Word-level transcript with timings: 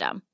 system. 0.00 0.29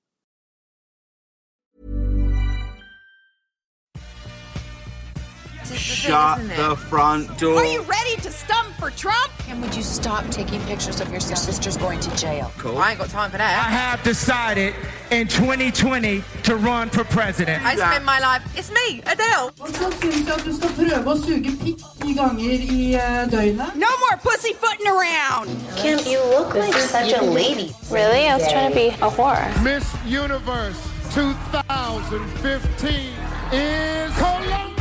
Shut 5.75 6.39
the 6.57 6.77
front 6.77 7.39
door. 7.39 7.57
Are 7.59 7.65
you 7.65 7.83
ready 7.83 8.17
to 8.23 8.31
stump 8.31 8.75
for 8.77 8.91
Trump? 8.91 9.33
And 9.49 9.61
would 9.63 9.75
you 9.75 9.83
stop 9.83 10.29
taking 10.31 10.61
pictures 10.63 11.01
of 11.01 11.11
your 11.11 11.21
sister's 11.21 11.77
going 11.77 12.01
to 12.01 12.17
jail? 12.17 12.53
Cool. 12.59 12.79
I 12.79 12.91
ain't 12.91 12.99
got 12.99 13.09
time 13.09 13.31
for 13.31 13.39
that. 13.39 13.67
I 13.67 13.71
have 13.71 14.03
decided 14.03 14.75
in 15.11 15.29
2020 15.29 16.23
to 16.45 16.57
run 16.57 16.91
for 16.91 17.05
president. 17.05 17.65
I 17.65 17.77
spend 17.77 18.05
my 18.05 18.19
life. 18.21 18.43
It's 18.57 18.71
me, 18.71 19.01
Adele. 19.07 19.53
Og 19.61 19.69
så 19.69 19.91
syns 20.01 20.27
jeg 20.27 20.35
at 20.35 20.45
du 20.45 20.53
skal 20.57 20.71
prøve 20.77 21.13
å 21.13 21.17
suge 21.21 21.53
pikk 21.63 21.79
ti 22.03 22.15
ganger 22.15 22.67
i 22.77 22.95
eh, 22.95 23.25
døgnet. 23.31 23.75
No 23.75 23.91
more 24.05 24.17
pussyfooting 24.23 24.89
around. 24.89 25.49
Kim, 25.77 25.99
you 26.07 26.21
look 26.35 26.55
like 26.55 26.75
such 26.75 27.13
a 27.13 27.23
lady. 27.23 27.73
Really? 27.91 28.29
I 28.29 28.37
was 28.37 28.47
trying 28.51 28.71
to 28.71 28.77
be 28.77 28.89
a 29.01 29.11
whore. 29.11 29.43
Miss 29.63 29.85
Universe 30.07 30.79
2015 31.15 33.13
is 33.53 34.13
Colombia! 34.19 34.76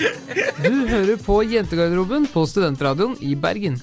Du 0.00 0.72
hører 0.88 1.18
på 1.20 1.42
Jentegarderoben 1.44 2.24
på 2.32 2.46
Studentradioen 2.48 3.18
i 3.20 3.34
Bergen. 3.36 3.74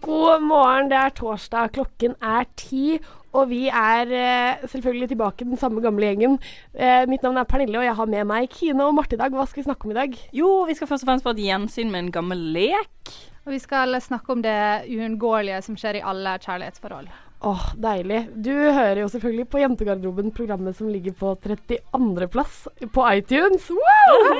God 0.00 0.44
morgen, 0.46 0.88
det 0.88 0.96
er 0.96 1.12
torsdag, 1.12 1.74
klokken 1.74 2.14
er 2.24 2.46
ti, 2.56 2.96
og 3.36 3.50
vi 3.50 3.66
er 3.68 4.12
eh, 4.16 4.64
selvfølgelig 4.70 5.10
tilbake 5.10 5.44
den 5.44 5.60
samme 5.60 5.82
gamle 5.84 6.08
gjengen. 6.08 6.38
Eh, 6.72 7.04
mitt 7.10 7.26
navn 7.26 7.36
er 7.36 7.48
Pernille, 7.50 7.76
og 7.82 7.84
jeg 7.84 7.98
har 7.98 8.10
med 8.14 8.28
meg 8.30 8.48
Kine 8.54 8.86
og 8.86 8.96
Marte 8.96 9.18
i 9.18 9.20
dag. 9.20 9.34
Hva 9.34 9.44
skal 9.50 9.60
vi 9.60 9.68
snakke 9.68 9.88
om 9.88 9.92
i 9.92 9.98
dag? 9.98 10.16
Jo, 10.40 10.50
vi 10.70 10.78
skal 10.78 10.88
først 10.88 11.04
og 11.04 11.12
fremst 11.12 11.28
få 11.28 11.36
et 11.36 11.44
gjensyn 11.44 11.92
med 11.92 12.06
en 12.06 12.12
gammel 12.16 12.48
lek. 12.56 13.14
Og 13.44 13.52
vi 13.52 13.60
skal 13.60 13.92
snakke 14.00 14.32
om 14.32 14.40
det 14.46 14.58
uunngåelige 14.88 15.60
som 15.68 15.76
skjer 15.76 16.00
i 16.00 16.06
alle 16.14 16.38
kjærlighetsforhold. 16.40 17.12
Åh, 17.40 17.64
deilig. 17.76 18.28
Du 18.34 18.52
hører 18.52 19.02
jo 19.02 19.10
selvfølgelig 19.12 19.48
på 19.52 19.60
Jentegarderoben, 19.60 20.32
programmet 20.32 20.76
som 20.78 20.88
ligger 20.88 21.12
på 21.12 21.34
32.-plass 21.44 22.62
på 22.94 23.04
iTunes. 23.12 23.68
Wow! 23.70 24.30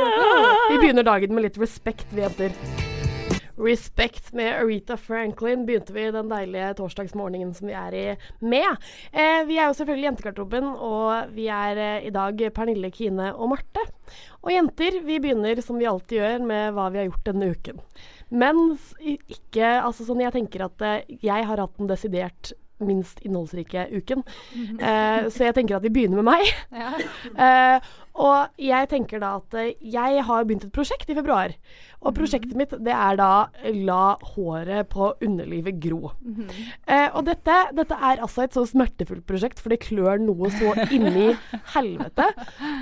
Vi 0.70 0.78
begynner 0.80 1.04
dagen 1.04 1.36
med 1.36 1.44
litt 1.44 1.60
respekt, 1.60 2.08
vi 2.16 2.24
jenter. 2.24 2.56
Respect 3.56 4.32
med 4.36 4.52
Aretha 4.62 4.96
Franklin 5.00 5.66
begynte 5.68 5.92
vi 5.92 6.08
den 6.12 6.28
deilige 6.32 6.72
torsdagsmorgenen 6.80 7.54
som 7.56 7.68
vi 7.68 7.76
er 7.76 7.94
i 7.96 8.04
med. 8.40 8.88
Eh, 9.12 9.44
vi 9.48 9.60
er 9.60 9.68
jo 9.68 9.76
selvfølgelig 9.76 10.10
Jentegarderoben, 10.10 10.72
og 10.72 11.36
vi 11.36 11.48
er 11.52 11.80
eh, 11.80 12.08
i 12.08 12.12
dag 12.16 12.42
Pernille, 12.56 12.90
Kine 12.92 13.30
og 13.34 13.52
Marte. 13.54 13.86
Og 14.40 14.52
jenter, 14.52 15.00
vi 15.04 15.20
begynner 15.20 15.60
som 15.64 15.80
vi 15.80 15.88
alltid 15.88 16.20
gjør 16.20 16.44
med 16.48 16.76
hva 16.76 16.90
vi 16.92 17.00
har 17.00 17.10
gjort 17.10 17.28
denne 17.28 17.52
uken. 17.52 17.80
Men 18.28 18.76
ikke 18.98 19.76
Altså 19.78 20.02
sånn 20.02 20.20
jeg 20.24 20.34
tenker 20.34 20.64
at 20.66 20.82
eh, 20.84 21.18
jeg 21.22 21.48
har 21.48 21.60
hatt 21.62 21.76
den 21.76 21.92
desidert 21.92 22.56
minst 22.84 23.20
innholdsrike 23.24 23.86
uken. 23.96 24.24
Eh, 24.80 25.28
så 25.32 25.44
jeg 25.44 25.54
tenker 25.56 25.76
at 25.76 25.82
vi 25.86 25.92
begynner 25.92 26.22
med 26.22 26.32
meg. 26.32 26.52
Eh, 27.36 27.80
og 28.16 28.60
jeg 28.60 28.88
tenker 28.92 29.20
da 29.22 29.36
at 29.40 29.56
eh, 29.60 29.74
jeg 29.80 30.24
har 30.28 30.46
begynt 30.46 30.64
et 30.66 30.74
prosjekt 30.74 31.10
i 31.12 31.16
februar. 31.16 31.54
Og 32.06 32.14
prosjektet 32.14 32.54
mitt 32.58 32.72
det 32.84 32.92
er 32.92 33.16
da 33.18 33.48
la 33.74 34.16
håret 34.34 34.88
på 34.92 35.08
underlivet 35.24 35.78
gro. 35.82 36.12
Eh, 36.86 37.08
og 37.08 37.24
dette, 37.26 37.56
dette 37.76 37.96
er 37.96 38.22
altså 38.22 38.44
et 38.44 38.56
så 38.56 38.66
smertefullt 38.68 39.24
prosjekt, 39.26 39.60
for 39.62 39.72
det 39.72 39.80
klør 39.82 40.20
noe 40.22 40.50
så 40.54 40.74
inni 40.86 41.32
helvete. 41.74 42.28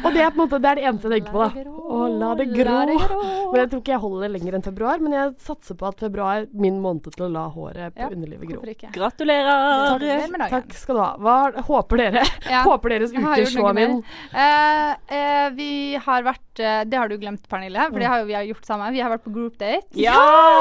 Og 0.05 0.11
det 0.15 0.25
er 0.25 0.35
på 0.35 0.39
en 0.39 0.43
måte 0.43 0.61
det 0.61 0.73
er 0.73 0.81
det 0.81 0.87
eneste 0.91 1.11
jeg 1.11 1.25
tenker 1.25 1.37
på, 1.37 1.47
da. 1.47 1.65
Å, 1.85 2.03
la 2.11 2.33
det 2.41 2.49
gro. 2.53 2.67
La 2.69 2.83
det 2.91 2.99
gro. 3.01 3.21
Men 3.55 3.63
jeg 3.63 3.73
tror 3.73 3.85
ikke 3.85 3.95
jeg 3.95 4.03
holder 4.05 4.27
det 4.27 4.33
lenger 4.35 4.59
enn 4.59 4.67
februar. 4.67 5.03
Men 5.05 5.17
jeg 5.17 5.33
satser 5.47 5.79
på 5.81 5.89
at 5.89 6.05
februar 6.05 6.43
er 6.43 6.49
min 6.53 6.81
måned 6.83 7.09
til 7.15 7.27
å 7.27 7.31
la 7.33 7.47
håret 7.55 7.95
på 7.97 8.05
Ja, 8.05 8.11
underlivet 8.11 8.51
gro. 8.51 8.91
Gratulerer! 8.95 10.49
Takk 10.53 10.75
skal 10.77 10.99
du 10.99 11.03
ha. 11.03 11.11
Hva 11.23 11.65
håper 11.71 12.03
dere? 12.03 12.25
Ja. 12.51 12.65
Håper 12.67 12.97
deres 12.97 13.15
Jeg 13.15 13.25
uke 13.25 13.47
gjort 13.47 13.77
min? 13.79 13.99
Uh, 14.35 14.37
uh, 14.37 15.15
eh, 15.15 15.24
vi 15.55 15.97
har 16.01 16.25
vært 16.27 16.61
eh, 16.63 16.83
Det 16.89 16.99
har 16.99 17.11
du 17.11 17.17
glemt, 17.21 17.45
Pernille, 17.51 17.89
for 17.91 18.03
det 18.03 18.09
har 18.11 18.23
jo 18.23 18.29
vi 18.29 18.37
har 18.37 18.47
gjort 18.49 18.69
sammen. 18.69 18.93
Vi 18.95 19.03
har 19.03 19.13
vært 19.13 19.25
på 19.27 19.33
group 19.35 19.59
date. 19.61 19.87
Ja! 19.99 20.19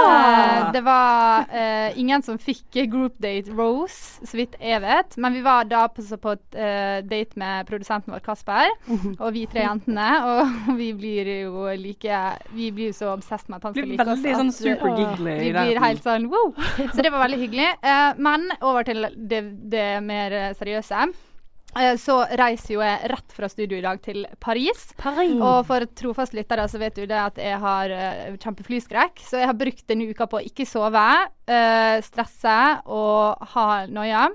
Eh, 0.07 0.71
det 0.75 0.83
var 0.85 1.49
eh, 1.53 1.97
ingen 1.99 2.23
som 2.25 2.39
fikk 2.41 2.79
group 2.91 3.17
date 3.23 3.53
Rose, 3.53 4.23
så 4.25 4.39
vidt 4.39 4.57
jeg 4.61 4.81
vet. 4.83 5.17
Men 5.21 5.37
vi 5.37 5.43
var 5.45 5.67
da 5.69 5.85
på, 5.91 6.03
på 6.03 6.35
et 6.37 6.57
eh, 6.59 6.99
date 7.07 7.39
med 7.39 7.67
produsenten 7.69 8.13
vår, 8.13 8.23
Kasper, 8.25 8.71
og 9.19 9.27
vi 9.35 9.45
tre 9.49 9.65
jentene. 9.67 10.09
Og 10.33 10.77
vi 10.77 10.89
blir 10.95 11.27
jo 11.27 11.65
like 11.79 12.19
Vi 12.53 12.69
blir 12.75 12.91
jo 12.91 12.95
så 12.97 13.11
obsessed 13.13 13.49
med 13.51 13.59
at 13.59 13.67
han 13.67 13.75
skal 13.75 13.89
like 13.89 14.05
oss. 14.05 14.23
veldig 14.23 14.35
sånn 14.39 14.51
at, 14.53 14.57
super 14.57 14.89
eh, 14.89 15.01
giggly 15.01 15.35
Vi 15.41 15.51
blir 15.55 15.81
helt 15.83 16.05
sånn 16.05 16.29
wow. 16.31 16.53
Så 16.93 17.03
det 17.03 17.11
var 17.11 17.25
veldig 17.25 17.39
hyggelig. 17.43 17.69
Eh, 17.81 18.23
men 18.23 18.49
over 18.61 18.87
til 18.87 19.07
det, 19.15 19.43
det 19.73 19.87
mer 20.05 20.37
eh, 20.39 20.49
seriøse. 20.57 21.07
Eh, 21.79 21.95
Så 21.97 22.19
reiser 22.37 22.75
jo 22.75 22.81
jeg 22.83 23.09
rett 23.13 23.33
fra 23.33 23.49
studio 23.49 23.77
i 23.79 23.85
dag 23.85 24.01
til 24.03 24.25
Paris. 24.43 24.91
Og 25.41 25.63
for 25.69 25.85
trofaste 25.97 26.37
lyttere 26.37 26.67
så 26.69 26.81
vet 26.81 26.97
du 26.97 27.05
det 27.09 27.19
at 27.19 27.39
jeg 27.41 27.59
har 27.63 27.93
uh, 27.93 28.35
kjempeflyskrekk. 28.37 29.23
Så 29.25 29.41
jeg 29.41 29.49
har 29.49 29.57
brukt 29.57 29.85
denne 29.89 30.09
uka 30.11 30.27
på 30.29 30.39
å 30.39 30.45
ikke 30.45 30.67
sove, 30.69 31.07
uh, 31.49 31.97
stresse 32.05 32.59
og 32.85 33.49
ha 33.55 33.67
noia. 33.89 34.27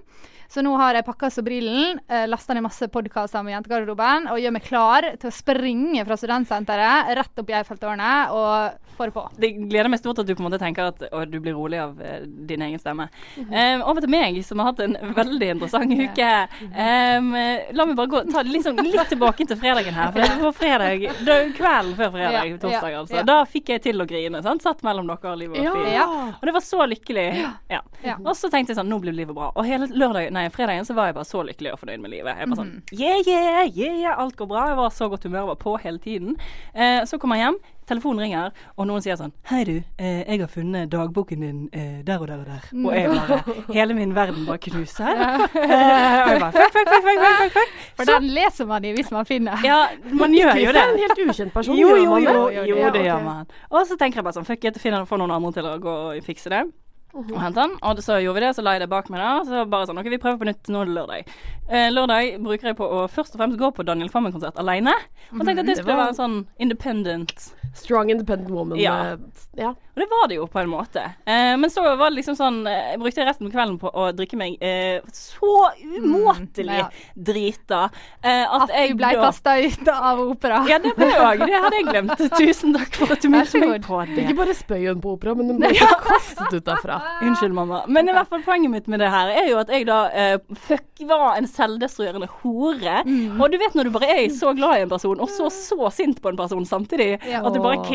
Så 0.48 0.62
nå 0.64 0.72
har 0.80 0.96
jeg 0.96 1.04
pakka 1.04 1.28
sobrillen, 1.28 1.98
eh, 2.08 2.24
lasta 2.26 2.54
ned 2.56 2.64
masse 2.64 2.88
podkaster 2.88 3.44
med 3.44 3.52
Jentegarderoben 3.52 4.30
og 4.32 4.38
gjør 4.40 4.54
meg 4.56 4.64
klar 4.64 5.04
til 5.20 5.28
å 5.28 5.34
springe 5.34 6.04
fra 6.08 6.16
studentsenteret 6.16 7.10
rett 7.18 7.42
opp 7.42 7.50
i 7.52 7.56
Eiffeltårnet 7.58 8.32
og 8.32 8.94
få 8.96 9.06
det 9.10 9.14
på. 9.14 9.24
Det 9.36 9.50
gleder 9.68 9.90
meg 9.92 10.00
stort 10.00 10.22
at 10.22 10.26
du 10.26 10.32
på 10.32 10.40
en 10.40 10.48
måte 10.48 10.60
tenker 10.62 10.88
at 10.88 11.04
å, 11.12 11.20
du 11.28 11.36
blir 11.44 11.52
rolig 11.52 11.78
av 11.82 12.00
eh, 12.00 12.24
din 12.24 12.64
egen 12.64 12.80
stemme. 12.80 13.10
Um, 13.36 13.84
over 13.84 14.00
til 14.00 14.10
meg, 14.10 14.38
som 14.46 14.62
har 14.62 14.72
hatt 14.72 14.80
en 14.86 14.96
veldig 15.20 15.50
interessant 15.52 15.92
uke. 15.92 16.30
Um, 16.64 17.28
la 17.76 17.86
meg 17.90 17.94
bare 18.00 18.12
gå 18.14 18.24
ta 18.32 18.42
liksom 18.46 18.80
litt 18.82 19.12
tilbake 19.12 19.46
til 19.52 19.60
fredagen 19.60 19.94
her. 19.94 20.10
For 20.16 20.24
det 20.24 20.40
var 20.46 20.56
fredag, 20.56 21.06
det 21.28 21.38
kvelden 21.58 21.94
før 22.00 22.14
fredag, 22.16 22.56
torsdag 22.64 22.98
altså. 23.02 23.18
ja. 23.20 23.26
Da 23.28 23.38
fikk 23.48 23.74
jeg 23.76 23.84
til 23.84 24.00
å 24.00 24.08
grine. 24.08 24.42
Sant? 24.48 24.64
Satt 24.64 24.80
mellom 24.86 25.12
dere, 25.12 25.36
livet 25.44 25.60
var. 25.60 25.86
Ja. 25.92 26.08
Og 26.32 26.48
det 26.48 26.56
var 26.56 26.64
så 26.64 26.88
lykkelig. 26.88 27.28
Ja. 27.68 27.84
Og 28.24 28.32
så 28.38 28.48
tenkte 28.48 28.72
jeg 28.72 28.80
sånn, 28.80 28.90
nå 28.90 28.98
blir 29.04 29.14
livet 29.14 29.36
bra. 29.36 29.52
Og 29.54 29.68
hele 29.68 29.90
lørdag, 29.92 30.32
nei, 30.38 30.48
fredagen 30.54 30.86
så 30.88 30.94
var 30.98 31.10
jeg 31.10 31.18
bare 31.18 31.28
så 31.28 31.42
lykkelig 31.46 31.72
og 31.74 31.80
fornøyd 31.82 32.00
med 32.04 32.10
livet. 32.14 32.38
Jeg 32.38 32.48
bare 32.52 32.60
sånn, 32.62 32.70
Mhm. 32.78 33.00
yeah, 33.00 33.18
yeah, 33.26 33.66
yeah, 33.78 34.14
alt 34.22 34.36
går 34.38 34.46
bra. 34.54 34.68
Jeg 34.70 34.76
var 34.78 34.90
så 34.94 35.08
godt 35.10 35.24
humør, 35.26 35.46
var 35.52 35.58
på 35.60 35.76
hele 35.82 35.98
tiden. 35.98 36.36
Eh, 36.74 37.02
så 37.04 37.18
kommer 37.18 37.36
jeg 37.36 37.46
hjem, 37.48 37.58
telefonen 37.88 38.20
ringer, 38.20 38.50
og 38.76 38.86
noen 38.86 39.00
sier 39.00 39.16
sånn, 39.16 39.32
hei 39.48 39.62
du, 39.64 39.82
eh, 39.98 40.22
jeg 40.28 40.40
har 40.42 40.50
funnet 40.52 40.90
dagboken 40.92 41.40
din 41.40 41.60
eh, 41.72 42.02
der 42.04 42.20
og 42.20 42.26
der 42.28 42.42
og 42.42 42.46
der. 42.46 42.64
Og 42.84 42.92
jeg 42.94 43.08
bare, 43.08 43.38
hele 43.78 43.94
min 43.96 44.12
verden 44.14 44.44
bare 44.46 44.58
knuser. 44.58 45.08
Eh, 45.08 46.22
og 46.22 46.30
jeg 46.30 46.40
bare, 46.40 46.52
fuck, 46.52 46.72
fuck, 46.72 46.88
fuck, 46.88 47.02
fuck, 47.06 47.20
fuck, 47.24 47.52
fuck. 47.52 47.68
For 47.96 48.04
Så- 48.04 48.18
den 48.20 48.28
leser 48.34 48.66
man 48.66 48.84
i 48.84 48.92
hvis 48.92 49.10
man 49.10 49.24
finner. 49.24 49.56
ja, 49.64 49.86
man 50.12 50.32
gjør 50.36 50.54
jo 50.66 50.72
det. 50.72 50.84
en 50.84 50.98
helt 50.98 51.18
ukjent 51.28 51.52
person. 51.54 51.76
Jo, 51.78 51.96
jo, 51.96 52.10
man 52.10 52.22
jo, 52.22 52.48
det? 52.50 52.68
jo, 52.68 52.76
Ja, 52.76 52.90
det 52.90 53.04
gjør 53.06 53.24
man. 53.24 53.46
Og 53.70 53.86
så 53.88 53.96
tenker 53.96 54.16
jeg 54.20 54.24
bare 54.24 54.34
sånn, 54.36 54.46
fuck 54.46 54.64
it, 54.64 54.76
finner 54.78 55.06
få 55.08 55.16
noen 55.18 55.30
andre 55.32 55.52
til 55.52 55.64
å 55.64 55.78
gå 55.80 55.94
og 56.18 56.22
fikse 56.24 56.50
det. 56.52 56.66
Og 57.14 57.30
hente 57.40 57.60
den. 57.62 57.76
Og 57.82 58.02
så 58.04 58.18
gjorde 58.22 58.38
vi 58.40 58.44
det, 58.46 58.54
så 58.56 58.64
la 58.64 58.76
jeg 58.76 58.84
det 58.84 58.90
bak 58.92 59.08
meg 59.12 59.22
da. 59.22 59.30
Så 59.48 59.64
bare 59.70 59.88
sånn 59.88 59.98
OK, 60.00 60.10
vi 60.12 60.20
prøver 60.22 60.40
på 60.42 60.48
nytt. 60.50 60.68
Nå 60.72 60.84
lørdag. 60.88 61.30
Eh, 61.68 61.88
lørdag 61.92 62.38
bruker 62.44 62.70
jeg 62.70 62.78
på 62.78 62.86
å 62.86 63.04
først 63.12 63.34
og 63.36 63.42
fremst 63.42 63.58
gå 63.60 63.70
på 63.76 63.84
Daniel 63.84 64.08
Kvammen-konsert 64.12 64.56
alene. 64.60 64.94
Og 65.32 65.42
tenkte 65.44 65.60
at 65.60 65.66
det 65.66 65.74
Det 65.74 65.80
skulle 65.82 65.98
være 66.00 66.16
sånn 66.16 66.38
independent 66.58 67.50
Strong 67.76 68.10
independent 68.10 68.50
woman. 68.50 68.78
Ja. 68.80 68.94
eh, 69.12 69.18
ja. 69.60 69.68
Og 69.68 70.00
det 70.00 70.06
var 70.10 70.28
det 70.30 70.38
jo 70.38 70.46
på 70.48 70.60
en 70.62 70.70
måte. 70.70 71.02
Eh, 71.28 71.54
men 71.60 71.70
så 71.70 71.82
var 71.84 72.08
det 72.10 72.16
liksom 72.16 72.36
sånn 72.38 72.60
eh, 72.66 72.92
Jeg 72.94 73.00
brukte 73.02 73.26
resten 73.26 73.48
av 73.48 73.52
kvelden 73.52 73.76
på 73.82 73.90
å 73.92 74.06
drikke 74.16 74.38
meg 74.40 74.56
eh, 74.64 75.00
så 75.12 75.52
umåtelig 75.98 76.78
ja. 76.80 76.86
drita 77.14 77.80
eh, 78.22 78.44
at, 78.46 78.68
At 78.68 78.74
jeg 78.74 78.94
du 78.94 79.00
ble 79.02 79.12
da- 79.18 79.26
kasta 79.28 79.56
ut 79.60 79.90
av 79.92 80.22
opera. 80.24 80.62
Ja, 80.70 80.78
det 80.82 80.94
ble 80.96 81.10
jeg 81.10 81.20
òg. 81.24 81.44
Det 81.44 81.62
hadde 81.66 81.80
jeg 81.80 81.88
glemt. 81.90 82.24
Tusen 82.40 82.76
takk 82.78 82.98
for 83.02 83.14
at 83.14 83.22
du 83.24 83.28
minnet 83.32 83.58
meg 83.64 83.86
på 83.86 84.00
det. 84.08 84.18
Ikke 84.24 84.38
bare 84.40 84.56
spøyen 84.58 85.02
på 85.04 85.14
opera, 85.18 85.36
men 85.38 85.52
den 85.52 85.60
ble 85.62 85.74
kastet 86.08 86.56
ut 86.56 86.64
derfra. 86.66 86.97
Unnskyld, 87.22 87.54
mamma. 87.56 87.82
Men 87.88 88.08
i 88.08 88.12
hvert 88.16 88.28
fall 88.30 88.42
poenget 88.46 88.70
mitt 88.72 88.88
med 88.88 89.00
det 89.02 89.10
her 89.12 89.32
er 89.42 89.48
jo 89.50 89.58
at 89.60 89.70
jeg 89.72 89.86
da 89.88 89.98
uh, 90.36 90.56
fuck 90.68 91.02
var 91.08 91.36
en 91.38 91.46
selvdestruerende 91.50 92.28
hore. 92.42 93.02
Mm. 93.06 93.40
Og 93.40 93.52
du 93.52 93.58
vet 93.60 93.74
når 93.78 93.88
du 93.88 93.94
bare 93.94 94.10
er 94.24 94.28
så 94.34 94.52
glad 94.56 94.78
i 94.78 94.86
en 94.86 94.92
person, 94.92 95.20
og 95.20 95.28
så 95.32 95.50
så 95.54 95.90
sint 95.94 96.22
på 96.22 96.28
en 96.32 96.36
person 96.40 96.64
samtidig, 96.68 97.18
Ja. 97.26 97.42
at 97.46 97.54
du 97.54 97.60
bare 97.62 97.78
Åh. 97.78 97.86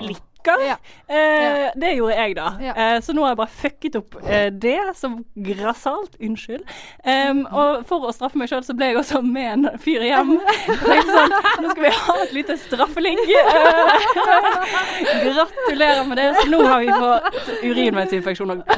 Klikker. 0.44 0.68
Ja. 0.68 0.78
Eh, 1.08 1.72
Det 1.76 1.94
gjorde 1.96 2.16
jeg, 2.16 2.36
da. 2.36 2.48
Eh, 2.76 3.02
så 3.02 3.14
nå 3.14 3.22
har 3.24 3.30
jeg 3.34 3.38
bare 3.38 3.50
fucket 3.62 3.96
opp 3.96 4.16
eh, 4.28 4.50
det 4.52 4.80
som 4.96 5.24
grassat. 5.36 6.16
Unnskyld. 6.22 6.64
Um, 7.06 7.44
og 7.52 7.84
for 7.88 8.08
å 8.08 8.14
straffe 8.14 8.38
meg 8.40 8.50
sjøl, 8.52 8.64
så 8.66 8.76
ble 8.78 8.92
jeg 8.92 9.00
også 9.02 9.22
med 9.26 9.52
en 9.54 9.80
fyr 9.82 10.04
hjem. 10.06 10.36
Sånn, 11.14 11.36
nå 11.64 11.72
skal 11.74 11.84
vi 11.86 11.94
ha 11.98 12.16
et 12.24 12.34
lite 12.36 12.58
straffeligg. 12.62 13.20
Eh, 13.24 13.94
gratulerer 15.26 16.04
med 16.08 16.18
det. 16.18 16.30
Så 16.42 16.48
nå 16.52 16.64
har 16.68 16.84
vi 16.84 16.92
fått 16.92 17.52
urinveisinfeksjon 17.64 18.52
og 18.52 18.64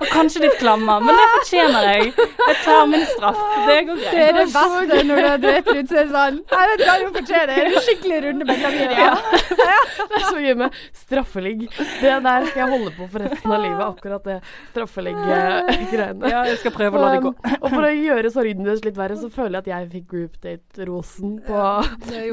og 0.00 0.06
kanskje 0.10 0.42
litt 0.44 0.56
klammer, 0.58 1.02
men 1.04 1.16
det 1.16 1.24
fortjener 1.36 1.86
jeg. 1.88 2.12
Jeg 2.16 2.56
tar 2.64 2.86
min 2.90 3.04
straff. 3.08 3.38
Det 3.68 3.76
går 3.88 4.00
greit. 4.00 4.14
Det 4.14 4.22
er 4.24 4.36
det 4.38 4.46
beste 4.52 5.00
når 5.08 5.20
du 5.20 5.28
har 5.28 5.42
drept 5.42 5.70
ut, 5.70 5.88
så 5.90 5.98
er 6.00 6.04
det 6.04 6.14
sånn 6.14 6.40
Jeg 6.50 6.70
vet 6.70 6.84
hva 6.84 6.96
du 7.00 7.06
fortjener. 7.18 7.54
En 7.64 7.76
skikkelig 7.88 8.20
runde 8.26 8.48
med 8.48 8.60
klamydia. 8.62 9.10
Det 9.48 10.18
er 10.20 10.24
så 10.28 10.40
gøy 10.42 10.54
med 10.58 10.76
straffeligg. 10.96 11.64
Det 12.00 12.12
der 12.24 12.46
skal 12.48 12.60
jeg 12.64 12.70
holde 12.72 12.92
på 12.96 13.06
for 13.12 13.24
resten 13.24 13.52
av 13.54 13.62
livet, 13.62 13.82
akkurat 13.84 14.24
det 14.28 14.36
straffeligg-greiene. 14.72 16.30
Ja, 16.30 16.42
jeg 16.48 16.58
skal 16.62 16.74
prøve 16.74 16.98
å 16.98 17.02
la 17.04 17.10
det 17.14 17.20
gå. 17.24 17.32
Og, 17.34 17.56
og 17.60 17.68
for 17.72 17.86
å 17.86 17.90
gjøre 17.92 18.30
sorgen 18.34 18.66
deres 18.66 18.84
litt 18.86 18.98
verre, 18.98 19.16
så 19.20 19.30
føler 19.32 19.58
jeg 19.58 19.62
at 19.64 19.70
jeg 19.72 19.90
fikk 19.94 20.06
group 20.14 20.38
date-rosen 20.44 21.36
på 21.46 21.62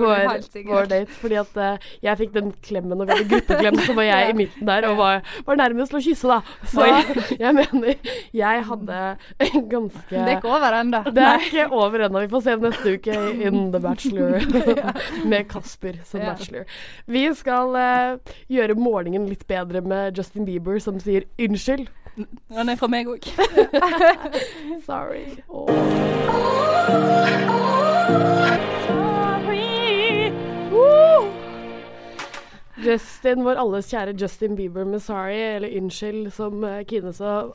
vår, 0.01 0.33
vår 0.69 0.89
date. 0.91 1.17
Fordi 1.21 1.39
at 1.41 1.59
uh, 1.59 1.89
jeg 2.05 2.19
fikk 2.23 2.33
den 2.37 2.51
klemmen, 2.65 2.97
og 3.01 3.09
vi 3.09 3.15
hadde 3.17 3.29
gruppeklem, 3.31 3.79
så 3.85 3.95
var 3.97 4.07
jeg 4.09 4.31
i 4.33 4.37
midten 4.41 4.69
der 4.69 4.87
og 4.91 4.97
var, 5.01 5.21
var 5.47 5.61
nærmest 5.61 5.93
til 5.93 6.01
å 6.01 6.03
kysse, 6.05 6.31
da. 6.31 6.39
Så 6.71 6.87
jeg 7.41 7.55
mener, 7.57 8.13
jeg 8.35 8.65
hadde 8.71 9.01
en 9.47 9.67
ganske 9.71 10.09
Det 10.11 10.21
er 10.21 10.37
ikke 10.37 10.51
over 10.55 10.77
ennå. 10.81 11.03
det 11.11 11.25
er 11.27 11.47
ikke 11.47 11.67
over 11.81 12.05
ennå. 12.07 12.23
Vi 12.25 12.31
får 12.35 12.45
se 12.47 12.57
neste 12.61 12.95
uke 12.97 13.19
in 13.47 13.61
The 13.73 13.81
Bachelor 13.83 14.45
med 15.31 15.47
Kasper 15.51 15.99
som 16.07 16.21
Ja. 16.21 16.33
bachelor. 16.35 16.65
Vi 17.07 17.33
skal 17.33 17.75
uh, 17.75 18.35
gjøre 18.51 18.75
morgenen 18.77 19.27
litt 19.29 19.47
bedre 19.49 19.81
med 19.81 20.17
Justin 20.17 20.45
Bieber 20.45 20.79
som 20.79 20.99
sier 20.99 21.25
unnskyld. 21.41 21.87
Han 22.51 22.69
er 22.69 22.75
fra 22.75 22.89
meg 22.91 23.07
òg. 23.07 23.23
Sorry. 24.89 25.39
Woo! 30.71 31.29
Justin, 32.81 33.43
vår 33.45 33.59
alles 33.61 33.89
kjære 33.91 34.15
Justin 34.17 34.55
Bieber 34.55 34.83
med 34.83 34.99
'Sorry', 34.99 35.55
eller 35.55 35.69
'Unnskyld', 35.69 36.29
som 36.29 36.63
eh, 36.63 36.85
Kine 36.85 37.13
så 37.13 37.51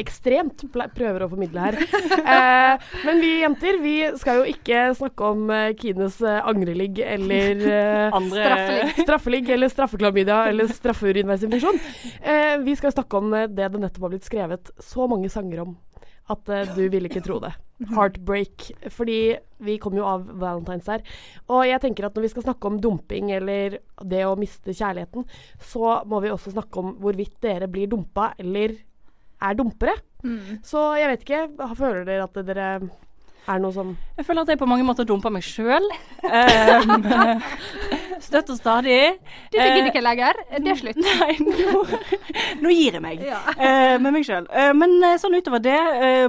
ekstremt 0.00 0.64
prøver 0.72 1.24
å 1.26 1.30
formidle 1.32 1.68
her. 1.68 1.78
Eh, 2.26 2.86
men 3.06 3.20
vi 3.22 3.28
jenter, 3.38 3.76
vi 3.78 3.92
skal 4.18 4.40
jo 4.40 4.50
ikke 4.50 4.80
snakke 4.98 5.28
om 5.30 5.44
eh, 5.54 5.68
Kines 5.78 6.16
eh, 6.26 6.40
angreligg 6.48 6.98
eller 7.04 7.60
eh, 7.70 8.16
Straffeligg. 8.32 9.02
straffeligg 9.04 9.50
eller 9.54 9.70
straffeklamydia 9.70 10.38
eller 10.50 10.72
straffeurinveisinfeksjon. 10.80 11.78
Eh, 12.20 12.56
vi 12.66 12.74
skal 12.80 12.94
snakke 12.96 13.20
om 13.20 13.30
eh, 13.38 13.46
det 13.46 13.70
det 13.76 13.82
nettopp 13.84 14.08
har 14.08 14.16
blitt 14.16 14.26
skrevet 14.26 14.72
så 14.82 15.06
mange 15.10 15.30
sanger 15.32 15.62
om 15.68 15.76
at 16.34 16.50
eh, 16.50 16.74
du 16.74 16.82
vil 16.90 17.06
ikke 17.06 17.22
tro 17.22 17.38
det. 17.44 17.52
Heartbreak. 17.92 18.70
Fordi 18.90 19.20
vi 19.62 19.76
kom 19.82 19.94
jo 19.98 20.06
av 20.08 20.26
Valentine's 20.40 20.88
her. 20.90 21.04
Og 21.52 21.62
jeg 21.68 21.82
tenker 21.84 22.08
at 22.08 22.16
når 22.16 22.26
vi 22.26 22.32
skal 22.32 22.48
snakke 22.48 22.70
om 22.72 22.80
dumping 22.82 23.30
eller 23.36 23.78
det 24.02 24.24
å 24.26 24.34
miste 24.40 24.74
kjærligheten, 24.74 25.26
så 25.62 26.00
må 26.08 26.20
vi 26.24 26.32
også 26.34 26.56
snakke 26.56 26.82
om 26.82 26.96
hvorvidt 27.02 27.38
dere 27.44 27.70
blir 27.70 27.90
dumpa 27.92 28.32
eller 28.42 28.74
er 29.42 29.54
dumpere. 29.58 29.96
Så 30.66 30.80
jeg 30.98 31.08
vet 31.12 31.20
ikke. 31.26 31.42
Føler 31.78 32.04
dere 32.08 32.24
at 32.26 32.38
dere 32.48 32.70
er 33.46 33.58
det 33.58 33.62
noe 33.62 33.72
som 33.74 33.92
Jeg 34.18 34.26
føler 34.26 34.42
at 34.42 34.48
jeg 34.48 34.58
på 34.58 34.66
mange 34.68 34.84
måter 34.86 35.04
dumper 35.06 35.30
meg 35.30 35.42
sjøl. 35.46 35.86
støtt 38.26 38.48
og 38.50 38.56
stadig. 38.58 39.18
Dette 39.52 39.64
Eh, 39.66 39.74
gidder 39.76 39.88
ikke 39.90 40.00
jeg 40.00 40.06
lenger. 40.06 40.34
Det 40.56 40.70
er 40.72 40.78
slutt. 40.80 40.98
Nei, 41.04 41.34
nå, 41.42 41.82
nå 42.64 42.68
gir 42.72 42.92
jeg 42.96 43.02
meg 43.04 43.16
Ja. 43.24 43.38
eh, 43.56 43.96
med 44.02 44.12
meg 44.16 44.24
sjøl. 44.26 44.46
Eh, 44.50 44.72
men 44.76 44.90
eh, 45.04 45.16
sånn 45.20 45.36
utover 45.36 45.60
det, 45.62 45.76
eh, 45.76 46.28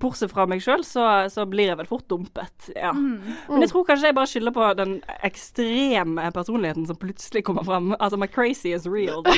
bortsett 0.00 0.32
fra 0.32 0.44
meg 0.50 0.60
sjøl, 0.64 0.82
så, 0.86 1.04
så 1.32 1.46
blir 1.50 1.66
jeg 1.72 1.78
vel 1.80 1.88
fort 1.90 2.06
dumpet. 2.10 2.70
Ja. 2.76 2.92
Men 2.92 3.60
jeg 3.64 3.70
tror 3.72 3.84
kanskje 3.88 4.06
jeg 4.10 4.16
bare 4.18 4.30
skylder 4.30 4.54
på 4.56 4.64
den 4.78 4.92
ekstreme 5.26 6.22
personligheten 6.36 6.86
som 6.88 6.96
plutselig 7.00 7.42
kommer 7.48 7.64
fram. 7.66 7.86
Altså 7.98 8.16
my 8.20 8.28
crazy 8.30 8.70
is 8.76 8.84
real. 8.88 9.20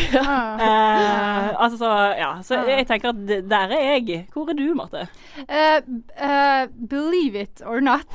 Eh, 0.62 1.48
altså, 1.62 1.76
så, 1.80 1.88
ja. 2.18 2.28
Så 2.44 2.52
jeg 2.68 2.84
tenker 2.86 3.08
at 3.12 3.20
der 3.50 3.68
er 3.74 3.82
jeg. 3.96 4.26
Hvor 4.32 4.48
er 4.50 4.54
du, 4.58 4.64
Marte? 4.78 5.06
Uh, 5.38 5.78
eh, 6.16 6.66
believe 6.88 7.36
it 7.36 7.62
or 7.66 7.80
not, 7.80 8.08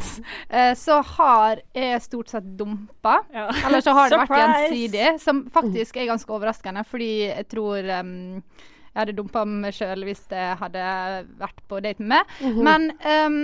eh, 0.49 0.73
så 0.75 1.01
har 1.01 1.61
jeg 1.73 2.01
stort 2.01 2.29
sett 2.29 2.47
dumpa. 2.57 3.19
Ja. 3.33 3.49
Eller 3.65 3.81
så 3.81 3.93
har 3.95 4.09
det 4.09 4.23
vært 4.23 4.39
gjensidig, 4.41 5.11
som 5.23 5.45
faktisk 5.53 5.97
er 5.97 6.09
ganske 6.11 6.33
overraskende, 6.33 6.83
fordi 6.87 7.11
jeg 7.29 7.47
tror 7.51 7.87
um, 8.01 8.41
jeg 8.97 9.03
hadde 9.03 9.15
dumpa 9.19 9.45
meg 9.45 9.75
sjøl 9.77 10.07
hvis 10.07 10.23
jeg 10.33 10.57
hadde 10.57 10.83
vært 11.37 11.63
på 11.69 11.79
date 11.85 12.03
med 12.03 12.15
meg. 12.17 12.61
Men 12.65 12.89
em, 13.05 13.35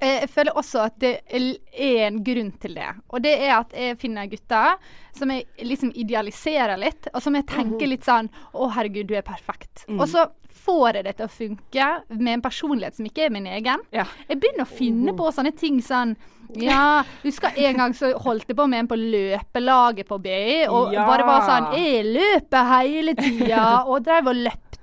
eh, 0.00 0.16
jeg 0.24 0.30
føler 0.32 0.58
også 0.58 0.82
at 0.88 0.96
det 1.02 1.12
er 1.30 2.08
en 2.08 2.18
grunn 2.26 2.50
til 2.62 2.74
det. 2.80 2.88
Og 3.14 3.22
det 3.22 3.36
er 3.38 3.54
at 3.60 3.76
jeg 3.78 4.00
finner 4.02 4.26
gutter 4.30 4.74
som 5.16 5.30
jeg 5.30 5.46
liksom 5.62 5.94
idealiserer 5.94 6.76
litt, 6.82 7.08
og 7.14 7.22
som 7.22 7.38
jeg 7.38 7.46
tenker 7.50 7.90
litt 7.90 8.06
sånn 8.06 8.30
Å, 8.30 8.68
herregud, 8.74 9.10
du 9.10 9.16
er 9.18 9.26
perfekt. 9.26 9.86
Og 9.96 10.06
så 10.10 10.26
får 10.66 10.94
jeg 10.98 11.04
det 11.04 11.16
til 11.16 11.26
å 11.26 11.32
funke 11.32 11.86
med 12.18 12.32
en 12.34 12.42
personlighet 12.44 12.96
som 12.96 13.06
ikke 13.06 13.26
er 13.26 13.30
min 13.34 13.46
egen. 13.46 13.80
Ja. 13.94 14.04
Jeg 14.28 14.40
begynner 14.42 14.66
å 14.66 14.76
finne 14.76 15.14
på 15.16 15.30
sånne 15.32 15.54
ting 15.56 15.80
sånn 15.82 16.16
Ja, 16.58 17.04
husker 17.22 17.54
en 17.62 17.76
gang 17.78 17.92
så 17.94 18.08
holdt 18.18 18.48
jeg 18.50 18.56
på 18.58 18.64
med 18.66 18.80
en 18.80 18.88
på 18.90 18.96
løpelaget 18.98 20.08
på 20.08 20.18
BI, 20.18 20.66
og 20.66 20.92
Ja. 20.92 21.06
bare 21.06 21.22
var 21.24 21.40
sånn 21.46 21.72
Jeg 21.78 22.04
løper 22.10 22.64
hele 22.72 23.14
tida, 23.14 23.84
og 23.86 24.02
drev 24.04 24.26
og 24.32 24.34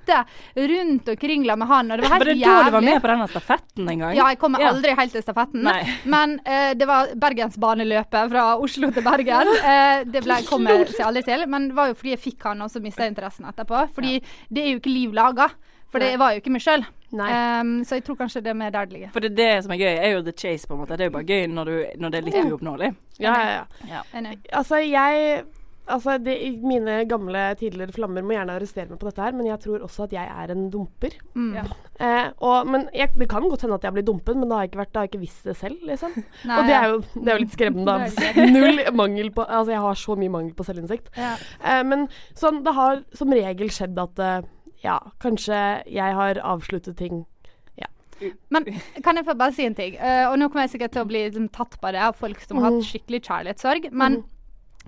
løpte 0.07 0.25
rundt 0.71 1.09
og 1.11 1.19
kringla 1.19 1.55
med 1.57 1.67
han, 1.67 1.91
og 1.91 1.97
det 1.97 2.03
var 2.09 2.19
Var 2.19 2.25
helt 2.25 2.39
det 2.39 2.45
da 2.45 2.63
du 2.63 2.71
var 2.71 2.81
jævlig. 2.81 2.93
med 2.93 3.01
på 3.01 3.07
denne 3.11 3.27
stafetten 3.27 3.89
en 3.89 3.99
gang? 3.99 4.15
Ja, 4.15 4.27
jeg 4.29 4.39
kommer 4.39 4.59
Ja. 4.59 4.69
aldri 4.71 4.95
helt 4.95 5.11
til 5.11 5.21
stafetten. 5.21 5.63
Nei. 5.63 5.83
Men 6.05 6.39
uh, 6.47 6.73
det 6.73 6.87
var 6.87 7.07
Bergensbaneløpet 7.15 8.29
fra 8.31 8.57
Oslo 8.57 8.91
til 8.91 9.03
Bergen. 9.03 9.47
Uh, 9.47 10.03
det 10.11 10.23
ble, 10.23 10.41
kom 10.47 10.67
jeg 10.67 10.87
seg 10.89 11.05
aldri 11.05 11.23
til. 11.23 11.47
Men 11.47 11.69
det 11.69 11.75
var 11.75 11.87
jo 11.87 11.93
fordi 11.95 12.09
jeg 12.15 12.19
fikk 12.19 12.43
han, 12.43 12.61
og 12.61 12.69
så 12.71 12.81
mista 12.81 13.03
jeg 13.03 13.15
interessen 13.15 13.45
etterpå. 13.45 13.87
Fordi 13.95 14.21
det 14.49 14.63
er 14.63 14.71
jo 14.73 14.79
ikke 14.81 14.93
liv 14.93 15.13
laga. 15.13 15.49
For 15.89 15.99
det 16.03 16.17
var 16.19 16.33
jo 16.35 16.41
ikke 16.41 16.51
meg 16.51 16.61
sjøl. 16.61 16.83
så 17.09 17.95
jeg 17.95 18.03
tror 18.03 18.17
kanskje 18.19 18.41
det 18.43 18.49
er 18.51 18.57
mer 18.59 18.71
der 18.71 18.85
det 18.85 18.93
ligger. 18.93 19.11
For 19.13 19.19
det, 19.23 19.35
det 19.37 19.63
som 19.63 19.71
er 19.71 19.77
gøy, 19.79 19.93
er 20.03 20.11
jo 20.17 20.21
the 20.21 20.33
chase, 20.35 20.67
på 20.67 20.73
en 20.75 20.81
måte. 20.81 20.97
Det 20.97 21.05
er 21.05 21.09
jo 21.09 21.15
bare 21.15 21.23
gøy 21.23 21.47
når, 21.47 21.65
du, 21.65 21.85
når 21.97 22.09
det 22.11 22.17
er 22.19 22.25
litt 22.25 22.35
Ja. 22.35 22.43
uoppnåelig. 22.43 22.89
Ja, 23.19 23.33
ja, 23.39 23.63
ja. 23.87 24.01
ja. 24.13 24.33
Altså, 24.51 24.75
jeg 24.83 25.45
Altså, 25.88 26.17
det, 26.20 26.36
Mine 26.67 27.00
gamle 27.10 27.44
tidligere 27.60 27.96
flammer 27.96 28.25
må 28.25 28.36
gjerne 28.36 28.58
arrestere 28.58 28.89
meg 28.89 29.00
på 29.00 29.08
dette 29.08 29.24
her, 29.24 29.36
men 29.38 29.48
jeg 29.48 29.62
tror 29.63 29.86
også 29.86 30.08
at 30.08 30.15
jeg 30.17 30.32
er 30.44 30.51
en 30.53 30.65
dumper. 30.74 31.15
Mm. 31.38 31.53
Eh, 31.58 32.27
og, 32.44 32.67
men 32.67 32.88
jeg, 32.96 33.13
det 33.17 33.29
kan 33.32 33.48
godt 33.48 33.63
hende 33.65 33.77
at 33.79 33.88
jeg 33.88 33.96
blir 33.96 34.08
dumpet, 34.08 34.36
men 34.38 34.50
da 34.50 34.58
har 34.58 34.67
jeg 34.67 34.74
ikke, 34.74 34.82
vært, 34.82 34.91
da 34.94 35.00
har 35.00 35.08
jeg 35.08 35.13
ikke 35.13 35.24
visst 35.24 35.48
det 35.48 35.56
selv, 35.60 35.79
liksom. 35.88 36.17
Nei, 36.50 36.58
og 36.58 36.67
det 36.67 36.75
er, 36.75 36.89
jo, 36.91 37.00
det 37.15 37.32
er 37.32 37.39
jo 37.39 37.46
litt 37.46 37.56
skremmende, 37.56 37.96
Det. 38.17 38.50
Null 38.51 38.84
mangel 39.01 39.32
på 39.32 39.46
Altså, 39.48 39.72
jeg 39.74 39.86
har 39.86 40.03
så 40.03 40.17
mye 40.20 40.34
mangel 40.34 40.53
på 40.58 40.67
selvinnsikt. 40.67 41.10
Ja. 41.17 41.34
Eh, 41.63 41.82
men 41.88 42.08
sånn, 42.38 42.62
det 42.67 42.75
har 42.75 43.01
som 43.15 43.34
regel 43.34 43.72
skjedd 43.74 43.98
at 44.01 44.22
eh, 44.24 44.38
ja, 44.84 45.00
kanskje 45.24 45.58
jeg 45.89 46.20
har 46.20 46.44
avsluttet 46.46 47.00
ting 47.00 47.25
Men 48.50 48.65
kan 49.06 49.17
jeg 49.17 49.25
få 49.27 49.36
bare 49.38 49.53
si 49.53 49.65
en 49.67 49.75
ting? 49.77 49.94
Uh, 50.01 50.32
og 50.32 50.39
nå 50.41 50.48
kommer 50.50 50.65
jeg 50.65 50.72
sikkert 50.75 50.96
til 50.96 51.03
å 51.03 51.10
bli 51.10 51.20
liksom, 51.27 51.51
tatt 51.53 51.75
på 51.82 51.91
det 51.94 52.01
av 52.01 52.15
folk 52.17 52.41
som 52.41 52.58
har 52.62 52.72
hatt 52.72 52.88
skikkelig 52.88 53.20
kjærlighetssorg. 53.27 53.89
Men 53.94 54.24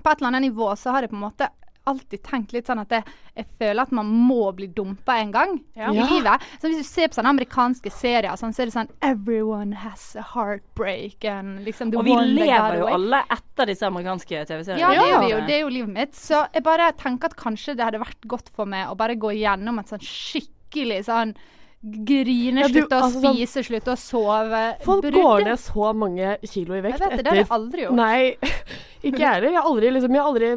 på 0.03 0.11
et 0.11 0.19
eller 0.21 0.31
annet 0.33 0.47
nivå 0.51 0.71
så 0.79 0.91
har 0.95 1.01
jeg 1.05 1.11
på 1.13 1.17
en 1.19 1.25
måte 1.29 1.49
alltid 1.89 2.21
tenkt 2.21 2.51
litt 2.53 2.67
sånn 2.69 2.81
at 2.83 2.91
jeg, 2.93 3.05
jeg 3.39 3.45
føler 3.57 3.81
at 3.81 3.91
man 3.95 4.05
må 4.05 4.51
bli 4.53 4.67
dumpa 4.77 5.15
en 5.23 5.31
gang 5.33 5.55
Ja. 5.79 5.87
i 5.89 6.03
livet. 6.11 6.43
Så 6.61 6.69
hvis 6.69 6.83
du 6.83 6.85
ser 6.85 7.07
på 7.09 7.17
sånne 7.17 7.31
amerikanske 7.33 7.89
serier, 7.89 8.35
sånn, 8.37 8.53
så 8.53 8.61
er 8.61 8.69
det 8.69 8.75
sånn 8.75 8.91
Everyone 9.01 9.73
has 9.73 10.03
a 10.19 10.21
heartbreak 10.35 11.25
and 11.25 11.63
liksom 11.65 11.89
Og 11.97 12.05
vi 12.05 12.13
lever 12.35 12.77
jo 12.83 12.91
alle 12.93 13.23
etter 13.33 13.71
disse 13.71 13.87
amerikanske 13.89 14.43
TV-seriene. 14.51 14.79
Ja, 14.83 14.91
det 14.93 15.07
gjør 15.09 15.23
vi 15.23 15.31
jo. 15.31 15.39
Det 15.47 15.55
er 15.55 15.63
jo 15.63 15.71
livet 15.79 15.95
mitt. 15.95 16.13
Så 16.19 16.43
jeg 16.53 16.63
bare 16.67 16.91
tenker 16.99 17.31
at 17.31 17.39
kanskje 17.39 17.75
det 17.79 17.87
hadde 17.87 18.03
vært 18.03 18.27
godt 18.35 18.51
for 18.53 18.69
meg 18.69 18.91
å 18.91 18.97
bare 18.99 19.15
gå 19.17 19.33
gjennom 19.39 19.79
et 19.81 19.89
sånn 19.89 20.03
skikkelig 20.05 21.05
sånn 21.09 21.33
Grine, 21.81 22.59
Ja, 22.59 22.67
du, 22.67 22.73
slutte 22.81 22.97
å 22.97 23.03
altså 23.05 23.21
sånn- 23.23 23.35
spise, 23.37 23.63
slutte 23.63 23.93
å 23.93 23.97
sove. 23.97 24.63
Folk 24.83 25.03
brudd. 25.05 25.13
går 25.15 25.43
ned 25.47 25.59
så 25.63 25.93
mange 25.95 26.37
kilo 26.43 26.75
i 26.75 26.81
vekt 26.83 26.99
Jeg 26.99 27.09
vet 27.09 27.17
det, 27.17 27.23
det 27.23 27.31
har 27.31 27.37
jeg 27.39 27.47
aldri 27.55 27.85
gjort. 27.85 27.95
Nei, 27.95 28.35
ikke 29.07 29.19
jeg 29.23 29.33
heller. 29.33 29.51
Jeg 29.55 29.93
liksom, 29.95 30.11
jeg 30.17 30.21
har 30.21 30.27
aldri 30.33 30.49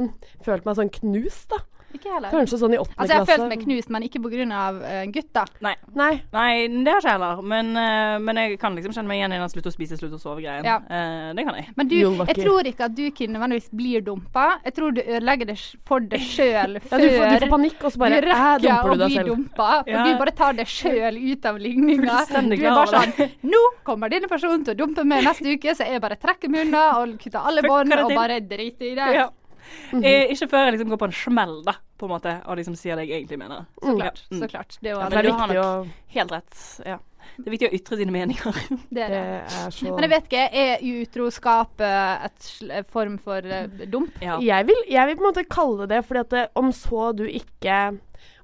følt 0.43 0.65
meg 0.67 0.81
sånn 0.81 0.91
knust, 0.99 1.49
da. 1.55 1.61
Ikke 1.93 2.11
heller. 2.15 2.31
Kanskje 2.33 2.59
sånn 2.59 2.75
i 2.75 2.79
åttende 2.81 2.99
Altså, 3.03 3.13
jeg 3.13 3.19
har 3.19 3.27
klasse. 3.27 3.41
følt 3.43 3.49
meg 3.53 3.65
knust, 3.67 3.91
men 3.91 4.03
ikke 4.07 4.21
pga. 4.23 4.59
Uh, 4.73 5.05
gutt, 5.13 5.29
da. 5.37 5.45
Nei. 5.61 5.75
Nei. 5.95 6.13
Nei, 6.33 6.53
det 6.69 6.93
har 6.93 7.01
ikke 7.03 7.11
jeg 7.11 7.19
heller. 7.19 7.43
Men, 7.43 7.71
uh, 7.77 8.19
men 8.19 8.37
jeg 8.41 8.59
kan 8.63 8.75
liksom 8.77 8.93
kjenne 8.97 9.09
meg 9.11 9.19
igjen 9.21 9.33
i 9.37 9.39
den 9.43 9.53
slutt 9.53 9.69
å 9.69 9.73
spise, 9.75 9.99
slutt 10.01 10.15
å 10.17 10.21
sove-greien. 10.23 10.65
Ja. 10.65 10.79
Uh, 10.89 11.33
det 11.37 11.45
kan 11.47 11.55
jeg. 11.61 11.69
Men 11.77 11.89
du, 11.89 11.97
jeg 12.01 12.37
tror 12.41 12.69
ikke 12.71 12.85
at 12.89 12.95
du 12.97 13.03
ikke 13.11 13.29
nødvendigvis 13.29 13.69
blir 13.77 14.01
dumpa. 14.07 14.47
Jeg 14.65 14.75
tror 14.79 14.95
du 14.97 15.03
ødelegger 15.03 15.47
det 15.53 15.59
for 15.89 16.01
deg 16.01 16.21
sjøl 16.21 16.79
Ja, 16.93 16.99
du 16.99 17.09
får- 17.13 17.31
du 17.33 17.39
får 17.45 17.51
panikk, 17.53 17.85
og 17.85 17.93
så 17.93 17.99
bare, 18.03 18.21
du 18.23 18.29
«Æ, 18.29 18.33
rekker 18.33 18.65
dumper 18.67 18.93
du 18.97 19.03
deg 19.05 19.13
selv?» 19.19 19.29
dumpa. 19.33 19.69
For 19.85 19.91
Ja. 19.93 20.05
du 20.07 20.19
bare 20.25 20.35
tar 20.43 20.53
deg 20.59 20.67
sjøl 20.67 21.21
ut 21.33 21.47
av 21.53 21.59
ligninga. 21.59 22.19
Du 22.33 22.55
er 22.57 22.75
bare 22.75 22.87
sånn 22.89 23.31
Nå 23.53 23.61
kommer 23.85 24.09
denne 24.13 24.29
personen 24.31 24.65
til 24.65 24.75
å 24.75 24.79
dumpe 24.85 25.05
meg 25.05 25.25
neste 25.25 25.53
uke, 25.57 25.75
så 25.77 25.85
jeg 25.89 26.01
bare 26.01 26.17
trekker 26.17 26.49
meg 26.53 26.67
unna 26.69 26.85
og 27.03 27.17
kutter 27.21 27.41
alle 27.45 27.63
bånd 27.63 27.93
og 27.93 28.13
bare 28.15 28.41
driter 28.41 28.87
i 28.93 28.95
det. 28.99 29.09
Ja. 29.17 29.29
Eh, 30.03 30.33
ikke 30.33 30.49
før 30.51 30.65
jeg 30.67 30.75
liksom 30.79 30.91
går 30.93 31.01
på 31.03 31.09
en 31.11 31.13
smell, 31.17 31.63
da, 31.67 31.75
på 31.99 32.07
en 32.09 32.13
måte, 32.17 32.35
og 32.47 32.57
liksom 32.59 32.75
sier 32.77 32.97
det 32.97 33.07
jeg 33.09 33.23
egentlig 33.23 33.39
mener. 33.39 33.65
Så 33.83 33.97
klart. 33.99 34.21
Mm. 34.31 34.39
Så 34.41 34.49
klart. 34.51 34.77
Det 34.83 34.91
er 34.91 35.01
Ja, 35.01 35.09
det 35.09 35.19
er 35.19 35.29
viktig 35.31 35.59
å- 35.63 35.89
Helt 36.17 36.33
rett. 36.33 36.63
Ja. 36.87 36.99
Det 37.39 37.47
er 37.47 37.53
viktig 37.55 37.69
å 37.71 37.75
ytre 37.79 37.97
sine 37.97 38.13
meninger. 38.13 38.57
Det 38.91 39.03
er 39.05 39.09
det. 39.09 39.21
Det 39.49 39.59
er 39.63 39.71
så 39.71 39.93
Men 39.95 40.03
jeg 40.05 40.11
vet 40.11 40.25
ikke, 40.29 40.47
er 40.53 40.87
utroskap 41.03 41.81
eh, 41.81 42.25
et 42.27 42.39
sl- 42.41 42.85
form 42.91 43.19
for 43.23 43.39
eh, 43.47 43.69
dump? 43.87 44.11
Jeg, 44.21 44.67
vil, 44.67 44.83
jeg 44.91 45.07
vil 45.07 45.17
på 45.17 45.23
en 45.23 45.29
måte 45.31 45.47
kalle 45.49 45.87
det 45.89 46.03
fordi 46.09 46.21
at 46.27 46.31
det, 46.35 46.47
om 46.57 46.73
så 46.73 47.13
du 47.17 47.25
ikke 47.29 47.99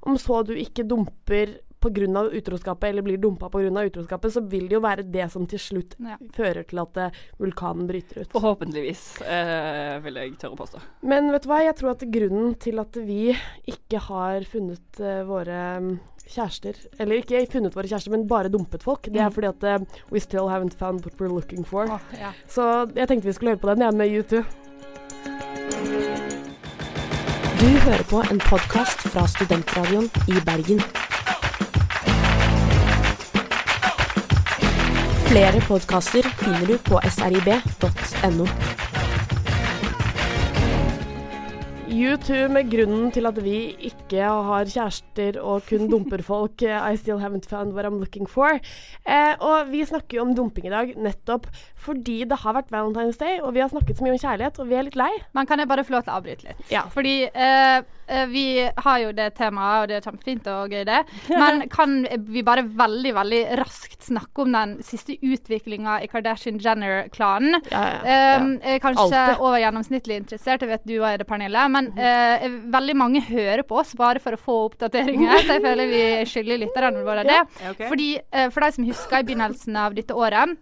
Om 0.08 0.14
så 0.16 0.44
du 0.46 0.54
ikke 0.54 0.86
dumper 0.88 1.56
pga. 1.80 2.24
utroskapet, 2.32 2.88
eller 2.90 3.02
blir 3.02 3.16
dumpa 3.18 3.48
pga. 3.50 3.70
utroskapet, 3.86 4.32
så 4.32 4.40
vil 4.48 4.68
det 4.68 4.74
jo 4.76 4.80
være 4.80 5.02
det 5.10 5.30
som 5.30 5.46
til 5.46 5.58
slutt 5.58 5.94
Ja. 6.00 6.16
fører 6.34 6.66
til 6.66 6.78
at 6.78 6.96
eh, 6.96 7.10
vulkanen 7.38 7.86
bryter 7.86 8.22
ut. 8.22 8.32
Forhåpentligvis, 8.32 9.20
eh, 9.22 9.98
vil 10.00 10.14
jeg 10.14 10.38
tørre 10.38 10.54
å 10.56 10.60
påstå. 10.64 10.80
Men 11.02 11.30
vet 11.32 11.42
du 11.42 11.48
hva, 11.48 11.62
jeg 11.64 11.76
tror 11.76 11.90
at 11.90 12.00
grunnen 12.10 12.54
til 12.58 12.78
at 12.78 12.92
vi 12.96 13.36
ikke 13.66 13.98
har 14.08 14.40
funnet 14.44 15.00
eh, 15.00 15.22
våre 15.24 15.80
mm, 15.80 15.98
kjærester 16.28 16.74
Eller 17.00 17.22
ikke 17.22 17.46
funnet 17.50 17.72
våre 17.74 17.88
kjærester, 17.88 18.10
men 18.10 18.26
bare 18.28 18.50
dumpet 18.52 18.82
folk, 18.82 19.02
det 19.08 19.16
er 19.16 19.28
Mm. 19.30 19.32
fordi 19.34 19.48
at 19.48 19.64
eh, 19.64 19.78
we 20.10 20.20
still 20.20 20.48
haven't 20.48 20.74
found 20.76 21.04
what 21.04 21.16
we're 21.18 21.32
looking 21.32 21.64
for. 21.64 21.86
ja. 22.18 22.32
Så 22.46 22.90
jeg 22.94 23.08
tenkte 23.08 23.24
vi 23.26 23.32
skulle 23.32 23.56
høre 23.56 23.60
på 23.62 23.74
den, 23.74 23.80
jeg, 23.80 23.94
med 23.94 24.10
U2. 24.24 24.44
Du 27.58 27.66
hører 27.66 28.04
på 28.10 28.20
en 28.30 28.38
podkast 28.38 29.00
fra 29.10 29.26
Studentradioen 29.26 30.06
i 30.28 30.38
Bergen. 30.46 30.78
Flere 35.28 35.60
podkaster 35.68 36.24
finner 36.40 36.62
du 36.64 36.78
på 36.80 36.96
srib.no. 37.12 38.46
U2 41.88 42.38
med 42.52 42.70
grunnen 42.72 43.10
til 43.12 43.28
at 43.28 43.36
vi 43.44 43.58
ikke 43.90 44.24
har 44.24 44.70
kjærester 44.72 45.36
og 45.42 45.66
kun 45.68 45.84
dumper 45.92 46.24
folk. 46.24 46.64
eh, 46.64 46.72
I 46.92 46.96
still 46.96 47.20
haven't 47.20 47.44
found 47.50 47.76
what 47.76 47.84
I'm 47.84 48.00
looking 48.00 48.24
for. 48.24 48.56
Eh, 49.04 49.34
og 49.40 49.68
vi 49.68 49.84
snakker 49.84 50.16
jo 50.16 50.24
om 50.24 50.34
dumping 50.34 50.70
i 50.70 50.72
dag 50.72 50.96
nettopp 50.96 51.46
fordi 51.76 52.24
det 52.24 52.40
har 52.40 52.56
vært 52.56 52.72
Valentine's 52.72 53.20
Day, 53.20 53.36
og 53.42 53.52
vi 53.52 53.60
har 53.60 53.68
snakket 53.68 53.98
så 53.98 54.04
mye 54.04 54.16
om 54.16 54.24
kjærlighet, 54.24 54.58
og 54.58 54.68
vi 54.72 54.80
er 54.80 54.88
litt 54.88 54.96
lei. 54.96 55.12
Men 55.36 55.46
kan 55.46 55.60
jeg 55.60 55.68
bare 55.68 55.84
få 55.84 55.98
lov 55.98 56.08
til 56.08 56.12
å 56.14 56.18
avbryte 56.22 56.48
litt? 56.48 56.66
Ja. 56.72 56.86
Fordi 56.92 57.16
eh, 57.28 57.78
eh, 57.78 57.97
vi 58.30 58.44
har 58.84 58.98
jo 59.02 59.12
det 59.16 59.28
temaet, 59.38 59.82
og 59.82 59.88
det 59.90 59.96
er 59.98 60.04
kjempefint 60.06 60.46
og 60.52 60.72
gøy, 60.74 60.84
det. 60.88 61.00
Men 61.42 61.64
kan 61.72 61.98
vi 62.28 62.42
bare 62.46 62.64
veldig, 62.64 63.12
veldig 63.16 63.40
raskt 63.60 64.06
snakke 64.08 64.44
om 64.44 64.52
den 64.56 64.76
siste 64.86 65.16
utviklinga 65.20 65.98
i 66.04 66.08
Kardashian-Jenner-klanen? 66.12 67.58
Ja, 67.70 67.82
ja, 67.82 67.98
Eh, 67.98 68.14
ja. 68.14 68.38
jeg 68.62 68.78
er 68.78 68.82
kanskje 68.82 69.04
Altid. 69.18 69.40
over 69.44 69.58
gjennomsnittlig 69.62 70.16
interessert, 70.22 70.62
jeg 70.64 70.70
vet 70.70 70.86
du 70.88 70.96
er 71.04 71.18
det, 71.20 71.26
Pernille. 71.28 71.64
Men 71.72 71.90
eh, 71.98 72.46
veldig 72.72 72.96
mange 72.96 73.22
hører 73.28 73.62
på 73.68 73.80
oss 73.82 73.94
bare 73.98 74.22
for 74.22 74.36
å 74.36 74.40
få 74.40 74.58
oppdateringer. 74.68 75.44
Så 75.44 75.58
jeg 75.58 75.64
føler 75.68 75.90
vi 75.92 76.04
skylder 76.30 76.62
lytterne 76.64 77.04
våre 77.06 77.26
det. 77.28 77.36
Ja, 77.38 77.72
okay. 77.72 77.88
Fordi 77.90 78.08
eh, 78.32 78.48
For 78.54 78.64
de 78.64 78.72
som 78.78 78.88
husker 78.88 79.20
i 79.22 79.28
begynnelsen 79.28 79.76
av 79.76 79.94
dette 79.98 80.16
året 80.16 80.56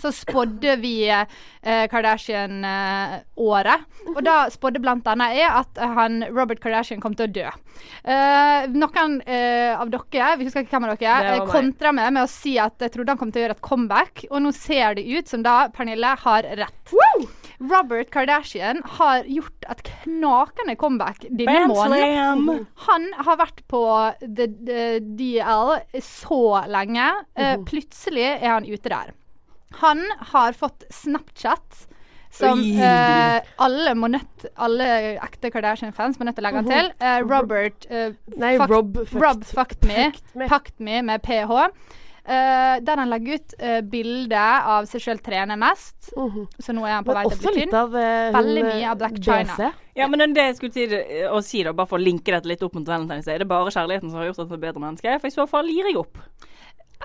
så 0.00 0.10
spådde 0.14 0.76
vi 0.82 0.94
eh, 1.10 1.84
Kardashian-året. 1.90 3.84
og 4.14 4.20
da 4.26 4.36
spådde 4.52 4.82
blant 4.82 5.06
annet 5.10 5.36
jeg 5.38 5.50
at 5.50 5.80
han, 5.96 6.24
Robert 6.34 6.60
Kardashian 6.62 7.02
kom 7.02 7.14
til 7.18 7.28
å 7.28 7.34
dø. 7.34 7.46
Eh, 8.04 8.66
noen 8.74 9.20
eh, 9.26 9.72
av 9.78 9.90
dere, 9.92 10.34
vi 10.38 10.48
husker 10.48 10.64
ikke 10.64 10.76
hvem 10.76 10.88
av 10.90 10.98
dere, 10.98 11.36
eh, 11.36 11.46
kontra 11.50 11.94
meg 11.94 12.12
med 12.16 12.26
å 12.26 12.30
si 12.30 12.56
at 12.60 12.82
jeg 12.82 12.94
trodde 12.94 13.14
han 13.14 13.20
kom 13.20 13.32
til 13.32 13.42
å 13.42 13.46
gjøre 13.46 13.58
et 13.58 13.64
comeback. 13.64 14.26
Og 14.30 14.44
nå 14.44 14.54
ser 14.56 14.98
det 14.98 15.06
ut 15.06 15.30
som 15.30 15.44
da 15.46 15.56
Pernille 15.74 16.14
har 16.24 16.50
rett. 16.60 16.94
Robert 17.64 18.10
Kardashian 18.12 18.82
har 18.98 19.24
gjort 19.30 19.66
et 19.70 19.82
knakende 20.02 20.76
comeback 20.76 21.26
denne 21.30 21.64
Bam, 21.64 21.72
måneden. 21.72 22.64
Han 22.88 23.10
har 23.24 23.38
vært 23.40 23.62
på 23.70 23.82
the, 24.20 24.48
the 24.66 24.86
DL 25.00 25.76
så 26.02 26.44
lenge. 26.70 27.10
Eh, 27.38 27.56
plutselig 27.66 28.26
er 28.34 28.50
han 28.56 28.66
ute 28.68 28.90
der. 28.90 29.14
Han 29.80 30.04
har 30.34 30.52
fått 30.58 30.84
Snapchat. 30.90 31.86
Som 32.34 32.58
eh, 32.58 33.42
alle 33.62 33.92
må 33.94 34.08
nødt 34.10 34.46
Alle 34.58 34.86
ekte 35.22 35.52
Kardashian-fans 35.54 36.18
må 36.18 36.26
nødt 36.26 36.34
til 36.34 36.42
å 36.42 36.48
legge 36.48 36.62
han 36.62 36.70
til. 36.70 36.88
Uh, 36.98 37.18
Robert 37.30 37.86
uh, 37.90 38.08
Nei, 38.34 38.56
fuck, 38.58 38.72
Rob 38.72 38.96
fucked- 39.04 39.20
Rob 39.22 39.44
fucked 39.46 39.86
me. 39.86 40.08
fucked 40.48 40.80
me. 40.80 40.96
Me 40.98 41.12
med 41.12 41.22
ph. 41.22 41.52
Eh, 42.24 42.78
der 42.80 42.96
han 42.96 43.10
legger 43.12 43.36
ut 43.36 43.54
uh, 43.60 43.80
bilde 43.84 44.40
av 44.40 44.86
seg 44.88 45.02
sjøl 45.04 45.18
trene 45.20 45.58
mest. 45.60 46.08
Så 46.08 46.72
nå 46.72 46.86
er 46.88 46.94
han 46.96 47.04
på 47.04 47.12
Men 47.12 47.20
vei 47.20 47.34
til 47.34 47.36
å 47.36 47.42
bli 47.42 47.52
litt 47.58 47.68
tynn. 47.68 47.76
av 47.82 47.98
Veldig 48.38 48.62
mye 48.64 48.86
av 48.90 49.02
Black 49.02 49.18
BC. 49.18 49.26
China. 49.28 49.68
Ja, 49.94 50.08
men 50.08 50.34
det 50.34 50.46
jeg 50.48 50.56
skulle 50.58 50.74
si, 50.74 50.86
å 51.28 51.42
si, 51.44 51.60
da, 51.66 51.74
bare 51.76 51.90
for 51.90 52.00
å 52.00 52.02
linke 52.02 52.32
dette 52.32 52.48
litt 52.50 52.64
opp 52.64 52.74
mot 52.78 52.88
Valentine's 52.88 53.28
Day. 53.28 53.36
Det 53.38 53.44
er 53.44 53.52
bare 53.52 53.74
kjærligheten 53.74 54.10
som 54.10 54.22
har 54.22 54.30
gjort 54.30 54.40
at 54.42 54.48
du 54.48 54.56
er 54.56 54.58
et 54.58 54.66
bedre 54.66 54.82
menneske. 54.86 55.18
For 55.20 55.30
i 55.30 55.36
så 55.36 55.46
fall 55.50 55.68
gir 55.70 55.90
jeg 55.90 56.00
opp. 56.00 56.18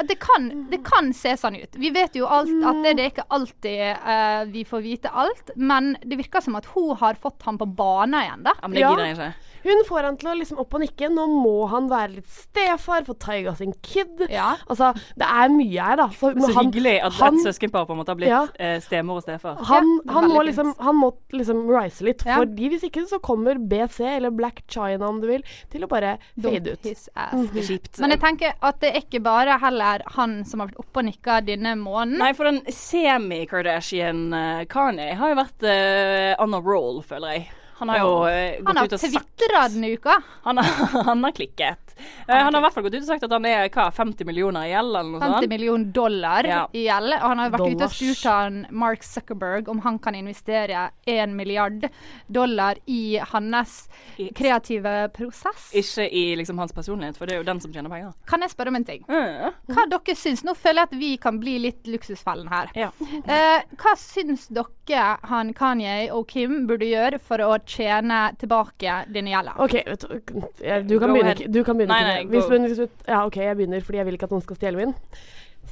Det 0.07 0.15
kan, 0.19 0.45
det 0.71 0.79
kan 0.85 1.09
se 1.13 1.33
sånn 1.37 1.57
ut. 1.59 1.75
Vi 1.75 1.89
vet 1.91 2.15
jo 2.15 2.25
alt, 2.31 2.49
at 2.63 2.77
det, 2.85 2.93
det 2.95 3.03
er 3.03 3.09
ikke 3.11 3.25
alltid 3.35 3.81
uh, 4.05 4.45
vi 4.53 4.63
får 4.65 4.81
vite 4.85 5.09
alt. 5.11 5.51
Men 5.59 5.97
det 6.05 6.15
virker 6.21 6.41
som 6.45 6.55
at 6.55 6.65
hun 6.75 6.95
har 7.01 7.19
fått 7.19 7.43
han 7.43 7.57
på 7.59 7.67
bane 7.67 8.21
igjen, 8.23 8.43
da. 8.47 8.53
Ja, 8.61 8.67
men 8.67 8.77
det 8.77 8.85
Ja. 8.85 8.91
gidder 8.93 9.05
jeg 9.09 9.17
ikke. 9.17 9.33
Hun 9.63 9.83
får 9.87 10.03
han 10.07 10.17
til 10.17 10.29
å 10.31 10.35
liksom 10.39 10.59
opp 10.59 10.73
og 10.73 10.81
nikke. 10.81 11.09
Nå 11.11 11.25
må 11.27 11.67
han 11.69 11.89
være 11.89 12.15
litt 12.17 12.27
stefar 12.29 13.05
for 13.05 13.13
Taiga 13.15 13.53
sin 13.55 13.73
kid. 13.81 14.25
Altså, 14.29 14.93
det 15.19 15.27
er 15.27 15.49
mye 15.49 15.81
her, 15.89 15.95
da. 15.97 16.07
Så, 16.09 16.33
Så 16.39 16.53
han- 16.53 16.71
hyggelig 16.71 16.95
at 17.03 17.13
han- 17.13 17.35
et 17.39 17.45
søskenpar 17.45 17.85
på 17.87 17.91
en 17.91 17.97
måte 18.03 18.07
har 18.13 18.15
blitt 18.15 18.29
Ja. 18.29 18.47
eh, 18.59 18.79
stemor 18.79 19.17
og 19.17 19.23
stefar. 19.23 19.57
Han, 19.65 20.01
Ja, 20.05 20.13
han, 20.13 20.29
må 20.29 20.43
liksom, 20.45 20.73
han 20.79 20.95
må 20.95 21.13
liksom 21.33 21.67
rise 21.69 22.01
litt, 22.03 22.23
Ja. 22.25 22.37
fordi 22.37 22.69
hvis 22.69 22.83
ikke 22.83 23.07
så 23.07 23.19
kommer 23.19 23.55
BC, 23.57 23.99
eller 24.05 24.29
Black 24.31 24.63
China 24.67 25.07
om 25.09 25.19
du 25.21 25.27
vil, 25.27 25.43
til 25.69 25.81
å 25.81 25.87
bare 25.89 26.17
fade 26.41 26.71
ut. 26.73 26.83
his 26.83 27.09
ass. 27.15 27.33
Mhm. 27.33 27.53
Det 27.53 27.63
kjipt. 27.63 27.99
Men 27.99 28.11
jeg 28.11 28.19
tenker 28.21 28.53
at 28.61 28.79
det 28.79 28.95
er 28.95 29.01
ikke 29.01 29.21
bare 29.23 29.59
heller 29.59 30.01
han 30.07 30.45
som 30.45 30.59
har 30.61 30.67
vært 30.69 30.77
oppe 30.79 30.97
og 30.97 31.05
nikka 31.05 31.41
denne 31.45 31.75
måneden. 31.77 32.17
Nei, 32.17 32.33
for 32.33 32.45
den 32.45 32.61
semi-Kardashian 32.65 34.33
uh, 34.33 34.65
Kanye 34.65 35.13
har 35.15 35.29
jo 35.33 35.35
vært 35.39 35.63
uh, 35.63 36.43
on 36.43 36.53
a 36.53 36.61
roll, 36.61 37.01
føler 37.01 37.33
jeg. 37.37 37.47
Han 37.79 37.89
har 37.89 37.99
jo 38.01 38.11
eh, 38.27 38.57
han 38.59 38.65
gått 38.65 38.77
har 38.77 38.89
ut 38.89 38.93
og 38.97 38.99
sagt 38.99 39.29
tvitra 39.39 39.67
denne 39.71 39.93
uka. 39.95 40.17
Han 40.43 40.59
har, 40.59 41.03
han 41.09 41.23
har 41.23 41.31
klikket. 41.35 41.88
Eh, 42.27 42.35
han 42.35 42.53
har 42.53 42.61
i 42.61 42.63
hvert 42.65 42.73
fall 42.73 42.83
gått 42.83 42.95
ut 42.95 43.01
og 43.01 43.07
sagt 43.07 43.23
at 43.23 43.31
han 43.31 43.45
er 43.45 43.69
hva, 43.69 43.87
50 43.93 44.25
millioner 44.25 44.67
i 44.67 44.71
gjeld, 44.73 44.95
eller 44.95 45.11
noe 45.11 45.19
50 45.21 45.39
sånt. 45.39 45.49
millioner 45.49 45.85
dollar 45.93 46.43
Ja. 46.47 46.67
i 46.73 46.83
gjeld. 46.87 47.13
Og 47.19 47.27
han 47.29 47.37
har 47.39 47.49
vært 47.51 47.71
ute 47.75 47.83
og 47.83 47.91
spurt 47.91 48.23
han 48.31 48.67
Mark 48.71 49.03
Zuckerberg 49.03 49.67
om 49.69 49.79
han 49.81 49.99
kan 49.99 50.15
investere 50.15 50.89
1 51.07 51.35
milliard 51.35 51.89
dollar 52.27 52.75
i 52.87 53.17
hans 53.31 53.89
kreative 54.35 55.09
prosess. 55.13 55.71
Ikke 55.73 56.07
i 56.11 56.35
liksom 56.35 56.57
hans 56.59 56.71
personlighet, 56.75 57.17
for 57.17 57.25
det 57.25 57.35
er 57.35 57.41
jo 57.43 57.47
den 57.47 57.59
som 57.61 57.73
tjener 57.73 57.89
penger. 57.89 58.13
Kan 58.29 58.41
jeg 58.41 58.51
spørre 58.53 58.67
om 58.73 58.75
en 58.79 58.85
ting? 58.87 59.03
Mm. 59.09 59.53
Hva 59.73 59.85
dere 59.89 60.15
syns? 60.15 60.43
Nå 60.47 60.55
føler 60.57 60.83
jeg 60.83 60.89
at 60.91 60.97
vi 60.99 61.11
kan 61.21 61.39
bli 61.41 61.57
litt 61.59 61.83
luksusfellen 61.89 62.49
her. 62.51 62.69
Ja. 62.75 62.89
Eh, 63.25 63.61
hva 63.79 63.95
syns 63.99 64.47
dere 64.49 65.17
han 65.29 65.53
Kanye 65.53 66.09
og 66.15 66.27
Kim 66.31 66.65
burde 66.69 66.87
gjøre 66.89 67.19
for 67.21 67.37
å 67.45 67.57
tjene 67.65 68.35
tilbake 68.41 69.05
denne 69.13 69.33
gjelda? 69.33 69.53
OK, 69.61 69.75
du, 69.85 70.41
jeg- 70.63 70.87
du 70.87 70.99
kan 70.99 71.13
begynne. 71.13 71.51
Du 71.51 71.63
kan 71.63 71.77
begynne 71.77 71.88
Nei, 71.91 72.21
ikke. 72.23 72.31
hvis, 72.35 72.77
hvis, 72.77 72.95
ja, 73.07 73.23
OK, 73.25 73.41
jeg 73.43 73.57
begynner 73.59 73.85
fordi 73.85 74.01
jeg 74.01 74.09
vil 74.09 74.19
ikke 74.19 74.29
at 74.29 74.35
noen 74.35 74.45
skal 74.45 74.59
stjele 74.59 74.81
min. 74.81 74.95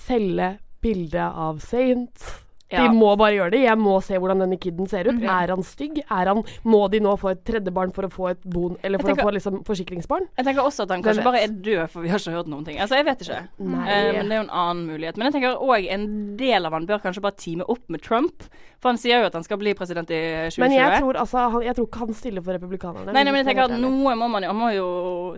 Selge 0.08 0.52
bilde 0.84 1.30
av 1.48 1.62
Saint. 1.66 2.28
Ja. 2.70 2.84
De 2.84 2.94
må 2.98 3.14
bare 3.16 3.32
gjøre 3.38 3.52
det. 3.54 3.62
Jeg 3.64 3.78
må 3.80 3.94
se 4.04 4.18
hvordan 4.20 4.42
denne 4.44 4.58
kiden 4.60 4.90
ser 4.92 5.08
ut. 5.08 5.16
Mhm. 5.16 5.24
Er 5.32 5.48
han 5.56 5.64
stygg? 5.64 6.02
Er 6.12 6.28
han, 6.28 6.44
må 6.68 6.90
de 6.92 7.00
nå 7.00 7.14
få 7.18 7.32
et 7.32 7.44
tredje 7.48 7.72
barn 7.72 7.94
for 7.96 8.04
å 8.04 8.12
få 8.12 8.30
et 8.32 8.42
bon, 8.44 8.76
eller 8.84 9.00
for 9.00 9.08
tenker- 9.08 9.24
å 9.24 9.28
få 9.30 9.34
liksom 9.38 9.64
forsikringsbarn? 9.64 10.28
Jeg 10.38 10.46
tenker 10.46 10.62
også 10.68 10.84
at 10.84 10.90
han 10.92 11.02
kanskje 11.04 11.24
bare 11.24 11.44
er 11.44 11.48
død, 11.48 11.90
for 11.90 12.02
vi 12.02 12.10
har 12.10 12.20
ikke 12.20 12.34
hørt 12.36 12.48
noen 12.52 12.66
ting. 12.66 12.78
Altså, 12.78 12.96
jeg 13.00 13.06
vet 13.06 13.20
ikke. 13.24 13.38
Eh, 13.40 14.12
men 14.18 14.28
det 14.28 14.36
er 14.36 14.42
jo 14.44 14.50
en 14.50 14.50
annen 14.50 14.86
mulighet. 14.88 15.16
Men 15.18 15.32
jeg 15.32 15.34
tenker 15.42 15.56
òg 15.64 15.88
en 15.96 16.36
del 16.38 16.66
av 16.66 16.74
han 16.74 16.86
bør 16.86 17.00
kanskje 17.02 17.22
bare 17.22 17.38
teame 17.40 17.64
opp 17.70 17.88
med 17.88 18.02
Trump. 18.02 18.44
For 18.80 18.90
han 18.92 18.98
sier 18.98 19.22
jo 19.22 19.26
at 19.32 19.34
han 19.34 19.44
skal 19.44 19.58
bli 19.58 19.74
president 19.74 20.12
i 20.12 20.20
2020. 20.52 20.60
Men 20.60 20.72
jeg 20.76 21.00
tror, 21.02 21.14
altså, 21.24 21.50
han, 21.50 21.62
jeg 21.64 21.76
tror 21.76 21.88
ikke 21.88 22.00
han 22.04 22.14
stiller 22.14 22.42
for 22.44 22.54
republikanerne. 22.60 23.14
Nei, 23.14 23.24
nei, 23.24 23.32
men 23.32 23.46
jeg 23.46 23.56
tenker 23.56 23.72
at 23.72 23.80
noe 23.80 24.14
må 24.16 24.30
man 24.30 24.44
jo 24.44 24.48
Han 24.52 24.60
må 24.60 24.70
jo 24.76 24.90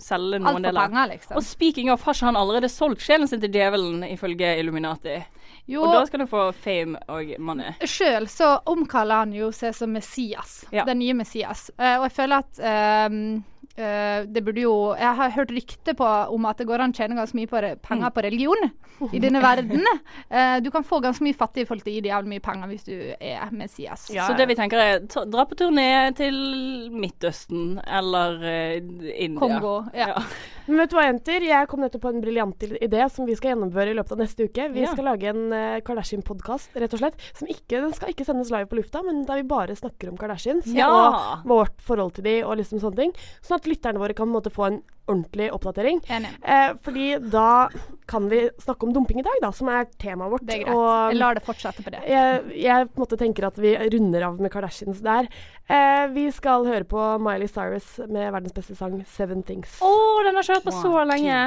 selge 0.02 0.36
Alt 0.36 0.44
noen 0.44 0.54
for 0.58 0.62
deler. 0.72 0.88
penger, 0.90 1.08
liksom. 1.14 1.36
Og 1.38 1.44
speaking 1.44 1.90
of, 1.92 2.02
har 2.04 2.14
ikke 2.14 2.26
han 2.26 2.36
allerede 2.36 2.70
solgt 2.74 3.00
sjelen 3.06 3.28
sin 3.30 3.40
til 3.40 3.50
djevelen, 3.54 4.02
ifølge 4.12 4.58
Illuminati? 4.60 5.24
Jo. 5.70 5.84
Og 5.86 5.94
da 5.94 6.06
skal 6.10 6.24
du 6.24 6.29
få 6.29 6.50
fame 6.58 6.98
og 7.12 7.36
money. 7.46 7.75
Sjøl 7.86 8.25
så 8.32 8.56
omkaller 8.70 9.25
han 9.25 9.36
jo 9.36 9.51
seg 9.56 9.75
som 9.77 9.94
Messias. 9.94 10.63
Ja. 10.74 10.88
Den 10.89 11.01
nye 11.03 11.15
Messias. 11.22 11.70
Uh, 11.77 12.00
og 12.00 12.10
jeg 12.10 12.15
føler 12.18 12.41
at 12.41 12.62
um, 13.12 13.20
uh, 13.77 14.20
det 14.25 14.44
burde 14.46 14.63
jo 14.63 14.74
Jeg 14.98 15.15
har 15.22 15.36
hørt 15.38 15.53
rykte 15.53 15.94
på 15.98 16.10
om 16.34 16.50
at 16.50 16.58
det 16.62 16.68
går 16.70 16.82
an 16.84 16.96
å 16.96 16.98
tjene 16.98 17.18
ganske 17.20 17.38
mye 17.38 17.50
på 17.51 17.62
re 17.62 17.75
penger 17.86 18.15
på 18.15 18.25
religion 18.25 18.70
i 19.13 19.22
denne 19.22 19.44
verden. 19.46 19.86
Uh, 20.32 20.58
du 20.65 20.72
kan 20.74 20.88
få 20.88 21.03
ganske 21.06 21.24
mye 21.27 21.38
fattige 21.38 21.70
folk 21.70 21.86
til 21.86 21.94
å 21.94 21.98
gi 22.00 22.06
deg 22.08 22.15
jævlig 22.15 22.34
mye 22.34 22.46
penger 22.50 22.74
hvis 22.74 22.89
du 22.89 22.96
er 23.13 23.53
Messias. 23.53 24.10
Så 24.10 24.32
det 24.39 24.50
vi 24.50 24.58
tenker 24.58 24.82
er 24.82 25.03
dra 25.06 25.46
på 25.46 25.60
turné 25.60 25.91
til 26.18 26.39
Midtøsten 26.98 27.77
eller 27.86 28.41
India. 28.50 29.38
Kongo. 29.38 29.84
Ja. 29.94 30.15
Men 30.70 30.84
vet 30.84 30.92
du 30.92 30.98
hva, 31.00 31.06
jenter? 31.08 31.42
Jeg 31.48 31.68
kom 31.72 31.82
nettopp 31.82 32.04
på 32.04 32.12
en 32.14 32.22
briljant 32.22 32.66
idé 32.78 33.02
som 33.10 33.26
vi 33.26 33.34
skal 33.38 33.56
gjennomføre 33.56 33.90
i 33.90 33.96
løpet 33.98 34.14
av 34.14 34.20
neste 34.22 34.46
uke. 34.46 34.68
Vi 34.76 34.84
Ja. 34.86 34.92
skal 34.94 35.08
lage 35.10 35.32
en 35.32 35.48
uh, 35.50 35.80
Kardashian-podkast, 35.82 36.76
rett 36.78 36.94
og 36.94 37.02
slett. 37.02 37.18
Som 37.34 37.50
ikke, 37.50 37.80
den 37.82 37.94
skal 37.98 38.14
ikke 38.14 38.28
sendes 38.28 38.52
live 38.54 38.70
på 38.70 38.78
lufta, 38.78 39.02
men 39.04 39.24
der 39.26 39.42
vi 39.42 39.48
bare 39.50 39.74
snakker 39.76 40.12
om 40.12 40.18
Kardashians 40.22 40.68
Ja. 40.78 40.88
og 40.94 41.48
vårt 41.50 41.82
forhold 41.82 42.14
til 42.20 42.24
de 42.30 42.36
og 42.46 42.58
liksom 42.62 42.80
sånne 42.84 42.96
ting. 43.02 43.14
Sånn 43.42 43.58
at 43.58 43.66
lytterne 43.66 43.98
våre 44.00 44.14
kan 44.14 44.28
på 44.30 44.30
en 44.30 44.38
måte 44.38 44.54
få 44.54 44.68
en 44.70 44.82
ordentlig 45.10 45.50
oppdatering. 45.56 46.01
Enig. 46.10 46.32
Eh, 46.44 46.74
fordi 46.86 47.08
da 47.32 47.70
kan 48.10 48.30
vi 48.30 48.42
snakke 48.62 48.88
om 48.88 48.94
dumping 48.94 49.20
i 49.22 49.25
dag, 49.25 49.38
da, 49.44 49.51
som 49.54 49.70
er 49.70 49.86
temaet 50.01 50.34
vårt. 50.34 50.46
Det 50.48 50.56
er 50.56 50.63
greit. 50.63 50.75
Og 50.75 51.13
jeg 51.13 51.20
lar 51.20 51.38
det 51.38 51.44
fortsette 51.46 51.86
på 51.86 51.94
det. 51.94 52.04
jeg, 52.10 52.44
jeg 52.58 52.89
på 52.89 52.98
en 52.98 53.04
måte 53.06 53.20
tenker 53.22 53.50
at 53.50 53.60
vi 53.62 53.75
runder 53.96 54.28
av 54.30 54.39
med 54.42 54.54
Kardashians 54.54 55.01
der. 55.06 55.30
Eh, 55.70 56.06
vi 56.16 56.30
skal 56.36 56.66
høre 56.70 56.88
på 56.89 57.08
Miley 57.22 57.50
Cyrus 57.51 57.98
med 58.08 58.32
verdens 58.34 58.56
beste 58.56 58.78
sang 58.78 58.98
'Seven 59.04 59.44
Things'. 59.46 59.82
Å, 59.82 59.92
den 60.25 60.39
har 60.39 60.46
ikke 60.46 60.58
hørt 60.58 60.70
på 60.70 60.78
så 60.80 61.04
lenge. 61.06 61.38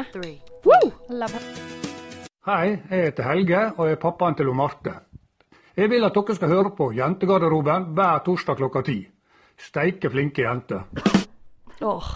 Hei, 2.43 2.67
jeg 2.91 3.07
heter 3.07 3.27
Helge 3.31 3.65
og 3.79 3.89
er 3.89 3.99
pappaen 4.03 4.35
til 4.39 4.51
Marte. 4.55 4.99
Jeg 5.77 5.89
vil 5.89 6.05
at 6.05 6.15
dere 6.15 6.35
skal 6.37 6.53
høre 6.53 6.75
på 6.77 6.91
Jentegarderoben 6.93 7.95
hver 7.97 8.21
torsdag 8.27 8.61
klokka 8.61 8.85
ti. 8.85 8.99
Steike 9.57 10.11
flinke 10.13 10.45
jenter. 10.45 11.22
Åh, 11.83 12.11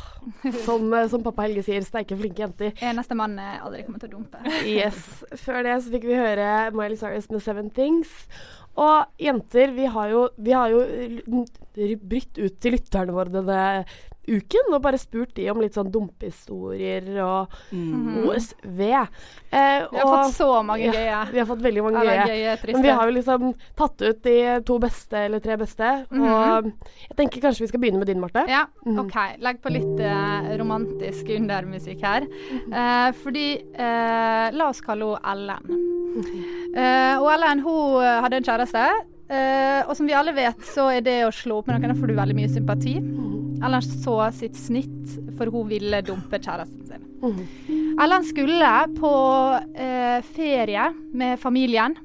som, 0.65 0.87
eh, 0.95 1.09
som 1.11 1.25
pappa 1.25 1.47
Helge 1.47 1.65
sier, 1.67 1.85
steike 1.87 2.19
flinke 2.19 2.45
jenter. 2.45 2.75
Eneste 2.85 3.17
mann 3.19 3.37
jeg 3.41 3.63
aldri 3.67 3.85
kommer 3.87 4.03
til 4.03 4.13
å 4.13 4.19
dumpe. 4.19 4.43
Yes. 4.67 5.01
Før 5.43 5.67
det 5.67 5.79
så 5.83 5.95
fikk 5.95 6.07
vi 6.09 6.19
høre 6.19 6.71
Miley 6.77 6.99
Cyrus 7.01 7.31
med 7.33 7.43
'Seven 7.43 7.73
Things'. 7.75 8.15
Og 8.77 9.07
jenter, 9.19 9.73
vi 9.73 9.87
har 9.89 10.11
jo, 10.13 10.27
vi 10.37 10.53
har 10.53 10.69
jo 10.69 10.83
brytt 11.97 12.37
ut 12.37 12.59
til 12.61 12.77
lytterne 12.77 13.15
våre 13.17 13.33
denne 13.33 13.87
uken 14.29 14.73
og 14.75 14.83
bare 14.83 14.99
spurt 14.99 15.35
de 15.37 15.49
om 15.51 15.61
litt 15.63 15.75
sånn 15.77 15.91
dumpehistorier 15.93 17.07
og 17.23 17.53
mm. 17.73 18.27
OSV. 18.27 18.81
Eh, 18.83 19.87
Vi 19.91 19.99
har 19.99 20.05
og- 20.05 20.15
fått 20.27 20.35
så 20.35 20.49
mange 20.67 20.85
ja, 20.87 20.93
gøye. 20.93 21.33
Vi 21.33 21.39
har 21.39 21.47
fått 21.47 21.63
veldig 21.63 21.83
mange 21.87 22.03
gøye. 22.05 22.27
gøye. 22.27 22.73
Men 22.73 22.83
vi 22.83 22.89
har 22.89 23.07
jo 23.11 23.15
liksom 23.17 23.55
tatt 23.77 24.03
ut 24.03 24.23
de 24.23 24.37
to 24.67 24.79
beste 24.83 25.15
eller 25.27 25.39
tre 25.41 25.57
beste. 25.57 26.07
Mhm. 26.11 26.27
Og 26.27 26.65
jeg 27.09 27.17
tenker 27.17 27.41
kanskje 27.47 27.61
vi 27.61 27.67
skal 27.69 27.81
begynne 27.81 27.99
med 28.03 28.07
din, 28.09 28.21
Marte. 28.21 28.47
Ja, 28.49 28.67
Mhm. 28.85 28.99
OK. 29.07 29.17
Legg 29.41 29.61
på 29.63 29.71
litt 29.73 30.01
eh, 30.01 30.57
romantisk 30.59 31.29
undermusikk 31.37 32.01
her. 32.03 32.23
Mhm. 32.27 32.73
Eh, 32.73 33.13
fordi 33.23 33.63
eh, 33.75 34.51
La 34.57 34.69
oss 34.69 34.81
kalle 34.81 35.17
henne 35.17 35.21
Ellen. 35.27 35.93
Eh, 36.77 37.17
og 37.21 37.29
Ellen 37.33 37.61
hun 37.65 38.03
eh, 38.03 38.21
hadde 38.23 38.37
en 38.41 38.45
kjæreste. 38.45 38.87
eh, 39.29 39.83
og 39.89 39.97
som 39.97 40.07
vi 40.07 40.13
alle 40.15 40.33
vet, 40.33 40.59
så 40.75 40.89
er 40.97 41.01
det 41.03 41.17
å 41.27 41.33
slå 41.35 41.59
opp 41.59 41.67
med 41.67 41.81
noen, 41.81 41.93
da 41.95 41.99
får 42.01 42.07
du 42.09 42.15
veldig 42.15 42.37
mye 42.39 42.49
sympati. 42.53 42.95
Ellen 43.65 43.83
så 43.83 44.17
sitt 44.37 44.57
snitt, 44.59 45.15
for 45.39 45.47
hun 45.53 45.69
ville 45.71 46.03
dumpe 46.07 46.39
kjæresten 46.43 46.87
sin. 46.87 47.05
Ellen 48.03 48.25
skulle 48.29 48.73
på 48.99 49.13
eh, 49.75 50.21
ferie 50.37 50.91
med 51.17 51.39
familien. 51.41 51.97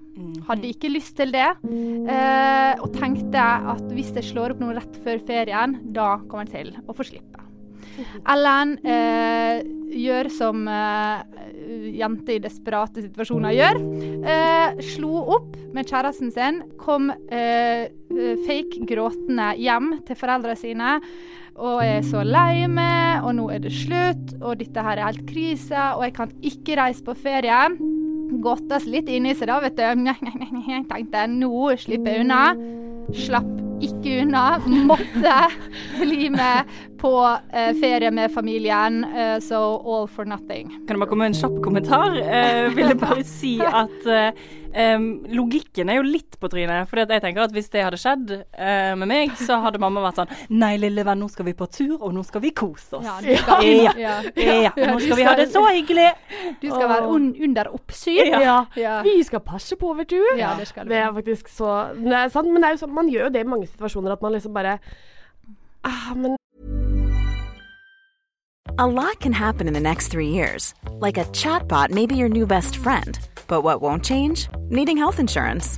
Hadde 0.48 0.67
ikke 0.72 0.89
lyst 0.91 1.15
til 1.17 1.31
det. 1.31 1.50
eh, 2.10 2.75
og 2.82 2.93
tenkte 2.93 3.39
at 3.73 3.82
hvis 3.91 4.13
jeg 4.15 4.23
slår 4.32 4.52
opp 4.56 4.60
noe 4.63 4.75
rett 4.78 4.97
før 5.04 5.19
ferien, 5.28 5.78
da 5.93 6.17
kommer 6.28 6.45
jeg 6.47 6.52
til 6.73 6.78
å 6.88 6.93
få 6.95 7.04
slippe. 7.08 7.39
Ellen 8.30 8.77
eh, 8.86 9.62
gjør 9.91 10.30
som 10.34 10.63
eh, 10.69 11.21
jenter 11.97 12.38
i 12.38 12.43
desperate 12.43 13.04
situasjoner 13.06 13.56
gjør. 13.56 13.82
Eh, 14.21 14.82
slo 14.93 15.25
opp 15.38 15.56
med 15.75 15.88
kjæresten 15.89 16.32
sin, 16.34 16.62
kom 16.82 17.12
eh, 17.32 17.88
fake 18.47 18.86
gråtende 18.89 19.54
hjem 19.60 19.95
til 20.08 20.19
foreldrene 20.19 20.60
sine. 20.60 20.97
Og 21.62 21.82
jeg 21.84 21.97
er 21.99 22.06
så 22.08 22.21
lei 22.23 22.67
meg, 22.71 23.25
og 23.27 23.36
nå 23.38 23.49
er 23.51 23.60
det 23.62 23.73
slutt, 23.75 24.38
og 24.39 24.62
dette 24.62 24.86
her 24.86 24.97
er 24.97 25.10
helt 25.10 25.25
krise, 25.30 25.82
og 25.97 26.06
jeg 26.08 26.15
kan 26.15 26.32
ikke 26.47 26.77
reise 26.80 27.04
på 27.06 27.17
ferie. 27.19 27.65
Godtes 28.41 28.88
litt 28.89 29.12
inni 29.12 29.36
seg 29.36 29.51
da, 29.51 29.60
vet 29.63 29.75
du. 29.77 30.08
Tenkte 30.93 31.27
nå 31.36 31.51
slipper 31.84 32.15
jeg 32.15 32.25
unna. 32.25 32.45
Slapp 33.12 33.70
ikke 33.88 34.15
unna. 34.24 34.46
Måtte 34.91 35.36
bli 36.00 36.30
med 36.34 36.72
på 37.02 37.13
eh, 37.54 37.72
ferie 37.82 38.12
med 38.13 38.32
familien. 38.34 39.04
eh, 39.10 39.38
so 39.41 39.58
all 39.86 40.08
for 40.08 40.26
nothing. 40.30 40.70
Kan 40.88 40.96
jeg 40.96 41.02
bare 41.04 41.10
komme 41.10 41.26
med 41.28 41.34
en 41.36 41.39
kjapp 41.41 41.62
kommentar? 41.65 42.17
Eh, 42.22 42.67
vil 42.76 42.91
jeg 42.94 43.00
bare 43.02 43.24
si 43.26 43.56
at 43.65 44.06
eh, 44.06 45.02
logikken 45.34 45.89
er 45.89 45.98
jo 46.00 46.06
litt 46.06 46.38
på 46.39 46.50
trynet. 46.54 46.86
For 46.89 47.02
jeg 47.02 47.24
tenker 47.24 47.44
at 47.48 47.56
hvis 47.56 47.72
det 47.74 47.82
hadde 47.88 48.00
skjedd 48.00 48.32
eh, 48.38 48.94
med 49.02 49.10
meg, 49.10 49.34
så 49.39 49.58
hadde 49.65 49.82
mamma 49.82 50.04
vært 50.06 50.22
sånn 50.22 50.36
Nei, 50.62 50.76
lille 50.82 51.04
venn, 51.08 51.20
nå 51.24 51.30
skal 51.34 51.48
vi 51.50 51.56
på 51.58 51.67
tur, 51.74 51.98
og 52.00 52.13
nå 52.15 52.24
skal 52.28 52.44
vi 52.46 52.52
kose 52.56 53.00
oss. 53.02 53.08
Ja, 53.08 53.17
skal- 53.41 53.65
ja. 53.65 53.96
ja. 53.98 54.15
ja. 54.70 54.72
Nå 54.78 55.00
skal 55.02 55.17
vi 55.20 55.26
ha 55.28 55.34
det 55.41 55.50
så 55.54 55.65
hyggelig. 55.72 56.08
Du 56.62 56.70
skal 56.70 56.86
være 56.91 57.10
un 57.17 57.32
under 57.50 57.72
oppsyn. 57.74 58.30
Ja. 58.38 58.60
Ja. 58.78 58.96
Vi 59.06 59.17
skal 59.28 59.41
passe 59.46 59.76
på, 59.80 59.91
vet 59.98 60.13
du. 60.13 60.22
Ja, 60.39 60.54
det 60.60 60.70
skal 60.70 60.86
vi. 60.86 60.94
Det 60.94 61.02
er 61.02 61.12
faktisk 61.17 61.50
så 61.52 61.74
Det 61.98 62.13
er 62.22 62.30
sant, 62.34 62.52
men 62.54 62.62
det 62.62 62.70
er 62.72 62.78
jo 62.78 62.84
sånn, 62.86 62.94
man 63.02 63.10
gjør 63.12 63.28
jo 63.30 63.34
det 63.39 63.41
i 63.46 63.50
mange 63.58 63.70
situasjoner 63.73 64.12
at 64.12 64.21
man 64.21 64.31
liksom 64.31 64.53
bare 64.53 64.79
ah, 65.84 66.13
men 66.15 66.38
A 68.79 68.88
lot 68.88 69.19
can 69.19 69.34
happen 69.34 69.67
in 69.67 69.73
the 69.73 69.79
next 69.79 70.07
three 70.07 70.29
years. 70.29 70.73
Like 70.99 71.17
a 71.17 71.25
chatbot 71.25 71.91
may 71.91 72.07
be 72.07 72.15
your 72.15 72.29
new 72.29 72.47
best 72.47 72.77
friend. 72.77 73.19
But 73.47 73.62
what 73.62 73.81
won't 73.81 74.03
change? 74.03 74.47
Needing 74.69 74.97
health 74.97 75.19
insurance. 75.19 75.77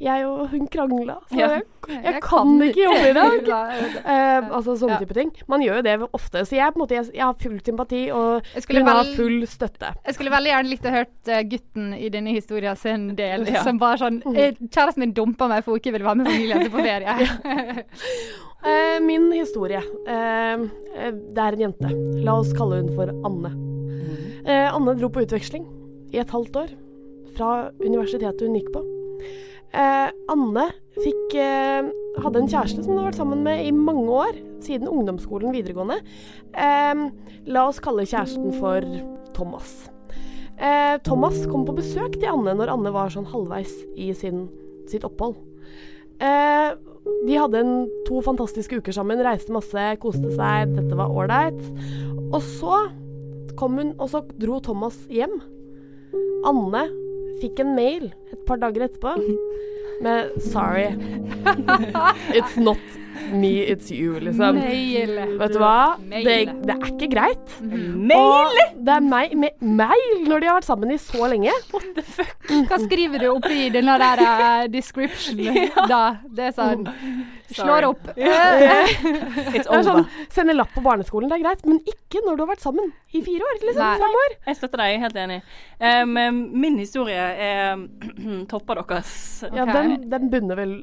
jeg, 0.00 0.26
og 0.28 0.48
hun 0.52 0.68
krangla, 0.70 1.16
så 1.28 1.38
Ja. 1.38 1.48
jeg, 1.56 1.62
jeg, 1.88 2.02
Jeg 2.04 2.22
kan 2.22 2.22
kan 2.22 2.62
ikke 2.62 2.84
jobbe 2.84 3.08
i 3.08 3.14
dag. 3.16 3.48
Eh, 4.08 4.48
altså 4.54 4.76
sånne 4.78 4.94
Ja. 4.94 4.98
type 5.02 5.14
ting. 5.14 5.32
Man 5.48 5.60
gjør 5.60 5.76
jo 5.80 5.82
det 5.82 5.94
ofte. 6.14 6.44
Så 6.46 6.54
jeg, 6.56 6.72
på 6.72 6.78
en 6.78 6.82
måte, 6.84 6.94
jeg, 6.94 7.08
jeg 7.14 7.24
har 7.24 7.34
full 7.34 7.58
sympati, 7.66 8.02
og 8.14 8.42
hun 8.68 8.86
har 8.86 9.04
full 9.16 9.46
støtte. 9.46 9.90
Jeg 10.06 10.14
skulle 10.14 10.30
veldig 10.30 10.52
gjerne 10.52 10.68
likt 10.70 10.86
å 10.86 10.92
hørt 10.94 11.28
uh, 11.32 11.42
gutten 11.42 11.94
i 11.98 12.08
denne 12.14 12.30
historien 12.36 12.76
sin 12.76 13.08
del, 13.16 13.46
Ja. 13.48 13.62
som 13.64 13.78
bare 13.78 13.98
sånn 13.98 14.20
eh, 14.36 14.54
Kjæresten 14.68 14.98
min 15.02 15.12
dumpa 15.14 15.48
meg 15.48 15.64
for 15.64 15.72
hun 15.74 15.80
ikke 15.80 15.92
ville 15.92 16.04
være 16.06 16.16
med 16.22 16.26
familien 16.30 16.62
sin 16.62 16.72
på 16.72 16.84
ferie. 16.84 17.84
uh, 18.64 19.00
min 19.04 19.30
historie. 19.32 19.82
Eh, 20.06 20.52
eh, 20.54 21.10
det 21.34 21.38
er 21.44 21.52
en 21.58 21.64
jente. 21.66 21.90
La 22.24 22.38
oss 22.38 22.52
kalle 22.56 22.82
hun 22.82 22.92
for 22.94 23.10
Anne. 23.26 23.50
Eh, 24.46 24.68
Anne 24.74 24.94
dro 24.98 25.08
på 25.12 25.24
utveksling 25.26 25.66
i 26.14 26.18
et 26.22 26.30
halvt 26.30 26.56
år 26.56 26.70
fra 27.36 27.70
universitetet 27.84 28.46
hun 28.46 28.54
gikk 28.56 28.70
på. 28.74 28.84
Eh, 29.76 30.10
Anne 30.32 30.64
fikk, 30.96 31.34
eh, 31.36 31.90
hadde 32.22 32.40
en 32.40 32.48
kjæreste 32.48 32.82
som 32.82 32.94
hun 32.94 33.02
har 33.02 33.10
vært 33.10 33.20
sammen 33.20 33.42
med 33.44 33.66
i 33.66 33.72
mange 33.74 34.08
år, 34.08 34.38
siden 34.64 34.88
ungdomsskolen 34.88 35.52
videregående. 35.52 36.00
Eh, 36.54 37.04
la 37.46 37.66
oss 37.68 37.80
kalle 37.80 38.06
kjæresten 38.08 38.52
for 38.58 38.80
Thomas. 39.36 39.90
Eh, 40.58 40.98
Thomas 41.04 41.46
kom 41.46 41.64
på 41.64 41.76
besøk 41.76 42.16
til 42.18 42.32
Anne 42.32 42.56
når 42.58 42.72
Anne 42.72 42.90
var 42.94 43.12
sånn 43.14 43.28
halvveis 43.30 43.70
i 43.94 44.10
sin, 44.16 44.48
sitt 44.90 45.04
opphold. 45.06 45.36
Eh, 46.18 46.74
de 47.28 47.36
hadde 47.38 47.60
en, 47.60 47.74
to 48.08 48.20
fantastiske 48.24 48.80
uker 48.80 48.92
sammen, 48.92 49.22
reiste 49.22 49.54
masse, 49.54 49.84
koste 50.02 50.32
seg, 50.34 50.74
dette 50.74 50.98
var 50.98 51.12
ålreit. 51.14 51.60
Og 52.32 52.40
så 52.42 52.88
kom 53.58 53.78
hun, 53.78 53.94
og 53.98 54.10
så 54.10 54.24
dro 54.38 54.58
Thomas 54.64 54.98
hjem. 55.12 55.38
Anne 56.48 56.88
fikk 57.42 57.62
en 57.64 57.74
mail 57.76 58.10
et 58.32 58.40
par 58.46 58.60
dager 58.62 58.86
etterpå 58.88 59.14
med 60.04 60.30
'sorry'. 60.38 60.94
It's 62.38 62.56
not 62.56 62.78
me, 63.42 63.52
it's 63.62 63.90
you, 63.94 64.18
liksom. 64.22 64.58
Mail. 64.58 65.14
Vet 65.40 65.54
du 65.54 65.58
hva? 65.62 65.96
Mail. 66.02 66.26
Det, 66.26 66.36
det 66.66 66.74
er 66.74 66.90
ikke 66.92 67.10
greit. 67.12 67.56
Mail? 67.62 68.18
Og 68.18 68.60
det 68.84 68.94
er 68.94 69.04
meg, 69.04 69.34
me, 69.38 69.52
mail 69.60 70.28
når 70.28 70.44
de 70.44 70.50
har 70.50 70.58
vært 70.60 70.68
sammen 70.68 70.92
i 70.94 71.00
så 71.02 71.30
lenge. 71.32 71.54
What 71.74 71.88
the 71.96 72.04
fuck? 72.06 72.36
Hva 72.68 72.80
skriver 72.84 73.24
du 73.24 73.30
oppi 73.32 73.68
den 73.74 73.90
der 73.90 74.22
uh, 74.22 74.68
description 74.72 75.42
da? 75.92 76.04
Det 76.28 76.50
er 76.50 76.56
sånn 76.56 76.88
Slår 77.48 77.86
opp. 77.88 78.10
It's 78.12 78.18
Det 79.54 79.62
er 79.62 79.84
sånn, 79.86 80.02
over. 80.02 80.26
Sende 80.34 80.52
lapp 80.56 80.74
på 80.74 80.82
barneskolen, 80.84 81.30
det 81.30 81.38
er 81.38 81.44
greit, 81.46 81.62
men 81.64 81.78
ikke 81.88 82.20
når 82.26 82.36
du 82.36 82.42
har 82.44 82.50
vært 82.50 82.64
sammen 82.66 82.90
i 83.16 83.22
fire 83.24 83.46
år. 83.46 83.56
Liksom, 83.62 83.80
Nei. 83.80 83.94
fem 84.02 84.18
år. 84.20 84.34
Jeg 84.50 84.58
støtter 84.58 84.82
deg, 84.82 84.90
jeg 84.90 84.98
er 84.98 85.04
helt 85.06 85.18
enig. 85.22 85.38
Um, 85.80 86.42
min 86.60 86.76
historie 86.80 87.24
er 87.48 87.86
topper 88.52 88.82
deres. 88.82 89.16
Ja, 89.48 89.64
den, 89.64 89.96
den 90.12 90.28
bunner 90.32 90.60
vel 90.60 90.76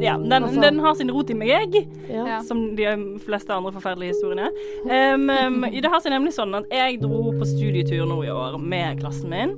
Ja, 0.00 0.18
den, 0.18 0.32
Altså- 0.32 0.60
den 0.60 0.78
har 0.80 0.94
sin 0.94 1.10
rot 1.10 1.30
i 1.30 1.34
meg, 1.34 1.88
ja. 2.08 2.42
Som 2.42 2.76
de 2.76 3.18
fleste 3.18 3.54
andre 3.54 3.72
forferdelige 3.72 4.14
historiene. 4.14 4.50
Um, 4.84 5.30
um, 5.30 5.60
det 5.70 5.86
har 5.86 6.00
seg 6.00 6.12
nemlig 6.12 6.32
sånn 6.34 6.54
at 6.58 6.64
jeg 6.70 7.00
dro 7.00 7.30
på 7.30 7.46
studietur 7.46 8.06
nå 8.08 8.24
i 8.24 8.30
år 8.30 8.58
med 8.58 8.98
klassen 8.98 9.30
min. 9.30 9.54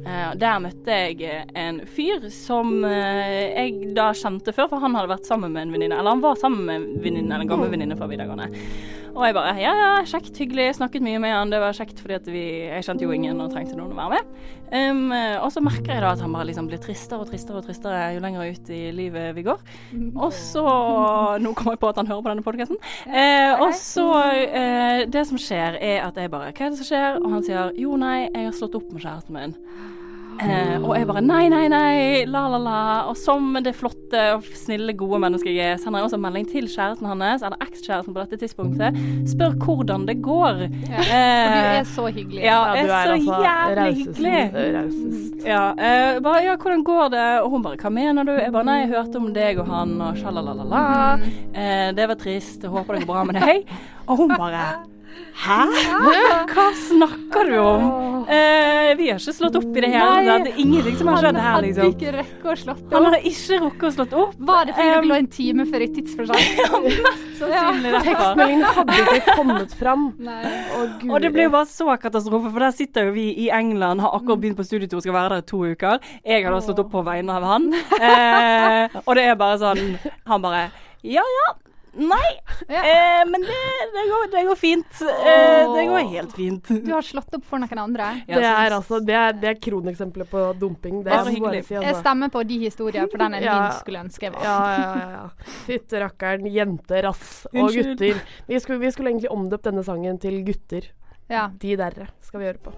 Uh, 0.00 0.34
der 0.34 0.60
møtte 0.60 0.86
jeg 0.88 1.22
eh, 1.22 1.44
en 1.54 1.80
fyr 1.84 2.28
som 2.32 2.84
uh, 2.84 2.90
jeg 2.90 3.94
da 3.94 4.10
kjente 4.12 4.52
før, 4.52 4.68
for 4.68 4.80
han 4.80 4.94
hadde 4.96 5.12
vært 5.12 5.28
sammen 5.28 5.52
med 5.52 5.62
en 5.68 5.72
venninne. 5.72 5.98
Eller 5.98 6.10
han 6.10 6.24
var 6.24 6.36
sammen 6.40 6.64
med 6.66 6.76
en 6.76 7.00
venninne, 7.00 7.32
eller 7.32 7.44
en 7.44 7.48
gammel 7.48 7.70
venninne 7.70 7.96
fra 7.96 8.08
videregående. 8.08 8.48
Og 9.14 9.24
jeg 9.26 9.36
bare 9.36 9.54
ja, 9.58 9.72
ja, 9.74 9.90
kjekt, 10.08 10.32
hyggelig, 10.38 10.76
snakket 10.78 11.04
mye 11.04 11.20
med 11.22 11.34
han. 11.34 11.52
Det 11.52 11.60
var 11.62 11.76
kjekt 11.76 12.00
fordi 12.02 12.16
at 12.16 12.30
vi 12.30 12.44
Jeg 12.70 12.86
kjente 12.86 13.06
jo 13.06 13.14
ingen 13.14 13.40
og 13.42 13.52
trengte 13.52 13.76
noen 13.78 13.92
å 13.94 13.98
være 13.98 14.18
med. 14.18 14.34
Um, 14.70 15.10
og 15.10 15.48
så 15.50 15.62
merker 15.66 15.96
jeg 15.96 16.04
da 16.04 16.12
at 16.14 16.20
han 16.22 16.34
bare 16.34 16.46
liksom 16.46 16.68
blir 16.70 16.78
tristere 16.82 17.24
og 17.24 17.30
tristere 17.32 17.58
og 17.58 17.66
tristere 17.66 18.12
jo 18.14 18.22
lenger 18.22 18.52
ut 18.54 18.70
i 18.70 18.80
livet 18.94 19.34
vi 19.34 19.46
går. 19.48 19.62
Og 20.14 20.34
så 20.36 20.64
Nå 21.42 21.54
kommer 21.58 21.74
jeg 21.74 21.82
på 21.82 21.90
at 21.90 22.00
han 22.00 22.10
hører 22.10 22.24
på 22.24 22.34
denne 22.34 22.46
podkasten. 22.46 22.78
Uh, 23.10 23.66
og 23.66 23.74
så 23.78 24.08
uh, 24.14 25.06
Det 25.10 25.26
som 25.26 25.40
skjer, 25.40 25.80
er 25.80 26.04
at 26.06 26.18
jeg 26.18 26.30
bare 26.30 26.52
Hva 26.54 26.68
er 26.68 26.74
det 26.74 26.82
som 26.82 26.90
skjer? 26.92 27.18
Og 27.22 27.32
han 27.34 27.46
sier 27.46 27.74
jo, 27.80 27.96
nei, 28.00 28.28
jeg 28.28 28.46
har 28.46 28.54
slått 28.56 28.78
opp 28.78 28.92
med 28.94 29.02
kjæresten 29.02 29.36
min. 29.36 29.58
Eh, 30.40 30.76
og 30.80 30.94
jeg 30.96 31.06
bare 31.08 31.20
nei, 31.20 31.48
nei, 31.52 31.66
nei, 31.68 32.24
la, 32.24 32.46
la, 32.48 32.58
la. 32.64 32.76
Og 33.10 33.16
som 33.20 33.52
det 33.62 33.74
flotte 33.76 34.20
og 34.38 34.46
snille, 34.56 34.94
gode 34.96 35.18
mennesket 35.20 35.52
jeg 35.52 35.74
er, 35.74 35.80
sender 35.82 36.00
jeg 36.00 36.08
også 36.08 36.20
melding 36.22 36.46
til 36.48 36.68
kjæresten 36.70 37.08
hans, 37.10 37.42
eller 37.44 37.60
ekskjæresten 37.66 38.14
på 38.16 38.22
dette 38.24 38.38
tidspunktet, 38.40 38.96
spør 39.28 39.56
hvordan 39.60 40.06
det 40.08 40.16
går. 40.24 40.62
Ja. 40.88 41.02
For 41.02 41.10
du 41.10 41.58
Eh, 41.60 41.80
er 41.80 41.84
så 41.90 42.06
hyggelig. 42.08 42.42
ja, 42.44 42.58
Ja, 42.70 42.72
du 42.72 42.78
er 42.78 42.94
er 42.94 43.06
så 43.06 43.16
altså 43.16 43.40
jævlig 43.44 43.96
hyggelig. 44.00 44.74
rausest. 44.78 45.44
Ja, 45.46 45.62
eh, 45.76 46.20
bare 46.20 46.42
ja, 46.44 46.56
hvordan 46.56 46.84
går 46.84 47.10
det? 47.10 47.26
Og 47.42 47.50
hun 47.50 47.62
bare 47.62 47.76
hva 47.76 47.90
mener 47.92 48.24
du? 48.24 48.32
Jeg 48.32 48.52
bare 48.52 48.64
nei, 48.64 48.78
jeg 48.84 48.90
hørte 48.94 49.16
om 49.16 49.32
deg 49.34 49.58
og 49.58 49.66
han 49.66 50.00
og 50.00 50.16
sjalalala. 50.16 51.18
Eh, 51.54 51.92
det 51.96 52.08
var 52.08 52.14
trist, 52.20 52.62
jeg 52.62 52.70
håper 52.70 52.96
det 52.98 53.06
går 53.06 53.12
bra 53.12 53.24
med 53.24 53.40
deg. 53.40 53.66
Og 54.10 54.16
hun 54.24 54.28
bare 54.34 54.64
Hæ? 55.40 55.58
Hva 56.50 56.64
snakker 56.76 57.48
du 57.48 57.54
om? 57.62 57.84
Eh, 58.28 58.90
vi 58.98 59.06
har 59.08 59.16
ikke 59.18 59.32
slått 59.32 59.56
opp 59.56 59.70
i 59.72 59.80
det 59.82 59.88
hele 59.88 60.08
tatt. 60.26 60.44
Det 60.44 60.50
er 60.52 60.58
ingenting 60.60 60.96
som 60.98 61.08
har 61.10 61.22
skjedd 61.24 61.38
her, 61.40 61.62
liksom. 61.64 61.80
Han 61.80 61.86
hadde 61.86 61.94
ikke 61.96 62.12
rekket 62.16 62.50
å 62.50 62.56
slått 62.60 62.82
opp. 62.82 62.92
Han 62.92 63.06
hadde 63.08 63.20
ikke 63.30 63.60
rukket 63.64 63.86
å 63.88 63.92
slått 63.94 64.12
opp. 64.24 64.34
Var 64.50 64.68
det 64.68 64.74
fordi 64.76 64.90
Um, 64.90 64.92
dere 64.96 65.08
lå 65.10 65.16
en 65.20 65.30
time 65.32 65.66
før 65.70 65.84
i 65.86 65.88
tidsforstand? 65.94 66.42
Sannsynlig 67.40 67.94
ja. 67.94 68.02
Tekstmeldingen 68.04 68.66
hadde 68.76 68.98
ikke 69.16 69.36
kommet 69.40 69.74
fram. 69.80 70.04
Nei. 70.28 70.52
Å. 70.76 70.82
Og 71.08 71.16
det 71.24 71.32
ble 71.34 71.48
jo 71.48 71.54
bare 71.56 71.70
så 71.72 71.96
katastrofe, 72.04 72.52
for 72.52 72.66
der 72.66 72.76
sitter 72.76 73.08
jo 73.08 73.16
vi 73.16 73.26
i 73.46 73.48
England, 73.54 74.04
har 74.04 74.18
akkurat 74.20 74.42
begynt 74.44 74.60
på 74.60 74.68
studietur, 74.68 75.00
skal 75.00 75.16
være 75.16 75.38
der 75.38 75.46
i 75.46 75.48
to 75.54 75.62
uker. 75.72 76.04
Jeg 76.26 76.44
har 76.44 76.52
da 76.52 76.60
slått 76.68 76.84
opp 76.84 76.92
på 76.92 77.02
vegne 77.06 77.40
av 77.40 77.48
han. 77.54 77.72
Eh, 77.96 79.00
og 79.06 79.16
det 79.16 79.24
er 79.30 79.36
bare 79.40 79.56
sånn 79.60 79.96
Han 80.28 80.42
bare 80.44 80.68
Ja 81.06 81.24
ja. 81.24 81.48
Nei. 82.00 82.30
Ja. 82.68 82.80
Eh, 82.80 83.22
men 83.28 83.42
det, 83.44 83.56
det, 83.94 84.04
går, 84.10 84.26
det 84.32 84.42
går 84.48 84.56
fint. 84.56 85.00
Eh, 85.04 85.72
det 85.74 85.84
går 85.90 86.06
helt 86.14 86.32
fint. 86.36 86.70
Du 86.86 86.92
har 86.94 87.04
slått 87.04 87.34
opp 87.36 87.44
for 87.48 87.60
noen 87.60 87.82
andre. 87.82 88.06
Det 88.26 88.40
er 88.40 88.72
altså 88.76 89.00
Det 89.04 89.16
er, 89.16 89.34
det 89.36 89.50
er 89.50 89.58
kroneksempelet 89.60 90.30
på 90.30 90.44
dumping. 90.60 91.02
Det 91.04 91.12
jeg 91.12 91.36
hyggelig. 91.36 91.62
si, 91.68 91.74
Jeg 91.76 91.84
altså. 91.84 92.00
stemmer 92.04 92.32
på 92.32 92.44
de 92.48 92.58
historier, 92.64 93.08
for 93.12 93.20
den 93.24 93.36
er 93.38 93.44
Ja. 93.50 93.58
din 93.66 93.78
skulle 93.82 94.04
ønske 94.06 94.28
jeg 94.30 94.36
var. 94.38 94.46
Ja, 94.48 94.56
ja, 94.78 95.10
ja. 95.18 95.52
Fytte 95.66 96.00
rakkeren, 96.06 96.48
jenter, 96.54 97.10
ass. 97.12 97.44
Og 97.52 97.66
Unnskyld. 97.66 97.92
gutter. 97.98 98.24
Vi 98.48 98.60
skulle, 98.64 98.80
vi 98.86 98.90
skulle 98.96 99.12
egentlig 99.14 99.30
omdøpt 99.34 99.68
denne 99.68 99.84
sangen 99.84 100.18
til 100.22 100.40
gutter. 100.48 100.88
Ja. 101.30 101.48
De 101.62 101.76
derre 101.78 102.08
skal 102.26 102.40
vi 102.42 102.50
høre 102.50 102.64
på. 102.64 102.74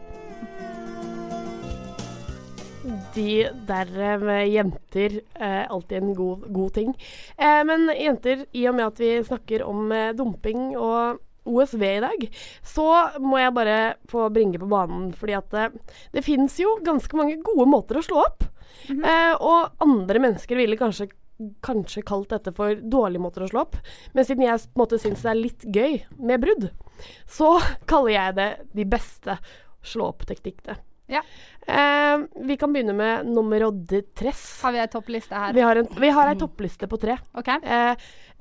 De 3.14 3.48
der 3.68 4.18
med 4.18 4.48
jenter. 4.48 5.20
Eh, 5.34 5.70
alltid 5.70 5.98
en 5.98 6.14
god, 6.14 6.46
god 6.52 6.72
ting. 6.74 6.94
Eh, 7.36 7.60
men 7.68 7.90
jenter, 7.96 8.46
i 8.52 8.64
og 8.68 8.78
med 8.78 8.86
at 8.86 9.02
vi 9.02 9.12
snakker 9.24 9.64
om 9.68 9.92
eh, 9.92 10.12
dumping 10.16 10.72
og 10.80 11.20
OSV 11.44 11.82
i 11.82 12.00
dag, 12.02 12.28
så 12.62 12.86
må 13.20 13.40
jeg 13.40 13.54
bare 13.56 13.78
få 14.10 14.28
bringe 14.32 14.60
på 14.62 14.68
banen. 14.70 15.10
Fordi 15.16 15.34
at 15.36 15.50
det, 15.52 15.66
det 16.14 16.24
fins 16.24 16.58
jo 16.62 16.76
ganske 16.86 17.18
mange 17.18 17.40
gode 17.44 17.66
måter 17.70 17.98
å 17.98 18.04
slå 18.06 18.22
opp. 18.24 18.46
eh, 18.88 19.34
og 19.36 19.82
andre 19.84 20.22
mennesker 20.22 20.58
ville 20.58 20.80
kanskje 20.80 21.10
kanskje 21.64 22.04
kalt 22.06 22.30
dette 22.30 22.52
for 22.54 22.76
dårlige 22.76 23.22
måter 23.22 23.42
å 23.42 23.48
slå 23.50 23.64
opp. 23.64 23.76
Men 24.14 24.26
siden 24.28 24.44
jeg 24.46 24.62
på 24.62 24.76
en 24.76 24.82
måte 24.84 25.00
syns 25.02 25.24
det 25.24 25.30
er 25.32 25.40
litt 25.40 25.64
gøy 25.66 25.96
med 26.20 26.42
brudd, 26.44 26.68
så 27.26 27.56
kaller 27.90 28.14
jeg 28.14 28.36
det 28.38 28.48
de 28.78 28.86
beste 28.86 29.38
slå 29.82 30.12
opp-teknikkene. 30.12 30.78
Ja. 31.12 31.22
Eh, 31.66 32.24
vi 32.48 32.56
kan 32.56 32.72
begynne 32.72 32.94
med 32.96 33.26
nummer 33.26 33.68
tres. 34.14 34.62
Har 34.62 34.72
vi 34.72 34.80
ei 34.82 34.88
toppliste 34.90 35.34
her? 35.34 35.52
Vi 35.52 35.60
har, 35.60 35.76
en, 35.76 35.88
vi 36.00 36.10
har 36.10 36.32
ei 36.32 36.38
toppliste 36.38 36.88
på 36.88 36.98
tre. 37.00 37.18
Okay. 37.38 37.60
Eh, 37.62 37.94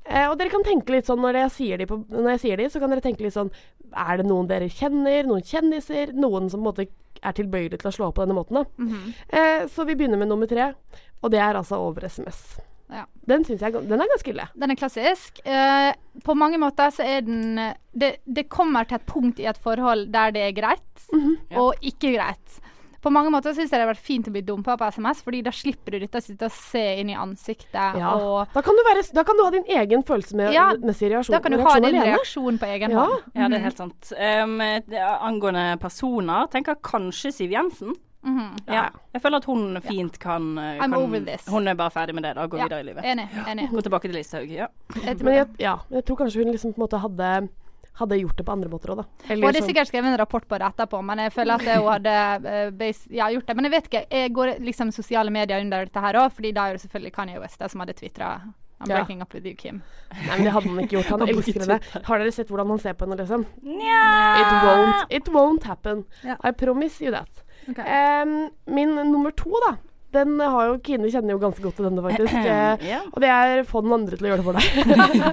eh, 0.05 0.29
og 0.29 0.37
dere 0.39 0.53
kan 0.53 0.65
tenke 0.65 0.95
litt 0.95 1.09
sånn 1.09 1.21
når 1.21 1.43
jeg, 1.43 1.53
sier 1.57 1.83
de 1.83 1.89
på, 1.89 1.99
når 2.09 2.33
jeg 2.35 2.43
sier 2.45 2.63
de, 2.63 2.69
så 2.71 2.81
kan 2.81 2.93
dere 2.93 3.05
tenke 3.05 3.25
litt 3.25 3.35
sånn 3.35 3.51
Er 3.91 4.21
det 4.21 4.25
noen 4.29 4.49
dere 4.49 4.71
kjenner? 4.71 5.27
Noen 5.27 5.45
kjendiser? 5.45 6.15
Noen 6.15 6.49
som 6.49 6.63
på 6.63 6.63
en 6.63 6.69
måte 6.71 6.89
er 7.21 7.37
tilbøyelig 7.37 7.81
til 7.81 7.91
å 7.91 7.95
slå 7.99 8.11
på 8.15 8.23
denne 8.23 8.37
måten? 8.37 8.57
Da. 8.57 8.65
-hmm. 8.79 9.67
så 9.69 9.85
vi 9.85 9.95
begynner 9.95 10.17
med 10.17 10.27
nummer 10.27 10.47
tre, 10.47 10.73
og 11.21 11.31
det 11.31 11.39
er 11.39 11.55
altså 11.55 11.75
over 11.75 12.07
SMS. 12.07 12.57
Ja. 12.91 13.05
Den 13.27 13.45
syns 13.47 13.61
jeg 13.63 13.73
den 13.73 14.01
er 14.01 14.09
ganske 14.11 14.33
ille. 14.33 14.47
Den 14.59 14.71
er 14.73 14.75
klassisk. 14.75 15.39
Eh, 15.45 15.93
på 16.25 16.35
mange 16.35 16.57
måter 16.59 16.91
så 16.91 17.05
er 17.07 17.21
den 17.23 17.55
det, 17.95 18.17
det 18.27 18.49
kommer 18.51 18.83
til 18.87 18.99
et 18.99 19.05
punkt 19.07 19.39
i 19.39 19.45
et 19.47 19.57
forhold 19.63 20.09
der 20.11 20.31
det 20.35 20.41
er 20.49 20.51
greit, 20.57 21.07
og 21.55 21.73
ikke 21.81 22.11
greit. 22.17 22.59
På 23.01 23.09
mange 23.09 23.31
måter 23.33 23.55
syns 23.57 23.71
jeg 23.71 23.79
det 23.79 23.85
har 23.87 23.89
vært 23.95 24.03
fint 24.05 24.27
å 24.29 24.31
bli 24.35 24.43
dumpa 24.45 24.75
på 24.77 24.85
SMS, 24.93 25.23
fordi 25.25 25.39
da 25.41 25.49
slipper 25.49 25.95
du 25.95 26.03
dette 26.03 26.19
å 26.19 26.21
sitte 26.21 26.45
og 26.45 26.51
se 26.53 26.83
inn 27.01 27.09
i 27.09 27.15
ansiktet 27.17 27.73
Ja. 27.97 28.11
og 28.13 28.51
Da 28.53 28.61
kan, 28.61 28.75
du 28.77 28.83
være, 28.85 29.01
da 29.17 29.23
kan 29.23 29.35
du 29.39 29.43
ha 29.43 29.49
din 29.55 29.65
egen 29.65 30.03
følelsesmessige 30.05 30.53
Ja, 30.53 30.67
reaksjon, 30.75 31.33
Da 31.33 31.39
kan 31.41 31.51
du 31.51 31.63
ha 31.63 31.73
din 31.79 31.85
alene. 31.95 32.05
reaksjon 32.11 32.59
på 32.61 32.69
egen 32.75 32.91
Ja. 32.91 32.99
hånd. 33.07 33.23
Ja, 33.33 33.47
det 33.49 33.57
er 33.57 33.63
helt 33.65 33.77
sant. 33.77 34.13
Um, 34.13 34.61
angående 34.61 35.79
personer, 35.79 36.45
tenker 36.53 36.75
kanskje 36.75 37.33
Siv 37.33 37.49
Jensen. 37.49 37.95
Mhm. 38.23 38.57
Ja. 38.67 38.89
Jeg 39.13 39.21
føler 39.21 39.37
at 39.37 39.45
hun 39.45 39.81
fint 39.81 40.19
kan, 40.19 40.41
I'm 40.57 40.79
kan 40.79 40.93
over 40.93 41.19
this. 41.25 41.47
Hun 41.49 41.67
er 41.67 41.73
bare 41.75 41.89
ferdig 41.89 42.13
med 42.13 42.23
det, 42.23 42.35
da. 42.35 42.45
Gå 42.47 42.57
Ja, 42.57 42.63
videre 42.67 42.79
i 42.79 42.83
livet. 42.83 43.03
Enig. 43.03 43.29
enig. 43.47 43.69
Gå 43.71 43.81
tilbake 43.81 44.01
til 44.01 44.13
Listhaug. 44.13 44.49
Ja. 44.49 44.67
Men 45.05 45.33
jeg, 45.33 45.47
ja, 45.59 45.77
jeg 45.89 46.05
tror 46.05 46.15
kanskje 46.17 46.43
hun 46.43 46.51
liksom 46.53 46.73
på 46.73 46.77
en 46.81 46.85
måte 46.87 46.99
hadde, 47.01 47.49
hadde 47.97 48.19
gjort 48.21 48.37
det 48.37 48.45
på 48.45 48.51
andre 48.53 48.69
måter 48.69 48.93
òg, 48.93 48.97
da. 49.01 49.05
Eller 49.29 49.51
det 49.51 49.55
er 49.57 49.61
sånn- 49.61 49.67
sikkert 49.73 49.87
skrevet 49.89 50.13
en 50.13 50.17
rapport 50.21 50.47
på 50.47 50.57
det 50.59 50.67
etterpå, 50.69 51.01
men 51.03 51.17
jeg 51.17 51.33
føler 51.33 51.53
at 51.53 51.61
hun 51.81 51.91
hadde 51.91 52.15
uh, 52.45 52.93
ja, 53.09 53.27
gjort 53.33 53.45
det. 53.47 53.55
Men 53.55 53.65
jeg 53.65 53.71
vet 53.71 53.89
ikke. 53.89 54.05
Jeg 54.11 54.33
går 54.33 54.59
liksom 54.59 54.91
sosiale 54.91 55.29
medier 55.31 55.59
under 55.59 55.85
dette 55.85 55.99
her 55.99 56.13
òg, 56.21 56.31
fordi 56.31 56.53
da 56.53 56.67
er 56.69 56.73
det 56.77 56.81
selvfølgelig 56.85 57.13
Kanye 57.13 57.39
West 57.41 57.61
som 57.69 57.79
hadde 57.79 57.93
tvitra 57.97 58.41
I'm 58.81 58.89
Ja. 58.89 58.95
breaking 58.95 59.21
up 59.21 59.31
with 59.33 59.45
you, 59.45 59.53
Kim. 59.55 59.83
Nei, 60.11 60.37
men 60.37 60.43
det 60.45 60.51
hadde 60.53 60.67
han 60.69 60.79
ikke 60.79 60.95
gjort. 60.97 61.09
Han 61.13 61.21
elsker 61.29 61.59
henne. 61.61 61.79
Har 62.05 62.17
dere 62.17 62.31
sett 62.33 62.47
hvordan 62.49 62.67
han 62.69 62.79
ser 62.79 62.93
på 62.93 63.05
henne, 63.05 63.17
liksom? 63.19 63.45
Nja. 63.61 64.39
It 64.41 64.53
won't, 64.65 65.05
it 65.11 65.29
won't 65.29 65.63
happen. 65.69 66.05
Ja. 66.23 66.35
I 66.43 66.49
promise 66.51 66.99
you 66.99 67.11
that. 67.11 67.43
Ok. 67.69 67.79
Um, 67.85 68.35
min 68.73 68.95
nummer 69.11 69.31
to, 69.37 69.51
da. 69.67 69.75
Den 70.11 70.33
har 70.43 70.65
jo 70.67 70.73
Kine 70.83 71.07
kjenner 71.07 71.31
jo 71.31 71.39
ganske 71.39 71.63
godt 71.63 71.77
til 71.79 71.85
denne, 71.87 72.01
faktisk. 72.03 72.33
Eh, 72.51 72.81
Ja. 72.89 72.97
og 73.13 73.21
det 73.23 73.29
er 73.31 73.61
få 73.63 73.79
den 73.85 73.93
andre 73.95 74.17
til 74.19 74.27
å 74.27 74.31
gjøre 74.33 74.41
det 74.41 74.47
for 74.49 74.57
deg. 74.59 74.65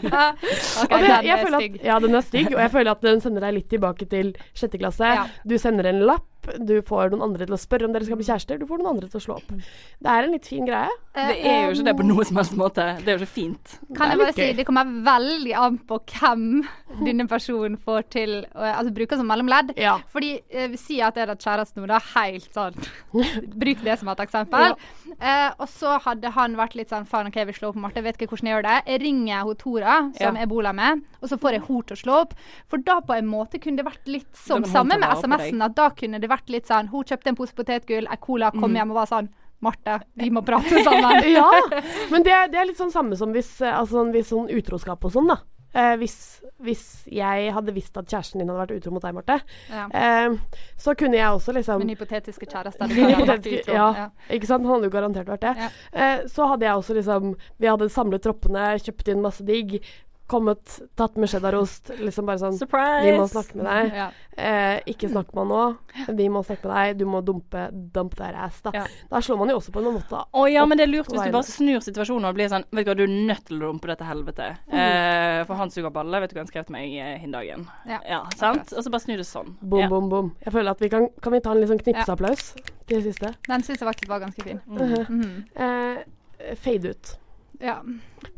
Ok, 0.79 0.93
og 0.93 1.01
det, 1.03 1.09
den 1.09 1.35
er 1.35 1.47
stygg. 1.57 1.75
at, 1.81 1.85
ja, 1.89 1.99
den 2.05 2.15
er 2.15 2.21
stygg, 2.27 2.53
og 2.55 2.61
jeg 2.63 2.71
føler 2.77 2.91
at 2.95 3.03
den 3.03 3.21
sender 3.25 3.47
deg 3.49 3.57
litt 3.59 3.69
tilbake 3.73 4.07
til 4.11 4.31
sjette 4.55 4.79
klasse. 4.79 5.11
Ja. 5.19 5.25
Du 5.49 5.57
sender 5.59 5.89
en 5.91 6.05
lapp, 6.07 6.29
Du 6.65 6.79
får 6.87 7.11
noen 7.13 7.25
andre 7.27 7.45
til 7.49 7.55
å 7.57 7.61
spørre 7.61 7.85
om 7.89 7.93
dere 7.93 8.07
skal 8.09 8.17
bli 8.21 8.27
kjærester. 8.29 8.59
Du 8.61 8.67
får 8.69 8.81
noen 8.81 8.95
andre 8.95 9.09
til 9.11 9.21
å 9.21 9.25
slå 9.25 9.37
opp. 9.41 9.51
Det 9.99 10.13
er 10.13 10.25
en 10.25 10.33
litt 10.33 10.47
fin 10.49 10.65
greie. 10.65 10.89
Det 11.13 11.35
er 11.43 11.67
jo 11.67 11.75
ikke 11.75 11.87
det 11.89 11.95
på 11.99 12.07
noen 12.07 12.29
som 12.29 12.39
helst 12.41 12.55
måte. 12.59 12.87
Det 13.03 13.11
er 13.13 13.19
jo 13.19 13.27
ikke 13.27 13.35
fint. 13.35 13.75
Kan 13.97 14.13
jeg 14.13 14.17
er 14.19 14.23
bare 14.23 14.37
si, 14.37 14.47
det 14.57 14.67
kommer 14.69 14.93
veldig 15.09 15.55
an 15.59 15.79
på 15.89 15.99
hvem 16.15 16.45
denne 17.05 17.27
personen 17.29 17.77
får 17.85 18.07
til 18.15 18.35
å 18.55 18.65
altså, 18.71 18.93
bruker 18.97 19.21
som 19.21 19.29
mellomledd. 19.29 19.75
Ja. 19.81 19.99
Fordi 20.15 20.31
eh, 20.49 20.77
si 20.81 21.01
at 21.05 21.19
jeg 21.19 21.27
hadde 21.27 21.37
kjæreste 21.43 21.83
nå, 21.83 21.89
da, 21.91 22.01
helt 22.15 22.49
sånn 22.55 22.79
Bruk 23.61 23.83
det 23.85 23.99
som 24.01 24.11
et 24.13 24.23
eksempel. 24.25 24.77
Eh, 25.19 25.51
og 25.59 25.67
så 25.73 25.97
hadde 26.05 26.33
han 26.37 26.57
vært 26.59 26.79
litt 26.79 26.93
sånn 26.93 27.07
faen, 27.09 27.29
OK, 27.29 27.41
jeg 27.43 27.51
vil 27.51 27.59
slå 27.59 27.73
opp 27.73 27.79
med 27.79 27.89
Marte, 27.89 28.01
jeg 28.01 28.07
vet 28.09 28.19
ikke 28.21 28.31
hvordan 28.33 28.51
jeg 28.51 28.57
gjør 28.57 28.67
det. 28.69 28.77
Jeg 28.93 29.03
ringer 29.05 29.47
hun 29.49 29.59
Tora, 29.59 29.97
som 30.17 30.39
Ja. 30.39 30.45
jeg 30.45 30.51
bor 30.51 30.73
med, 30.73 31.03
og 31.21 31.29
så 31.31 31.39
får 31.41 31.57
jeg 31.57 31.65
henne 31.67 31.87
til 31.89 31.97
å 31.97 32.03
slå 32.03 32.19
opp. 32.23 32.35
For 32.71 32.79
da 32.85 32.99
på 33.05 33.17
en 33.17 33.29
måte 33.29 33.61
kunne 33.63 33.81
det 33.81 33.87
vært 33.89 34.07
litt 34.11 34.29
som 34.37 34.63
sammen 34.65 34.73
samme 34.73 34.99
med. 35.01 35.09
SMS-en, 35.19 35.63
at 35.67 35.75
da 35.79 35.89
kunne 35.91 36.21
det 36.23 36.28
vært 36.29 36.49
litt 36.53 36.67
sånn 36.71 36.89
Hun 36.93 37.05
kjøpte 37.05 37.29
en 37.33 37.37
pose 37.37 37.55
potetgull, 37.55 38.07
ei 38.11 38.17
cola, 38.21 38.51
kom 38.53 38.71
Mm. 38.71 38.77
hjem 38.77 38.91
og 38.91 39.01
var 39.03 39.07
sånn 39.07 39.29
Marte, 39.61 40.01
vi 40.17 40.31
må 40.31 40.45
prate 40.47 40.83
sammen. 40.87 41.25
ja, 41.33 41.51
men 42.13 42.23
det, 42.23 42.35
det 42.53 42.59
er 42.61 42.67
litt 42.67 42.79
sånn 42.79 42.93
samme 42.95 43.17
som 43.19 43.33
hvis, 43.35 43.61
eh, 43.61 43.73
altså, 43.75 43.99
sånn- 43.99 44.13
hvis 44.15 44.29
sånn 44.31 44.51
utroskap 44.55 45.05
og 45.05 45.11
sånn, 45.13 45.27
da. 45.33 45.39
Eh, 45.75 45.97
hvis, 46.01 46.41
hvis 46.65 46.85
jeg 47.13 47.51
hadde 47.53 47.75
visst 47.75 47.97
at 47.99 48.07
kjæresten 48.09 48.39
din 48.41 48.49
hadde 48.49 48.63
vært 48.63 48.77
utro 48.79 48.91
mot 48.95 49.03
deg, 49.03 49.15
Marte, 49.15 49.41
Ja. 49.69 49.89
eh, 49.93 50.31
så 50.79 50.95
kunne 50.97 51.15
jeg 51.19 51.27
også 51.29 51.53
liksom 51.53 51.79
Min 51.85 51.91
hypotetiske 51.97 52.47
kjæreste. 52.49 52.89
det 52.89 52.97
hypotetiske- 53.19 53.75
ja, 53.75 53.93
Ja. 53.95 54.09
ikke 54.31 54.47
sant? 54.47 54.65
Han 54.65 54.75
hadde 54.81 54.89
jo 54.89 54.95
garantert 54.95 55.27
vært 55.27 55.41
det. 55.41 55.57
Ja. 55.59 55.69
Eh, 55.93 56.23
så 56.27 56.47
hadde 56.49 56.63
jeg 56.65 56.73
også 56.79 56.95
liksom 56.95 57.35
Vi 57.59 57.67
hadde 57.67 57.91
samlet 57.91 58.23
troppene, 58.23 58.79
kjøpt 58.81 59.09
inn 59.13 59.21
masse 59.21 59.45
digg. 59.45 59.83
Kommet, 60.29 60.81
tatt 60.95 61.17
med 61.17 61.31
cheddarost. 61.33 61.91
Liksom 61.99 62.27
bare 62.29 62.41
sånn 62.43 62.57
Surprise! 62.59 63.05
Vi 63.07 63.15
må 63.17 63.25
snakke 63.31 63.57
med 63.57 63.65
deg. 63.65 63.95
Ja. 63.97 64.09
Eh, 64.39 64.81
ikke 64.93 65.09
snakk 65.09 65.31
med 65.33 65.41
han 65.41 65.49
nå. 65.55 65.63
Vi 66.19 66.27
må 66.29 66.43
snakke 66.45 66.69
med 66.69 66.75
deg. 66.77 66.99
Du 67.01 67.07
må 67.09 67.23
dumpe 67.25 67.63
dump 67.73 68.13
their 68.19 68.37
ass, 68.37 68.59
da. 68.67 68.75
Ja. 68.77 68.83
Da 69.09 69.23
slår 69.25 69.41
man 69.41 69.53
jo 69.53 69.57
også 69.59 69.73
på 69.73 69.81
en 69.81 69.89
måte 69.97 70.21
Å 70.21 70.45
ja, 70.53 70.67
men 70.69 70.79
det 70.79 70.85
er 70.85 70.93
lurt 70.93 71.09
hvis 71.09 71.25
du 71.25 71.33
bare 71.33 71.49
snur 71.49 71.81
situasjonen 71.85 72.29
og 72.29 72.37
blir 72.37 72.51
sånn 72.53 72.67
Vet 72.69 72.85
du 72.85 72.93
hva, 72.93 72.97
du 72.99 73.05
er 73.07 73.15
nødt 73.15 73.47
til 73.49 73.57
å 73.57 73.71
dumpe 73.73 73.89
dette 73.91 74.07
helvete. 74.07 74.51
Eh, 74.69 75.41
for 75.49 75.59
han 75.59 75.73
suger 75.73 75.95
balle. 75.95 76.21
Vet 76.23 76.35
du 76.35 76.37
hva 76.37 76.45
han 76.45 76.51
skrev 76.51 76.69
til 76.69 76.77
meg 76.77 76.93
eh, 77.01 77.15
hin 77.23 77.33
dagen? 77.33 77.65
Ja. 77.89 78.21
sant? 78.37 78.75
Og 78.77 78.85
så 78.85 78.93
bare 78.93 79.07
snu 79.07 79.17
det 79.17 79.27
sånn. 79.29 79.55
Bom, 79.63 79.81
Ja. 79.81 79.89
bom, 79.89 80.11
bom. 80.13 80.35
Jeg 80.45 80.53
føler 80.59 80.77
at 80.77 80.85
vi 80.85 80.93
kan 80.93 81.09
Kan 81.25 81.33
vi 81.33 81.41
ta 81.41 81.57
en 81.57 81.63
litt 81.63 81.73
sånn 81.73 81.81
knipseapplaus 81.81 82.53
til 82.87 83.01
det 83.01 83.05
siste? 83.09 83.33
Den 83.49 83.65
siste 83.65 83.89
faktisk 83.89 84.13
var 84.13 84.21
ganske 84.21 84.45
fin. 84.45 84.61
Mm. 84.67 84.79
Mm 84.79 85.23
-hmm. 85.23 85.35
Eh, 85.57 86.55
fade 86.55 86.91
ut. 86.91 87.19
Ja. 87.61 87.77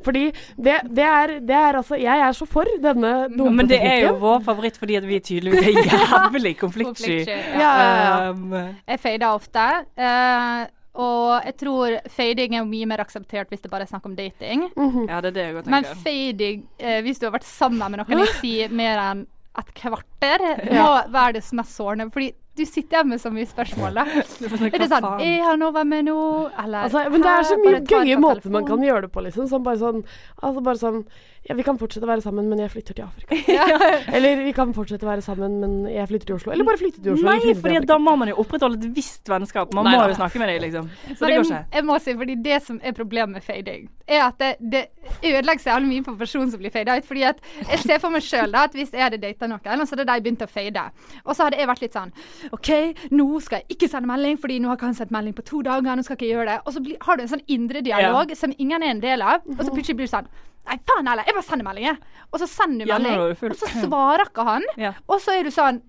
Fordi 0.04 0.26
det, 0.56 0.78
det, 0.96 1.04
er, 1.04 1.32
det 1.44 1.56
er 1.56 1.76
altså 1.76 1.96
Jeg 2.00 2.20
er 2.24 2.32
så 2.36 2.46
for 2.48 2.68
denne 2.82 3.12
dumme 3.32 3.62
men 3.62 3.68
det 3.68 3.78
er 3.84 4.06
jo 4.06 4.14
vår 4.20 4.42
favoritt 4.44 4.76
fordi 4.80 4.96
at 4.96 5.06
vi 5.08 5.20
tydeligvis 5.24 5.66
er 5.68 5.88
jævlig 5.92 6.54
konfliktsky. 6.60 7.18
Ja, 7.28 7.56
ja, 7.60 7.88
ja. 8.00 8.30
Um, 8.30 8.54
Jeg 8.88 9.00
fader 9.00 9.26
ofte. 9.28 9.66
Uh, 9.96 10.68
og 11.00 11.46
jeg 11.46 11.56
tror 11.60 11.98
fading 12.10 12.56
er 12.58 12.64
mye 12.66 12.88
mer 12.90 13.04
akseptert 13.04 13.52
hvis 13.52 13.62
det 13.64 13.70
bare 13.72 13.86
er 13.86 13.92
snakk 13.92 14.08
om 14.08 14.16
dating. 14.16 14.68
Mhm. 14.76 15.08
ja, 15.08 15.20
det 15.20 15.32
er 15.32 15.36
det 15.36 15.44
jeg 15.44 15.64
tenker. 15.64 15.74
Men 15.76 15.90
fading, 16.04 16.64
uh, 16.82 17.00
hvis 17.06 17.20
du 17.20 17.28
har 17.28 17.36
vært 17.36 17.48
sammen 17.48 17.92
med 17.92 18.02
noen 18.02 18.24
i 18.24 18.32
si 18.40 18.54
mer 18.68 19.04
enn 19.10 19.26
et 19.60 19.72
kvarter, 19.74 20.44
må 20.70 20.90
være 21.10 21.36
det 21.36 21.44
som 21.44 21.60
er 21.60 21.66
sårende. 21.68 22.10
Fordi 22.14 22.30
du 22.60 22.68
sitter 22.68 23.00
hjemme 23.00 23.16
med 23.16 23.22
så 23.22 23.32
mye 23.34 23.48
spørsmål, 23.48 23.98
da. 23.98 24.04
Er 24.70 24.78
det 24.82 24.88
sånn? 24.92 25.08
Er 25.24 25.42
han 25.48 25.64
over 25.66 25.88
med 25.88 26.06
nå? 26.10 26.16
Eller 26.62 26.86
Altså, 26.86 27.06
men 27.12 27.24
det 27.24 27.32
er 27.32 27.48
så 27.48 27.58
mye 27.60 27.80
gøye 27.88 28.20
måter 28.20 28.52
man 28.54 28.68
kan 28.68 28.84
gjøre 28.84 29.06
det 29.08 29.12
på, 29.14 29.24
liksom. 29.26 29.48
Sånn, 29.50 29.64
bare 29.66 29.80
sånn 29.80 30.02
Altså 30.40 30.64
bare 30.64 30.80
sånn 30.80 31.02
Ja, 31.48 31.54
vi 31.56 31.64
kan 31.64 31.78
fortsette 31.80 32.04
å 32.04 32.08
være 32.10 32.20
sammen, 32.20 32.50
men 32.50 32.60
jeg 32.60 32.68
flytter 32.68 32.96
til 32.98 33.06
Afrika. 33.06 33.36
Eller 34.16 34.42
vi 34.44 34.50
kan 34.52 34.74
fortsette 34.76 35.06
å 35.06 35.08
være 35.08 35.22
sammen, 35.24 35.54
men 35.62 35.76
jeg 35.88 36.04
flytter 36.10 36.28
til 36.28 36.36
Oslo. 36.36 36.52
Eller 36.52 36.66
bare 36.68 36.80
flytte 36.82 37.00
til 37.00 37.14
Oslo. 37.14 37.30
Nei, 37.30 37.54
Afrika. 37.54 37.80
da 37.88 37.96
må 38.02 38.12
man 38.20 38.28
jo 38.28 38.36
opprettholde 38.42 38.76
et 38.76 38.92
visst 38.98 39.30
vennskap. 39.30 39.72
Man 39.74 39.88
Nei, 39.88 39.94
må 39.96 40.10
jo 40.12 40.18
snakke 40.18 40.42
med 40.42 40.52
deg, 40.52 40.60
liksom. 40.66 40.90
Så 41.08 41.14
Men 41.14 41.16
det 41.16 41.30
går 41.30 41.38
jeg, 41.38 41.46
ikke. 41.48 41.78
jeg 41.78 41.86
må 41.88 41.96
si, 42.04 42.14
fordi 42.20 42.36
det 42.44 42.58
som 42.66 42.80
er 42.84 42.96
problemet 42.98 43.38
med 43.38 43.46
fading, 43.46 43.88
er 44.10 44.26
at 44.26 44.36
det, 44.42 44.50
det 44.60 44.82
ødelegger 45.30 45.64
seg 45.64 45.72
jævlig 45.72 45.90
mye 45.94 46.04
for 46.10 46.20
personen 46.20 46.52
som 46.52 46.60
blir 46.60 46.74
fada 46.74 46.98
ut. 47.00 47.08
Fordi 47.08 47.24
at 47.30 47.40
jeg 47.62 47.82
ser 47.86 48.04
for 48.04 48.12
meg 48.12 48.26
sjøl 48.26 48.60
at 48.60 48.76
hvis 48.76 48.92
jeg 48.92 49.06
hadde 49.06 49.22
data 49.24 49.48
noen, 49.48 49.80
og 49.80 49.88
så 49.88 49.96
hadde 49.96 50.06
de 50.12 50.26
begynt 50.26 50.44
å 50.44 50.50
fade, 50.50 50.84
og 51.24 51.32
så 51.32 51.48
hadde 51.48 51.62
jeg 51.62 51.70
vært 51.72 51.84
litt 51.86 51.96
sånn 51.96 52.12
OK, 52.52 52.70
nå 53.16 53.26
skal 53.40 53.62
jeg 53.62 53.78
ikke 53.78 53.88
sende 53.94 54.12
melding, 54.12 54.36
fordi 54.44 54.60
nå 54.60 54.68
har 54.70 54.76
ikke 54.76 54.90
han 54.90 55.00
sendt 55.00 55.16
melding 55.16 55.34
på 55.40 55.46
to 55.48 55.64
dager, 55.64 55.88
nå 55.96 56.04
skal 56.04 56.18
jeg 56.18 56.20
ikke 56.20 56.32
gjøre 56.34 56.52
det. 56.52 56.60
Og 56.66 56.76
så 56.76 56.84
blir, 56.84 57.00
har 57.08 57.16
du 57.16 57.24
en 57.24 57.32
sånn 57.32 57.46
indre 57.48 57.80
dialog 57.86 58.36
som 58.36 58.52
ingen 58.58 58.84
er 58.84 58.92
en 58.92 59.02
del 59.02 59.24
av, 59.24 59.40
og 59.56 59.64
så 59.64 59.72
plutselig 59.72 59.96
blir 60.02 60.10
du 60.10 60.14
sånn 60.14 60.30
Nei, 60.66 60.76
faen 60.86 61.06
heller, 61.08 61.24
jeg 61.26 61.34
bare 61.34 61.46
sender 61.48 61.64
melding, 61.64 61.84
jeg. 61.84 61.96
Og 62.32 62.38
så 62.40 62.46
sender 62.48 62.84
du 62.86 62.90
Ja, 62.92 62.98
melding, 62.98 63.50
og 63.50 63.56
så 63.56 63.70
svarer 63.86 64.26
ikke 64.28 64.44
han. 64.44 64.62
Ja. 64.76 64.92
Og 65.08 65.20
så 65.20 65.38
er 65.38 65.42
du 65.44 65.50
sånn 65.50 65.80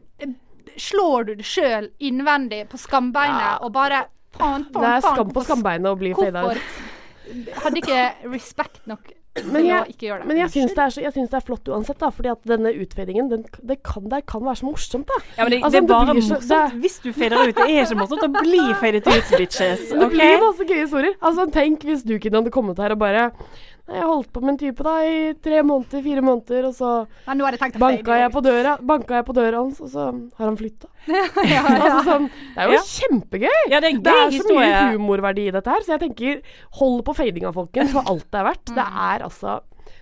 Slår 0.77 1.25
du 1.27 1.31
deg 1.35 1.45
sjøl 1.45 1.89
innvendig 1.99 2.61
på 2.71 2.77
skambeinet 2.79 3.59
og 3.65 3.73
bare 3.75 4.05
Faen, 4.37 4.63
faen, 4.71 4.83
Det 4.85 4.91
er 4.95 5.01
skam 5.03 5.31
på 5.35 5.43
skambeinet 5.43 5.89
å 5.91 5.97
bli 5.99 6.13
fada 6.15 6.45
ut. 6.53 6.61
hadde 7.63 7.81
ikke 7.81 8.03
respect 8.31 8.79
nok 8.87 9.09
Men 9.35 9.49
til 9.57 9.63
å 9.63 9.67
jeg, 9.67 9.89
ikke 9.95 10.05
gjøre 10.07 10.19
det? 10.21 10.27
men 10.27 10.37
jeg 10.41 10.49
syns 10.53 10.71
det, 10.75 10.83
er 10.85 10.89
så- 10.95 11.01
jeg 11.03 11.13
syns 11.15 11.29
det 11.31 11.37
er 11.39 11.45
flott 11.47 11.67
uansett, 11.71 11.97
da. 11.99 12.09
Fordi 12.11 12.31
at 12.31 12.41
denne 12.43 12.71
utfadingen, 12.83 13.29
den, 13.29 13.45
det, 13.63 13.77
kan, 13.83 14.07
det 14.11 14.25
kan 14.27 14.41
være 14.43 14.59
så 14.59 14.65
morsomt, 14.67 15.07
da. 15.07 15.19
Ja, 15.37 15.43
men 15.43 15.51
det, 15.51 15.59
Altså, 15.63 15.71
det 15.71 15.83
er 15.83 15.87
bare 15.87 16.13
morsomt. 16.15 16.43
så- 16.43 16.79
hvis 16.79 16.97
du 17.03 17.13
fader 17.13 17.47
ut. 17.47 17.55
Det 17.55 17.63
er 17.63 17.83
ikke 17.85 17.99
morsomt 18.01 18.23
å 18.27 18.31
bli 18.41 18.73
fadet 18.79 19.07
ut, 19.07 19.31
bitches. 19.39 19.89
Det 19.99 20.09
blir 20.11 20.39
masse 20.43 20.63
gøye 20.67 20.83
historier. 20.83 21.15
Altså, 21.21 21.47
tenk 21.51 21.79
hvis 21.87 22.03
du 22.03 22.19
kunne 22.19 22.41
hadde 22.43 22.51
kommet 22.51 22.77
her 22.77 22.91
og 22.91 22.99
bare 22.99 23.31
Jeg 23.91 24.03
holdt 24.07 24.29
på 24.33 24.41
med 24.41 24.53
en 24.53 24.57
type 24.61 24.83
da 24.87 24.93
i 25.03 25.33
tre 25.43 25.61
måneder, 25.67 26.03
fire 26.05 26.21
måneder, 26.25 26.67
og 26.69 26.75
så 26.77 26.91
Men 27.27 27.37
nå 27.41 27.49
tenkt 27.57 27.79
banka 27.81 28.17
jeg 28.21 28.31
på 28.31 28.41
døra 28.45 28.77
Banka 28.81 29.15
jeg 29.19 29.25
på 29.27 29.33
døra 29.35 29.57
hans, 29.63 29.81
og 29.81 29.89
så 29.91 30.05
har 30.37 30.45
han 30.45 30.57
flytta. 30.57 30.87
ja, 31.07 31.25
ja. 31.49 31.63
Altså, 31.65 32.03
sånn, 32.07 32.29
det 32.29 32.61
er 32.63 32.71
jo 32.71 32.77
Ja. 32.77 32.85
kjempegøy! 32.91 33.59
Ja, 33.71 33.79
det 33.79 33.89
er 33.91 33.97
gøy, 33.97 34.03
Det 34.05 34.13
er 34.13 34.37
så 34.37 34.55
mye 34.59 34.85
humorverdi 34.95 35.47
i 35.47 35.51
dette 35.51 35.69
her, 35.75 35.81
så 35.85 35.97
jeg 35.97 36.03
tenker 36.07 36.41
hold 36.79 37.03
på 37.07 37.15
fadinga, 37.17 37.51
folkens, 37.53 37.91
for 37.91 38.07
alt 38.07 38.27
det 38.31 38.39
er 38.39 38.47
verdt. 38.51 38.65
Det 38.71 38.85
Mm. 38.87 39.03
er 39.11 39.25
altså 39.27 39.59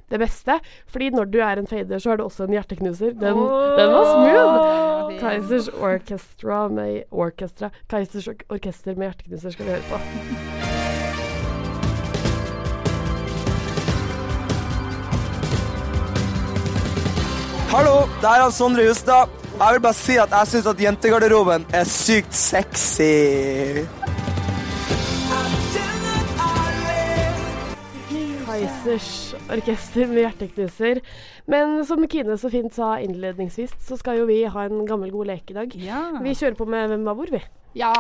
det 0.10 0.20
beste. 0.20 0.60
Fordi 0.90 1.10
når 1.14 1.26
du 1.32 1.38
er 1.40 1.58
en 1.62 1.68
fader, 1.68 2.00
så 2.02 2.12
er 2.12 2.18
du 2.18 2.24
også 2.26 2.44
en 2.48 2.54
hjerteknuser. 2.58 3.14
Den, 3.14 3.38
den 3.38 3.94
var 3.94 4.06
smooth! 4.10 4.60
Åh. 4.60 5.20
Kaizers 5.20 5.70
Orchestra 5.70 6.68
med 6.70 7.04
Orchestra. 7.12 7.70
Keisers 7.90 8.28
orkester 8.50 8.96
med 8.98 9.10
hjerteknuser 9.12 9.52
skal 9.52 9.66
vi 9.66 9.72
høre 9.72 9.82
på. 9.90 10.76
Hallo, 17.70 18.08
det 18.18 18.26
er 18.26 18.50
Sondre 18.50 18.82
Justad. 18.82 19.30
Jeg 19.60 19.76
vil 19.76 19.82
bare 19.84 19.94
si 19.94 20.16
at 20.18 20.32
jeg 20.34 20.50
syns 20.50 20.68
at 20.72 20.80
jentegarderoben 20.82 21.68
er 21.78 21.84
sykt 21.86 22.34
sexy. 22.34 23.84
Kaizers 28.48 29.12
orkester 29.54 30.10
med 30.10 30.24
hjerteknuser. 30.24 31.04
Men 31.46 31.78
som 31.86 32.02
Kine 32.10 32.40
så 32.42 32.50
fint 32.50 32.74
sa 32.74 32.96
innledningsvis, 33.06 33.78
så 33.86 34.00
skal 34.02 34.18
jo 34.24 34.26
vi 34.32 34.42
ha 34.50 34.66
en 34.66 34.82
gammel, 34.90 35.14
god 35.14 35.30
lek 35.30 35.54
i 35.54 35.60
dag. 35.60 35.78
Ja. 35.78 36.02
Vi 36.26 36.34
kjører 36.34 36.58
på 36.58 36.66
med 36.66 36.90
Hvem 36.90 37.06
var 37.06 37.22
hvor, 37.22 37.30
vi. 37.38 37.44
Ja. 37.78 37.94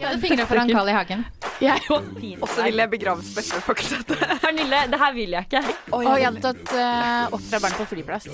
Ja, 0.00 0.12
du 0.14 0.20
fingrer 0.22 0.46
foran 0.46 0.70
Carl 0.70 0.88
I. 0.88 0.94
Hagen. 0.94 1.24
Jeg 1.60 1.82
òg. 1.92 2.06
Og 2.40 2.46
så 2.48 2.64
vil 2.64 2.80
jeg 2.80 2.90
begrave 2.92 3.24
Spesialfakultetet. 3.26 4.22
Pernille, 4.44 4.84
det 4.92 5.00
her 5.02 5.12
vil 5.16 5.36
jeg 5.36 5.48
ikke. 5.48 5.62
Og 5.96 6.04
jeg 6.06 6.26
hadde 6.26 6.42
tatt 6.44 6.72
uh, 6.76 7.34
oppdra 7.36 7.60
barn 7.64 7.76
på 7.76 7.86
flyplass. 7.90 8.28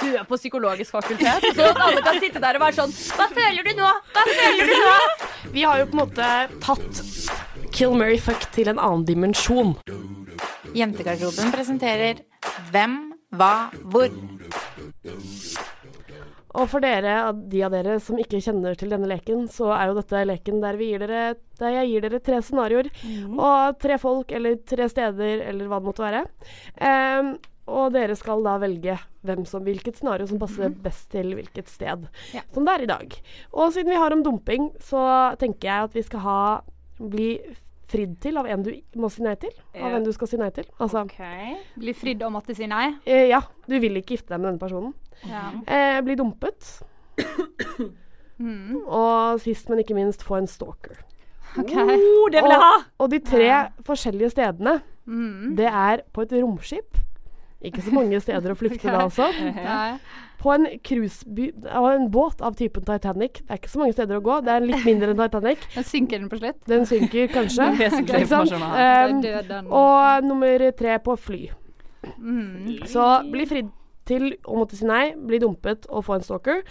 Du 0.00 0.08
er 0.08 0.24
på 0.28 0.38
psykologisk 0.40 0.96
fakultet, 0.96 1.46
så 1.54 1.68
alle 1.72 2.02
kan 2.04 2.18
sitte 2.22 2.42
der 2.42 2.58
og 2.58 2.64
være 2.64 2.78
sånn 2.80 2.96
Hva 3.18 3.28
føler 3.30 3.68
du 3.68 3.72
nå? 3.78 3.92
Hva 4.16 4.26
føler 4.30 4.72
du 4.72 4.74
nå? 4.82 4.96
Vi 5.56 5.64
har 5.68 5.82
jo 5.82 5.88
på 5.90 5.98
en 5.98 6.02
måte 6.02 6.32
tatt 6.64 7.02
Kill 7.72 7.94
Mary 7.96 8.18
Fuck 8.20 8.48
til 8.56 8.72
en 8.72 8.80
annen 8.82 9.06
dimensjon. 9.08 9.76
Jentegarderoben 10.76 11.52
presenterer 11.54 12.22
Hvem, 12.72 12.98
hva, 13.36 13.70
hvor. 13.92 14.08
Og 16.54 16.66
for 16.68 16.84
dere, 16.84 17.32
de 17.48 17.62
av 17.64 17.72
dere 17.72 17.94
som 18.04 18.18
ikke 18.20 18.40
kjenner 18.44 18.74
til 18.76 18.90
denne 18.92 19.08
leken, 19.08 19.46
så 19.48 19.70
er 19.72 19.88
jo 19.88 19.94
dette 20.00 20.24
leken 20.28 20.58
der, 20.60 20.76
dere, 20.76 21.22
der 21.58 21.76
jeg 21.78 21.88
gir 21.88 22.04
dere 22.04 22.20
tre 22.20 22.40
scenarioer. 22.44 22.90
Og 23.32 23.78
tre 23.80 23.96
folk 24.02 24.32
eller 24.36 24.58
tre 24.68 24.88
steder 24.92 25.46
eller 25.48 25.70
hva 25.70 25.78
det 25.80 25.88
måtte 25.88 26.04
være. 26.04 26.20
Um, 26.82 27.32
og 27.72 27.92
dere 27.94 28.16
skal 28.18 28.42
da 28.44 28.56
velge 28.60 28.98
hvem 29.22 29.44
som, 29.46 29.62
hvilket 29.64 29.96
scenario 30.00 30.26
som 30.28 30.40
passer 30.42 30.68
best 30.82 31.08
til 31.14 31.32
hvilket 31.38 31.70
sted. 31.70 32.08
Ja. 32.34 32.42
Som 32.52 32.66
det 32.66 32.74
er 32.74 32.84
i 32.84 32.90
dag. 32.90 33.16
Og 33.54 33.72
siden 33.72 33.92
vi 33.94 34.00
har 34.02 34.12
om 34.12 34.24
dumping, 34.26 34.72
så 34.82 35.04
tenker 35.40 35.68
jeg 35.70 35.88
at 35.88 35.94
vi 35.96 36.02
skal 36.04 36.24
ha 36.26 36.38
bli 36.98 37.28
fridd 37.92 38.16
til 38.24 38.38
av 38.40 38.46
en 38.48 38.62
du 38.64 38.70
må 39.00 39.08
si 39.12 39.22
nei 39.24 39.34
til. 39.40 39.52
Av 39.76 39.90
Ja. 39.92 39.96
en 39.98 40.04
du 40.04 40.12
skal 40.16 40.28
si 40.28 40.36
nei 40.40 40.50
til. 40.50 40.64
Altså, 40.80 41.06
Bli 41.78 41.92
fridd 41.94 42.22
og 42.24 42.32
måtte 42.32 42.54
si 42.56 42.66
nei. 42.66 42.94
eh, 43.06 43.28
ja, 43.28 43.40
du 43.68 43.78
vil 43.78 43.96
ikke 44.00 44.16
gifte 44.16 44.32
deg 44.34 44.40
med 44.40 44.52
denne 44.52 44.62
personen. 44.62 44.94
Ja. 45.28 45.48
Eh, 45.66 46.00
bli 46.04 46.14
dumpet. 46.18 46.82
Mm. 48.38 48.76
Og 48.86 49.40
sist, 49.40 49.68
men 49.70 49.78
ikke 49.82 49.94
minst, 49.94 50.24
få 50.26 50.40
en 50.40 50.48
stalker. 50.50 50.98
Okay. 51.58 51.76
Oh, 51.98 52.30
det 52.32 52.40
vil 52.42 52.54
jeg 52.54 52.62
ha! 52.62 52.72
Og, 52.80 53.04
og 53.04 53.10
de 53.12 53.18
tre 53.20 53.50
forskjellige 53.86 54.30
stedene, 54.36 54.80
Mm. 55.06 55.56
det 55.58 55.66
er 55.66 56.04
på 56.14 56.22
et 56.22 56.32
romskip, 56.32 56.98
Ikke 57.60 57.82
så 57.82 57.90
mange 57.94 58.20
steder 58.20 58.52
å 58.52 58.54
flykte 58.58 58.86
da, 58.90 59.00
altså. 59.04 59.28
På 60.38 60.50
en 60.54 60.66
cruiseby 60.82 61.48
en 61.70 62.08
båt 62.10 62.40
av 62.42 62.54
typen 62.58 62.82
Titanic. 62.86 63.32
Det 63.42 63.50
er 63.50 63.60
ikke 63.60 63.70
så 63.70 63.78
mange 63.78 63.92
steder 63.94 64.18
å 64.18 64.22
gå. 64.22 64.40
Det 64.42 64.50
er 64.50 64.64
litt 64.66 64.86
mindre 64.86 65.10
enn 65.12 65.20
Titanic. 65.20 65.58
Den 65.76 65.84
synker 65.86 66.18
den 66.18 66.28
på 66.30 66.38
slutt? 66.40 66.58
Den 66.66 66.86
synker 66.86 67.28
kanskje. 67.30 67.68
Vesentlig 67.78 68.24
Ikke 68.24 68.30
sant? 68.30 68.54
Um, 69.62 69.70
og 69.70 70.26
nummer 70.26 70.64
tre 70.78 70.96
på 71.02 71.14
fly. 71.18 71.40
Mm. 72.18 72.80
Så 72.90 73.06
bli 73.30 73.46
fridd 73.46 73.70
til 74.08 74.32
å 74.44 74.58
måtte 74.58 74.78
si 74.78 74.86
nei, 74.88 75.12
bli 75.16 75.40
dumpet 75.42 75.86
og 75.90 76.06
få 76.06 76.18
en 76.18 76.26
stalker. 76.26 76.62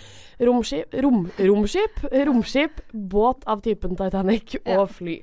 Romskip 0.42 0.96
rom, 1.04 1.26
Romskip? 1.40 2.04
Romskip, 2.28 2.84
båt 2.92 3.48
av 3.50 3.64
typen 3.66 3.96
Titanic 4.00 4.58
og 4.66 4.90
fly. 4.98 5.22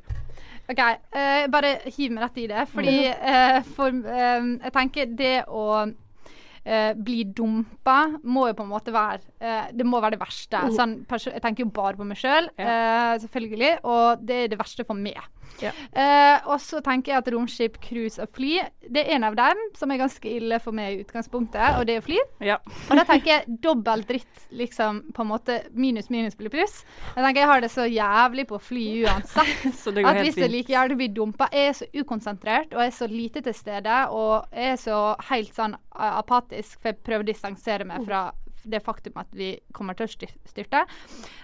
OK, 0.69 0.83
Uh, 1.17 1.47
bare 1.49 1.79
hiv 1.95 2.13
meg 2.13 2.27
rett 2.27 2.43
i 2.43 2.51
det. 2.51 2.67
Fordi 2.69 2.99
uh, 3.09 3.63
for 3.77 3.89
uh, 3.89 4.51
Jeg 4.59 4.75
tenker 4.77 5.17
det 5.17 5.39
å 5.49 5.65
bli 7.01 7.23
dumpa 7.33 8.19
må 8.29 8.43
jo 8.51 8.55
på 8.59 8.65
en 8.67 8.69
måte 8.69 8.93
være 8.93 9.71
Det 9.73 9.87
må 9.89 10.03
være 10.03 10.19
det 10.19 10.21
verste. 10.21 10.59
Mhm. 10.67 10.75
Sånn, 10.77 10.91
jeg 11.09 11.41
tenker 11.41 11.65
jo 11.65 11.71
bare 11.73 11.97
på 11.97 12.05
meg 12.05 12.19
sjøl, 12.21 12.51
selvfølgelig. 13.23 13.71
Og 13.89 14.27
det 14.29 14.37
er 14.43 14.51
det 14.53 14.59
verste 14.61 14.85
for 14.85 14.99
meg. 14.99 15.17
Eh, 15.67 16.47
og 16.47 16.61
så 16.63 16.81
tenker 16.85 17.13
jeg 17.13 17.23
at 17.23 17.31
romskip, 17.35 17.79
cruise 17.83 18.23
og 18.23 18.31
fly 18.37 18.61
Det 18.89 19.03
er 19.03 19.17
en 19.17 19.27
av 19.27 19.37
dem 19.39 19.59
som 19.77 19.91
er 19.91 20.01
ganske 20.01 20.31
ille 20.31 20.61
for 20.63 20.77
meg 20.77 20.95
i 20.95 21.03
utgangspunktet, 21.03 21.79
og 21.79 21.87
det 21.89 21.99
er 21.99 22.05
fly. 22.05 22.19
Ja. 22.45 22.59
Og 22.89 22.95
da 22.97 23.05
tenker 23.09 23.33
jeg 23.33 23.59
dobbelt 23.65 24.09
dritt, 24.09 24.45
liksom 24.55 25.03
på 25.17 25.25
en 25.25 25.31
måte 25.33 25.59
minus 25.75 26.11
minus 26.11 26.39
blir 26.39 26.53
pluss. 26.53 26.83
Jeg 27.15 27.25
tenker 27.25 27.43
jeg 27.43 27.51
har 27.53 27.65
det 27.65 27.73
så 27.75 27.87
jævlig 27.89 28.47
på 28.49 28.61
fly 28.63 28.87
uansett. 29.05 29.67
Så 29.83 29.93
det 29.95 30.05
går 30.05 30.11
at 30.11 30.21
helt 30.21 30.29
hvis 30.29 30.39
jeg 30.39 30.49
fint. 30.49 30.57
like 30.57 30.73
gjerne 30.73 30.97
blir 30.99 31.13
dumpa 31.15 31.49
Jeg 31.53 31.69
er 31.69 31.77
så 31.79 31.87
ukonsentrert 31.95 32.73
og 32.75 32.83
jeg 32.83 32.93
er 32.93 32.97
så 32.97 33.09
lite 33.11 33.43
til 33.45 33.55
stede 33.57 33.97
og 34.15 34.49
jeg 34.55 34.73
er 34.75 34.81
så 34.81 34.99
helt 35.31 35.55
sånn 35.57 35.77
apatisk, 35.99 36.79
for 36.81 36.93
jeg 36.93 37.03
prøver 37.05 37.25
å 37.25 37.29
distansere 37.29 37.87
meg 37.89 38.05
fra 38.07 38.29
det 38.69 38.81
faktum 38.85 39.17
at 39.21 39.29
vi 39.33 39.53
kommer 39.73 39.97
til 39.97 40.09
å 40.09 40.29
styrte. 40.49 40.85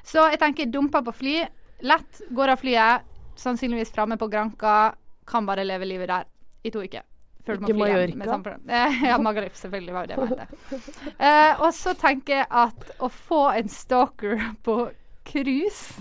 Så 0.04 0.24
jeg 0.30 0.40
tenker 0.42 0.70
dumpa 0.70 1.02
på 1.06 1.14
fly. 1.16 1.36
Lett. 1.84 2.22
Går 2.34 2.52
av 2.54 2.60
flyet. 2.62 3.13
Sannsynligvis 3.36 3.92
framme 3.94 4.18
på 4.20 4.28
Granka. 4.28 4.94
Kan 5.26 5.46
bare 5.46 5.64
leve 5.64 5.88
livet 5.88 6.08
der 6.08 6.28
i 6.64 6.70
to 6.70 6.82
uker. 6.84 7.04
Før 7.44 7.58
du 7.60 7.60
må 7.60 7.68
fly 7.68 7.76
hjem 7.76 7.98
Mallorca? 7.98 8.16
med 8.16 8.28
samme 8.28 8.44
problem. 8.44 8.74
Ja, 9.10 9.18
Magaluf, 9.18 9.56
selvfølgelig 9.56 9.94
var 9.94 10.00
jo 10.00 10.06
det 10.06 10.16
jeg 10.16 10.28
mente. 10.28 10.46
Eh, 11.28 11.60
og 11.60 11.74
så 11.74 11.94
tenker 11.94 12.36
jeg 12.40 12.46
at 12.50 12.92
å 13.00 13.08
få 13.12 13.42
en 13.58 13.68
stalker 13.68 14.40
på 14.64 14.78
cruise 15.24 15.94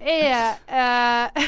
er 0.00 0.58
eh, 0.68 1.44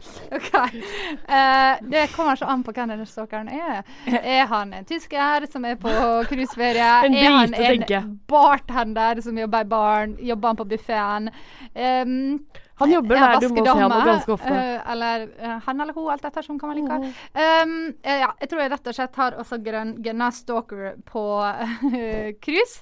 OK. 0.36 0.54
Uh, 0.54 1.90
det 1.90 2.06
kommer 2.14 2.36
så 2.36 2.44
an 2.48 2.62
på 2.64 2.72
hvem 2.72 2.92
denne 2.92 3.06
stalkeren 3.06 3.50
er. 3.52 3.82
Er 4.06 4.46
han 4.48 4.72
en 4.72 4.86
tysker 4.88 5.44
som 5.52 5.66
er 5.68 5.76
på 5.80 5.92
cruiseferie? 6.30 6.86
Er 7.04 7.26
han 7.34 7.54
en 7.54 8.14
bartender 8.30 9.20
som 9.20 9.38
jobber 9.38 9.66
i 9.66 9.70
baren? 9.74 10.16
Jobber 10.30 10.48
han 10.48 10.60
på 10.62 10.68
buffeen? 10.72 11.28
Um, 11.74 12.40
Han 12.80 12.92
jobber 12.96 13.16
ja, 13.16 13.28
der 13.28 13.40
du 13.44 13.48
må 13.48 13.60
se 13.60 13.70
vaskedame, 13.70 14.02
ganske 14.10 14.36
ofte. 14.36 14.58
Uh, 14.58 14.92
eller 14.94 15.26
uh, 15.38 15.56
han 15.66 15.84
eller 15.84 15.96
hun, 15.96 16.10
alt 16.14 16.28
ettersom 16.30 16.60
hva 16.60 16.70
man 16.70 16.80
liker. 16.80 17.08
Um, 17.36 17.74
uh, 18.04 18.18
ja, 18.24 18.30
jeg 18.40 18.52
tror 18.52 18.64
jeg 18.64 18.74
rett 18.74 18.92
og 18.92 18.98
slett 19.00 19.18
har 19.22 19.40
også 19.44 19.60
grønn- 19.64 19.98
gunna 20.04 20.30
stalker 20.34 20.94
på 21.10 21.24
eh, 21.44 22.30
cruise. 22.42 22.80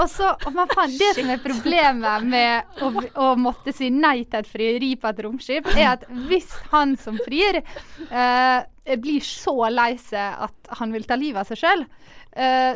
Og 0.00 0.08
så, 0.10 0.30
men 0.50 0.70
faen, 0.72 0.94
Det 0.98 1.10
som 1.18 1.28
er 1.30 1.42
problemet 1.42 2.24
med 2.26 2.80
å, 2.82 2.88
å 3.20 3.26
måtte 3.38 3.74
si 3.74 3.90
nei 3.92 4.24
til 4.24 4.40
et 4.40 4.48
frieri 4.50 4.94
på 4.98 5.10
et 5.10 5.20
romskip, 5.26 5.68
er 5.76 5.90
at 5.92 6.06
hvis 6.30 6.50
han 6.72 6.96
som 6.98 7.18
frir 7.22 7.60
eh, 7.60 8.96
blir 9.00 9.24
så 9.24 9.54
lei 9.70 9.94
seg 10.00 10.48
at 10.48 10.74
han 10.80 10.94
vil 10.94 11.06
ta 11.08 11.18
livet 11.20 11.44
av 11.44 11.52
seg 11.52 11.60
sjøl, 11.62 11.84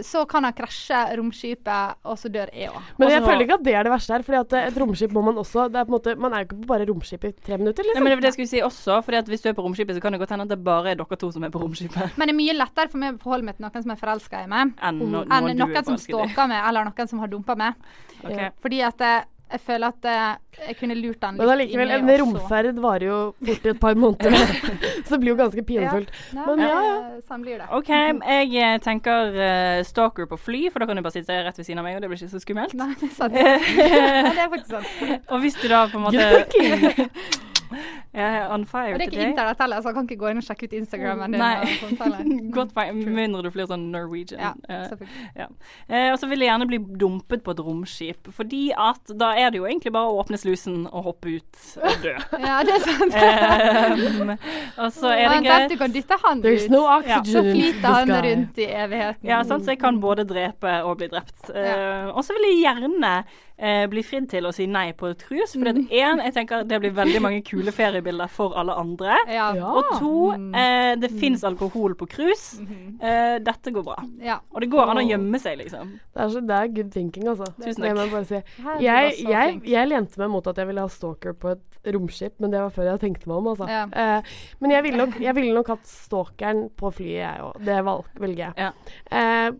så 0.07 0.23
kan 0.31 0.45
han 0.47 0.55
krasje 0.55 0.99
romskipet, 1.19 1.97
og 2.07 2.19
så 2.21 2.31
dør 2.31 2.51
jeg 2.55 2.71
òg. 2.71 2.91
Men 3.01 3.11
jeg 3.11 3.23
føler 3.25 3.45
ikke 3.45 3.57
at 3.59 3.65
det 3.67 3.75
er 3.75 3.89
det 3.89 3.93
verste 3.93 4.15
her. 4.15 4.25
Fordi 4.27 4.39
at 4.39 4.53
eh, 4.59 4.67
et 4.71 4.79
romskip 4.79 5.15
må 5.17 5.23
man 5.27 5.41
også 5.43 5.67
det 5.73 5.81
er 5.81 5.89
på 5.89 5.93
en 5.93 5.97
måte, 5.97 6.15
Man 6.19 6.33
er 6.37 6.45
jo 6.45 6.49
ikke 6.49 6.69
bare 6.71 6.87
romskip 6.89 7.25
i 7.25 7.33
tre 7.33 7.59
minutter, 7.59 7.83
liksom. 7.87 7.99
Nei, 7.99 8.05
men 8.05 8.13
det 8.13 8.19
var 8.19 8.27
det 8.27 8.31
jeg 8.31 8.37
skulle 8.39 8.53
si 8.53 8.63
også, 8.67 9.01
fordi 9.07 9.21
at 9.23 9.31
hvis 9.33 9.43
du 9.45 9.49
er 9.51 9.57
på 9.59 9.65
romskipet, 9.67 9.99
så 9.99 10.05
kan 10.05 10.15
det 10.15 10.21
godt 10.23 10.35
hende 10.37 10.47
at 10.47 10.53
det 10.55 10.61
bare 10.65 10.93
er 10.93 11.01
dere 11.01 11.19
to 11.25 11.31
som 11.35 11.47
er 11.49 11.51
på 11.55 11.63
romskipet. 11.63 12.15
Men 12.19 12.31
det 12.31 12.35
er 12.37 12.41
mye 12.43 12.59
lettere 12.59 12.93
for 12.93 13.03
meg 13.03 13.17
å 13.19 13.23
forholde 13.25 13.49
meg 13.49 13.59
til 13.59 13.67
noen 13.67 13.83
som 13.89 13.95
er 13.97 14.01
forelska 14.05 14.45
i 14.45 14.53
meg, 14.53 14.77
Enn 14.83 15.03
no- 15.03 15.25
enn 15.25 15.49
noen 15.51 15.59
noen 15.65 15.85
som 15.91 15.99
stalker 15.99 16.51
meg, 16.55 16.63
eller 16.69 16.89
noen 16.91 17.11
som 17.11 17.25
har 17.25 17.33
dumpa 17.33 17.59
meg. 17.59 17.91
Okay. 18.23 18.51
Fordi 18.63 18.81
at 18.87 19.05
jeg, 19.51 19.61
føler 19.65 19.95
at 19.95 20.09
eh, 20.09 20.65
jeg 20.69 20.77
kunne 20.81 20.97
lurt 20.99 21.25
han 21.25 21.37
litt 21.37 21.43
Men 21.43 21.53
allikevel, 21.55 21.93
en 21.97 22.13
romferd 22.23 22.81
varer 22.83 23.07
jo 23.09 23.19
fort 23.49 23.69
i 23.69 23.73
et 23.73 23.81
par 23.81 23.99
måneder. 23.99 24.37
så 25.07 25.15
det 25.15 25.21
blir 25.23 25.33
jo 25.33 25.39
ganske 25.41 25.65
pinefullt. 25.71 26.13
Ja, 26.35 26.47
Men 26.47 26.65
ja, 26.65 26.79
ja. 26.87 26.95
eh, 27.17 27.21
Sånn 27.29 27.45
blir 27.45 27.61
det. 27.61 27.69
OK, 27.79 27.93
jeg 27.93 28.65
eh, 28.65 28.79
tenker 28.85 29.37
uh, 29.39 29.83
stalker 29.89 30.29
på 30.31 30.41
fly, 30.49 30.65
for 30.73 30.83
da 30.83 30.91
kan 30.91 30.99
du 30.99 31.05
bare 31.05 31.17
sitte 31.19 31.43
rett 31.49 31.61
ved 31.61 31.69
siden 31.69 31.83
av 31.83 31.89
meg, 31.89 31.99
og 31.99 32.05
det 32.05 32.13
blir 32.13 32.21
ikke 32.21 32.35
så 32.35 32.43
skummelt. 32.45 32.77
Nei, 32.79 32.93
det 33.01 33.11
er 33.11 33.15
sant. 33.19 33.39
Ja, 33.89 34.33
det 34.33 34.43
er 34.45 34.51
faktisk 34.53 34.75
sant. 34.75 35.29
og 35.29 35.45
hvis 35.45 35.57
du 35.59 35.69
da 35.71 35.85
på 35.91 36.01
en 36.01 36.09
måte! 36.09 37.49
Jeg 38.19 38.37
er 38.41 38.49
on 38.55 38.65
fire 38.67 38.95
Og 38.95 38.99
det 38.99 39.07
er 39.07 39.13
ikke 39.13 39.27
internett 39.31 39.61
heller, 39.63 39.81
så 39.83 39.91
jeg 39.93 39.95
kan 39.99 40.07
ikke 40.09 40.19
gå 40.23 40.31
inn 40.33 40.41
og 40.41 40.45
sjekke 40.47 40.65
ut 40.69 40.73
Instagrammen 40.79 41.33
din. 41.35 41.41
Nei. 41.41 42.51
Godt 42.57 42.73
poeng. 42.75 42.97
Med 43.05 43.15
mindre 43.19 43.43
du 43.47 43.51
flyr 43.55 43.69
sånn 43.71 43.89
Norwegian. 43.93 44.41
Ja, 44.41 44.53
Eh, 44.69 44.85
selvfølgelig. 44.91 45.29
ja. 45.37 45.47
Eh, 45.89 46.09
og 46.13 46.19
så 46.21 46.29
vil 46.31 46.43
jeg 46.45 46.51
gjerne 46.51 46.67
bli 46.69 46.79
dumpet 47.01 47.43
på 47.47 47.55
et 47.55 47.61
romskip, 47.65 48.29
fordi 48.35 48.63
at 48.77 49.13
da 49.21 49.31
er 49.39 49.51
det 49.55 49.61
jo 49.61 49.67
egentlig 49.69 49.93
bare 49.95 50.11
å 50.11 50.19
åpne 50.23 50.39
slusen 50.41 50.87
og 50.91 51.05
hoppe 51.09 51.37
ut 51.39 51.63
og 51.83 52.03
dø. 52.05 52.15
Ja, 52.49 52.59
det 52.67 52.75
er 52.79 52.85
sant. 52.87 53.17
Ehm, 53.19 54.33
og 54.79 54.93
så 54.95 55.11
er 55.15 55.29
det 55.35 55.41
greit. 55.47 55.71
Du 55.73 55.77
kan 55.81 55.93
dytte 55.95 56.19
han 56.25 56.43
There's 56.45 56.65
ut. 56.67 56.71
no 56.75 56.83
Ja. 56.89 57.19
oxygen 57.19 57.25
Så 57.33 57.43
flyter 57.53 57.89
han 57.99 58.13
rundt 58.29 58.59
i 58.59 58.67
evigheten. 58.67 59.29
Ja, 59.29 59.43
sant? 59.45 59.65
så 59.65 59.71
jeg 59.75 59.81
kan 59.83 60.01
både 60.01 60.25
drepe 60.29 60.79
og 60.85 60.99
bli 61.01 61.09
drept. 61.13 61.51
Eh, 61.55 62.09
og 62.13 62.25
så 62.25 62.33
vil 62.37 62.49
jeg 62.51 62.63
gjerne 62.65 63.13
eh, 63.59 63.87
bli 63.91 64.03
fridd 64.07 64.29
til 64.31 64.47
å 64.47 64.53
si 64.55 64.67
nei 64.71 64.93
på 64.93 65.11
et 65.11 65.23
cruise. 65.27 65.53
For 65.59 65.65
det 65.67 65.75
det 65.79 65.99
én, 65.99 66.23
jeg 66.25 66.35
tenker 66.37 66.63
det 66.69 66.79
blir 66.81 66.95
veldig 66.95 67.21
mange 67.25 67.43
kule 67.43 67.58
feriebilder 67.75 68.31
for 68.31 68.55
alle 68.59 68.75
andre. 68.79 69.17
Ja. 69.29 69.49
Og 69.67 69.85
to, 69.99 70.33
eh, 70.57 70.95
det 71.01 71.11
fins 71.21 71.45
alkohol 71.45 71.95
på 71.99 72.09
cruise. 72.11 72.63
Eh, 73.01 73.39
dette 73.45 73.73
går 73.75 73.85
bra. 73.85 73.97
Ja. 74.23 74.39
Og 74.55 74.61
det 74.61 74.71
går 74.71 74.91
an 74.91 75.03
å 75.03 75.07
gjemme 75.07 75.41
seg, 75.43 75.59
liksom. 75.59 75.95
Det 76.15 76.23
er, 76.25 76.29
så, 76.35 76.41
det 76.41 76.57
er 76.57 76.73
good 76.77 76.93
thinking, 76.93 77.29
altså. 77.29 77.49
Tusen 77.59 77.83
takk. 77.83 77.89
jeg 77.89 78.13
bare 78.13 78.25
si. 78.25 78.43
Jeg, 78.85 79.15
jeg, 79.29 79.61
jeg 79.69 79.89
lente 79.89 80.19
meg 80.23 80.31
mot 80.31 80.47
at 80.47 80.57
jeg 80.57 80.71
ville 80.71 80.85
ha 80.85 80.93
stalker 80.93 81.33
på 81.39 81.55
et 81.57 81.93
romskip, 81.95 82.35
men 82.43 82.51
det 82.55 82.61
var 82.61 82.75
før 82.75 82.93
jeg 82.93 83.03
tenkte 83.07 83.31
meg 83.31 83.41
om, 83.41 83.51
altså. 83.55 83.69
Ja. 83.71 83.87
Eh, 83.93 84.37
men 84.61 84.77
jeg 84.77 84.87
ville 84.89 85.05
nok, 85.05 85.19
jeg 85.23 85.35
ville 85.39 85.55
nok 85.57 85.73
hatt 85.75 85.89
stalkeren 85.89 86.69
på 86.79 86.93
flyet, 86.95 87.23
jeg 87.23 87.49
òg. 87.49 87.65
Det 87.69 87.81
valg, 87.87 88.13
velger 88.19 88.49
jeg. 88.49 88.69
Ja. 88.69 89.51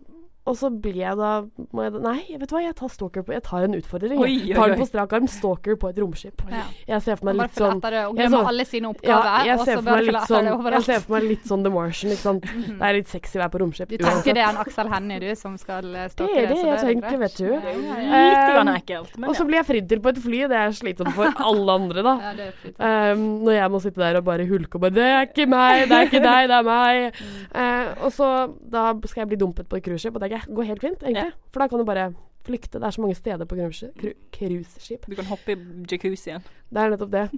Eh, 0.45 0.49
og 0.49 0.55
så 0.57 0.69
blir 0.71 0.95
jeg 0.97 1.17
da 1.19 1.43
må 1.75 1.83
jeg, 1.85 1.93
Nei, 2.01 2.37
vet 2.39 2.49
du 2.49 2.55
hva, 2.55 2.61
jeg 2.63 2.75
tar 2.75 2.89
stalker 2.89 3.25
på 3.25 3.33
Jeg 3.35 3.43
tar 3.45 3.65
en 3.67 3.75
utfordring. 3.77 4.19
Oi, 4.19 4.31
oi, 4.49 4.53
tar 4.55 4.71
den 4.71 4.79
på 4.81 4.87
strak 4.87 5.13
arm. 5.13 5.27
Stalker 5.29 5.75
på 5.75 5.89
et 5.91 5.99
romskip. 6.01 6.41
Ja. 6.49 6.63
Jeg 6.87 7.01
ser 7.05 7.19
for 7.19 7.29
meg 7.29 7.35
litt 7.43 7.59
sånn 7.59 7.77
og 7.79 8.17
jeg 8.17 8.31
så- 8.31 8.47
alle 8.47 8.65
sine 8.65 8.87
ja, 8.87 8.89
oppgaver, 8.89 9.45
jeg 9.45 9.59
ser 9.59 9.75
for 9.75 9.89
meg 9.89 10.03
litt 10.09 10.27
sånn, 10.29 10.71
Jeg 10.71 10.83
ser 10.83 10.99
for 10.99 11.13
meg 11.13 11.23
litt 11.29 11.45
sånn 11.45 11.63
The 11.63 11.69
Martian, 11.69 12.11
ikke 12.11 12.25
sant. 12.25 12.43
Det 12.43 12.81
er 12.89 12.93
litt 12.93 13.07
sexy 13.07 13.37
å 13.37 13.41
være 13.43 13.51
på 13.51 13.59
romskip. 13.61 13.89
Du 13.89 13.97
tenker 13.97 14.33
det 14.33 14.43
er 14.43 14.49
en 14.49 14.57
Aksel 14.63 14.89
Hennie, 14.89 15.19
du, 15.19 15.35
som 15.35 15.57
skal 15.57 15.83
stalke 16.09 16.33
Det 16.33 16.43
er 16.43 16.47
deg, 16.47 16.55
det 16.55 16.65
jeg 16.65 16.73
er 16.73 16.85
tenker, 16.89 17.17
vet 17.19 17.35
du. 17.37 17.45
Ja, 17.49 17.59
ja, 17.59 17.99
ja. 17.99 18.23
Litt 18.29 18.39
Eh, 18.49 18.75
ekkelt, 18.79 19.13
og 19.27 19.35
så 19.35 19.45
blir 19.45 19.57
jeg 19.59 19.65
fridd 19.65 19.89
til 19.89 19.99
på 19.99 20.09
et 20.09 20.17
fly. 20.17 20.39
Det 20.49 20.57
er 20.57 20.69
slitsomt 20.75 21.13
for 21.13 21.31
alle 21.49 21.71
andre, 21.71 22.03
da. 22.03 22.15
Ja, 22.19 22.33
det 22.33 22.47
er. 22.79 23.13
Um, 23.13 23.43
når 23.45 23.53
jeg 23.59 23.71
må 23.71 23.81
sitte 23.81 24.01
der 24.01 24.17
og 24.17 24.25
bare 24.25 24.45
hulke 24.47 24.75
og 24.75 24.81
bare 24.81 24.91
'Det 24.91 25.05
er 25.05 25.21
ikke 25.27 25.47
meg, 25.49 25.87
det 25.89 25.95
er 25.97 26.05
ikke 26.09 26.23
deg, 26.23 26.49
det 26.49 26.57
er 26.57 26.63
meg'. 26.63 27.13
Uh, 27.53 28.05
og 28.05 28.11
så 28.11 28.29
da 28.69 28.93
skal 29.05 29.21
jeg 29.21 29.29
bli 29.29 29.37
dumpet 29.37 29.69
på 29.69 29.77
et 29.77 29.83
cruiseskip, 29.83 30.15
og 30.15 30.21
det 30.21 30.28
går 30.47 30.63
helt 30.69 30.81
fint, 30.81 31.03
egentlig. 31.03 31.31
For 31.51 31.59
da 31.63 31.67
kan 31.71 31.79
du 31.79 31.85
bare 31.85 32.09
flykte. 32.45 32.79
Det 32.79 32.87
er 32.87 32.91
så 32.95 33.01
mange 33.01 33.15
steder 33.15 33.45
på 33.45 33.55
cruise- 33.59 33.91
cruiseskip. 34.31 35.05
Du 35.09 35.15
kan 35.15 35.25
hoppe 35.25 35.51
i 35.51 35.57
jacuzzien. 35.91 36.41
Det 36.69 36.81
er 36.83 36.89
nettopp 36.93 37.11
det. 37.11 37.25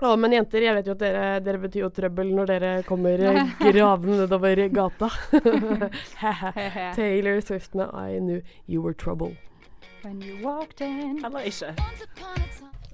Å, 0.00 0.14
men 0.16 0.32
jenter, 0.32 0.62
jeg 0.64 0.72
vet 0.78 0.86
jo 0.88 0.92
at 0.96 1.00
dere, 1.02 1.24
dere 1.44 1.58
betyr 1.60 1.82
jo 1.82 1.90
trøbbel 1.92 2.30
når 2.32 2.46
dere 2.48 2.70
kommer 2.88 3.20
gravende 3.66 4.22
nedover 4.22 4.62
gata. 4.72 5.10
Taylor 6.96 7.40
Swift 7.44 7.74
med 7.74 7.90
'I 7.92 8.18
Knew 8.18 8.40
You 8.66 8.80
Were 8.82 8.94
Trouble'. 8.94 9.36
When 10.02 10.22
you 10.22 10.38
walked 10.42 10.80
in 10.80 11.20
Eller 11.24 11.40
ikke. 11.40 11.74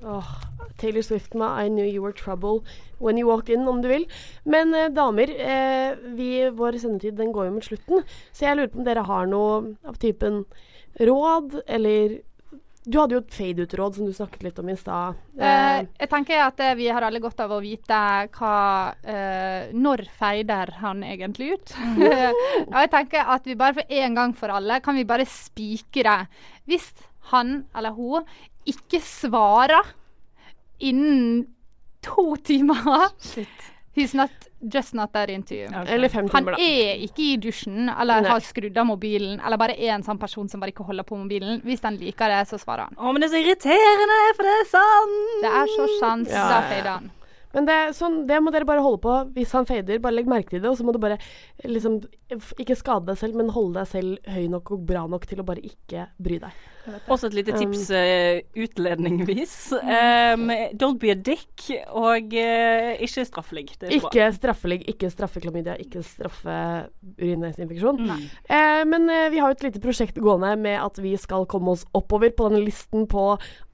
Åh, 0.04 0.28
Taylor 0.76 1.02
Swift 1.02 1.34
med 1.34 1.48
'I 1.48 1.68
Knew 1.68 1.86
You 1.86 2.04
Were 2.04 2.12
Trouble 2.12 2.60
When 2.98 3.18
You 3.18 3.28
Walked 3.28 3.48
In', 3.48 3.68
om 3.68 3.82
du 3.82 3.88
vil. 3.88 4.06
Men 4.44 4.74
eh, 4.74 4.88
damer, 4.88 5.30
eh, 5.30 5.96
vi, 6.16 6.50
vår 6.50 6.78
sendetid 6.78 7.16
den 7.16 7.32
går 7.32 7.46
jo 7.46 7.56
mot 7.56 7.64
slutten, 7.64 8.02
så 8.32 8.48
jeg 8.48 8.56
lurer 8.56 8.72
på 8.72 8.78
om 8.78 8.84
dere 8.84 9.04
har 9.08 9.26
noe 9.26 9.76
av 9.86 10.00
typen 10.02 10.44
råd, 11.00 11.60
eller 11.66 12.20
Du 12.86 13.00
hadde 13.00 13.16
jo 13.16 13.18
et 13.18 13.34
fade-ut-råd 13.34 13.96
som 13.96 14.06
du 14.06 14.12
snakket 14.14 14.44
litt 14.46 14.58
om 14.62 14.68
i 14.70 14.76
stad. 14.78 15.16
Eh, 15.34 15.80
jeg 15.98 16.06
tenker 16.06 16.38
at 16.38 16.60
eh, 16.62 16.76
vi 16.78 16.86
har 16.86 17.02
alle 17.02 17.18
godt 17.18 17.40
av 17.42 17.50
å 17.50 17.58
vite 17.58 17.98
hva 18.36 18.94
eh, 19.02 19.72
Når 19.74 20.04
feider 20.14 20.70
han 20.78 21.02
egentlig 21.02 21.56
ut? 21.56 21.74
og 22.70 22.78
jeg 22.78 22.92
tenker 22.92 23.26
at 23.26 23.42
vi 23.42 23.58
bare 23.58 23.80
for 23.80 23.90
en 23.90 24.14
gang 24.14 24.36
for 24.38 24.54
alle 24.54 24.78
kan 24.86 24.94
vi 24.94 25.02
bare 25.02 25.26
spikre. 25.26 26.28
Hvis 26.70 26.92
han 27.32 27.64
eller 27.74 27.98
hun 27.98 28.22
ikke 28.66 29.00
svarer 29.04 29.94
innen 30.82 31.46
to 32.04 32.36
timer 32.44 33.08
He's 33.96 34.12
not, 34.12 34.28
just 34.60 34.92
not 34.92 35.12
that 35.14 35.30
into 35.32 35.54
you. 35.54 35.68
Eller 35.88 36.10
fem 36.12 36.26
Han 36.28 36.44
timer, 36.44 36.52
da. 36.52 36.60
er 36.60 36.98
ikke 37.06 37.22
i 37.32 37.36
dusjen 37.40 37.88
eller 37.88 38.20
Nei. 38.20 38.28
har 38.28 38.42
skrudd 38.44 38.76
av 38.76 38.84
mobilen, 38.90 39.38
eller 39.40 39.56
bare 39.56 39.72
er 39.78 39.94
en 39.94 40.04
sånn 40.04 40.18
person 40.20 40.50
som 40.52 40.60
bare 40.60 40.74
ikke 40.74 40.84
holder 40.84 41.06
på 41.08 41.16
mobilen. 41.16 41.62
Hvis 41.64 41.80
han 41.86 41.96
liker 41.96 42.28
det, 42.28 42.42
så 42.50 42.58
svarer 42.60 42.90
han. 42.90 42.98
Å, 43.00 43.08
men 43.14 43.24
det 43.24 43.30
er 43.30 43.32
så 43.32 43.40
irriterende, 43.40 44.18
for 44.36 44.44
det 44.50 44.52
er 44.58 44.68
sant! 44.74 45.16
Det 45.46 45.52
er 45.62 45.72
så 45.78 45.86
sant. 45.96 46.28
Ja, 46.28 46.44
Da 46.52 46.60
fader 46.68 46.90
han. 46.92 47.08
Men 47.56 47.68
det, 47.68 47.76
sånn, 47.96 48.22
det 48.28 48.38
må 48.44 48.52
dere 48.54 48.68
bare 48.68 48.84
holde 48.84 49.00
på. 49.04 49.16
Hvis 49.36 49.54
han 49.56 49.66
fader, 49.68 50.00
bare 50.04 50.18
legg 50.18 50.30
merke 50.30 50.54
til 50.54 50.62
det. 50.62 50.70
Og 50.70 50.78
så 50.78 50.86
må 50.86 50.94
du 50.94 51.00
bare 51.02 51.18
liksom 51.64 52.02
Ikke 52.60 52.76
skade 52.78 53.08
deg 53.08 53.20
selv, 53.20 53.38
men 53.38 53.52
holde 53.54 53.80
deg 53.80 53.90
selv 53.90 54.32
høy 54.36 54.46
nok 54.52 54.74
og 54.76 54.86
bra 54.88 55.06
nok 55.10 55.24
til 55.30 55.40
å 55.40 55.46
bare 55.46 55.64
ikke 55.64 56.10
bry 56.22 56.40
deg. 56.42 56.64
Også 57.10 57.26
et 57.26 57.34
lite 57.34 57.54
Um, 57.56 57.58
tips 57.62 57.90
um, 57.90 58.62
utledningvis. 58.66 59.56
Um, 59.96 60.50
don't 60.76 60.98
be 61.00 61.10
a 61.10 61.14
dick, 61.14 61.68
og 61.94 62.34
uh, 62.34 62.90
ikke 63.02 63.24
straffelig. 63.26 63.64
Det 63.80 63.88
er 63.88 64.00
bra. 64.02 64.10
Ikke 64.10 64.26
straffe 64.34 64.72
ikke 64.76 65.10
straffeklamydia, 65.10 65.76
ikke 65.80 66.02
straffe 66.04 66.56
urinveisinfeksjon. 67.20 68.00
Mm. 68.02 68.24
Eh, 68.50 68.82
men 68.88 69.08
uh, 69.10 69.28
vi 69.32 69.40
har 69.40 69.52
jo 69.52 69.56
et 69.56 69.66
lite 69.68 69.82
prosjekt 69.82 70.18
gående 70.22 70.52
med 70.60 70.78
at 70.82 71.00
vi 71.02 71.14
skal 71.20 71.46
komme 71.50 71.74
oss 71.76 71.86
oppover 71.96 72.34
på 72.36 72.50
denne 72.50 72.64
listen 72.66 73.06
på 73.10 73.28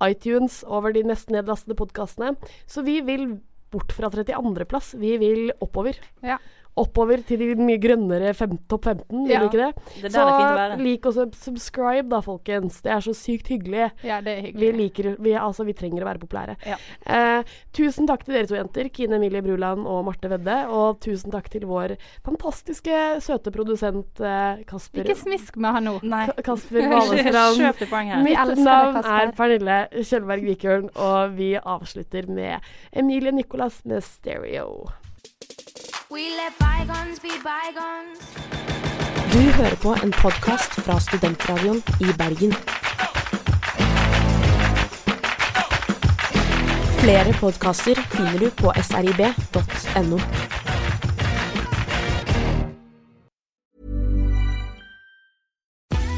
iTunes 0.05 0.63
over 0.69 0.95
de 0.95 1.05
mest 1.09 1.33
nedlastede 1.33 1.79
podkastene. 1.79 2.37
Så 2.71 2.85
vi 2.87 3.01
vil 3.07 3.41
bort 3.73 3.95
fra 3.97 4.11
32.-plass. 4.13 4.95
Vi 5.01 5.17
vil 5.23 5.53
oppover. 5.65 5.99
Ja. 6.25 6.39
Oppover 6.81 7.21
til 7.29 7.37
de 7.37 7.51
mye 7.61 7.77
grønnere 7.77 8.31
fem, 8.35 8.55
topp 8.71 8.87
15, 8.89 9.27
vil 9.27 9.31
Ja. 9.35 9.41
du 9.41 9.49
ikke 9.51 9.61
det? 9.61 9.75
Det. 10.03 10.13
Så 10.15 10.79
lik 10.81 11.05
og 11.05 11.13
subscribe, 11.37 12.09
da, 12.09 12.21
folkens. 12.25 12.81
Det 12.81 12.93
er 12.95 13.01
så 13.05 13.13
sykt 13.13 13.49
hyggelig. 13.53 13.91
Ja, 14.03 14.21
det 14.25 14.33
er 14.39 14.53
Vi 14.59 14.71
liker 14.73 15.17
vi, 15.21 15.35
altså, 15.37 15.67
vi 15.69 15.75
trenger 15.75 16.01
å 16.03 16.09
være 16.09 16.23
populære. 16.23 16.57
Ja. 16.65 16.77
Eh, 17.05 17.43
tusen 17.77 18.07
takk 18.09 18.25
til 18.25 18.35
dere 18.35 18.47
to 18.49 18.55
jenter, 18.57 18.89
Kine 18.89 19.17
Emilie 19.21 19.43
Bruland 19.43 19.85
og 19.87 20.05
Marte 20.07 20.31
Vedde. 20.33 20.57
Og 20.73 20.99
tusen 21.05 21.31
takk 21.31 21.51
til 21.51 21.67
vår 21.69 21.97
fantastiske, 22.25 23.21
søte 23.21 23.53
produsent 23.53 24.21
eh, 24.25 24.65
Kasper 24.65 25.05
Ikke 25.05 25.19
smisk 25.21 25.57
med 25.61 25.73
han 25.77 25.85
nå. 25.85 25.99
Nei. 26.03 26.27
Kasper 26.43 26.89
Valestrand. 26.93 28.25
Mitt 28.25 28.65
navn 28.65 28.97
er 29.05 29.33
Pernille 29.37 29.79
Kjellberg 30.01 30.49
Vikørn, 30.49 30.89
og 30.97 31.37
vi 31.37 31.53
avslutter 31.61 32.29
med 32.33 32.61
Emilie 32.97 33.31
Nicolas 33.33 33.83
med 33.85 34.01
Stereo. 34.03 34.87
Du 39.33 39.39
hører 39.39 39.77
på 39.81 39.95
en 40.05 40.11
podkast 40.13 40.75
fra 40.85 40.99
Studentradioen 41.01 41.79
i 42.05 42.13
Bergen. 42.19 42.53
Flere 47.01 47.33
podkaster 47.41 47.97
finner 48.13 48.37
du 48.45 48.51
på 48.61 48.75
srib.no. 48.91 50.21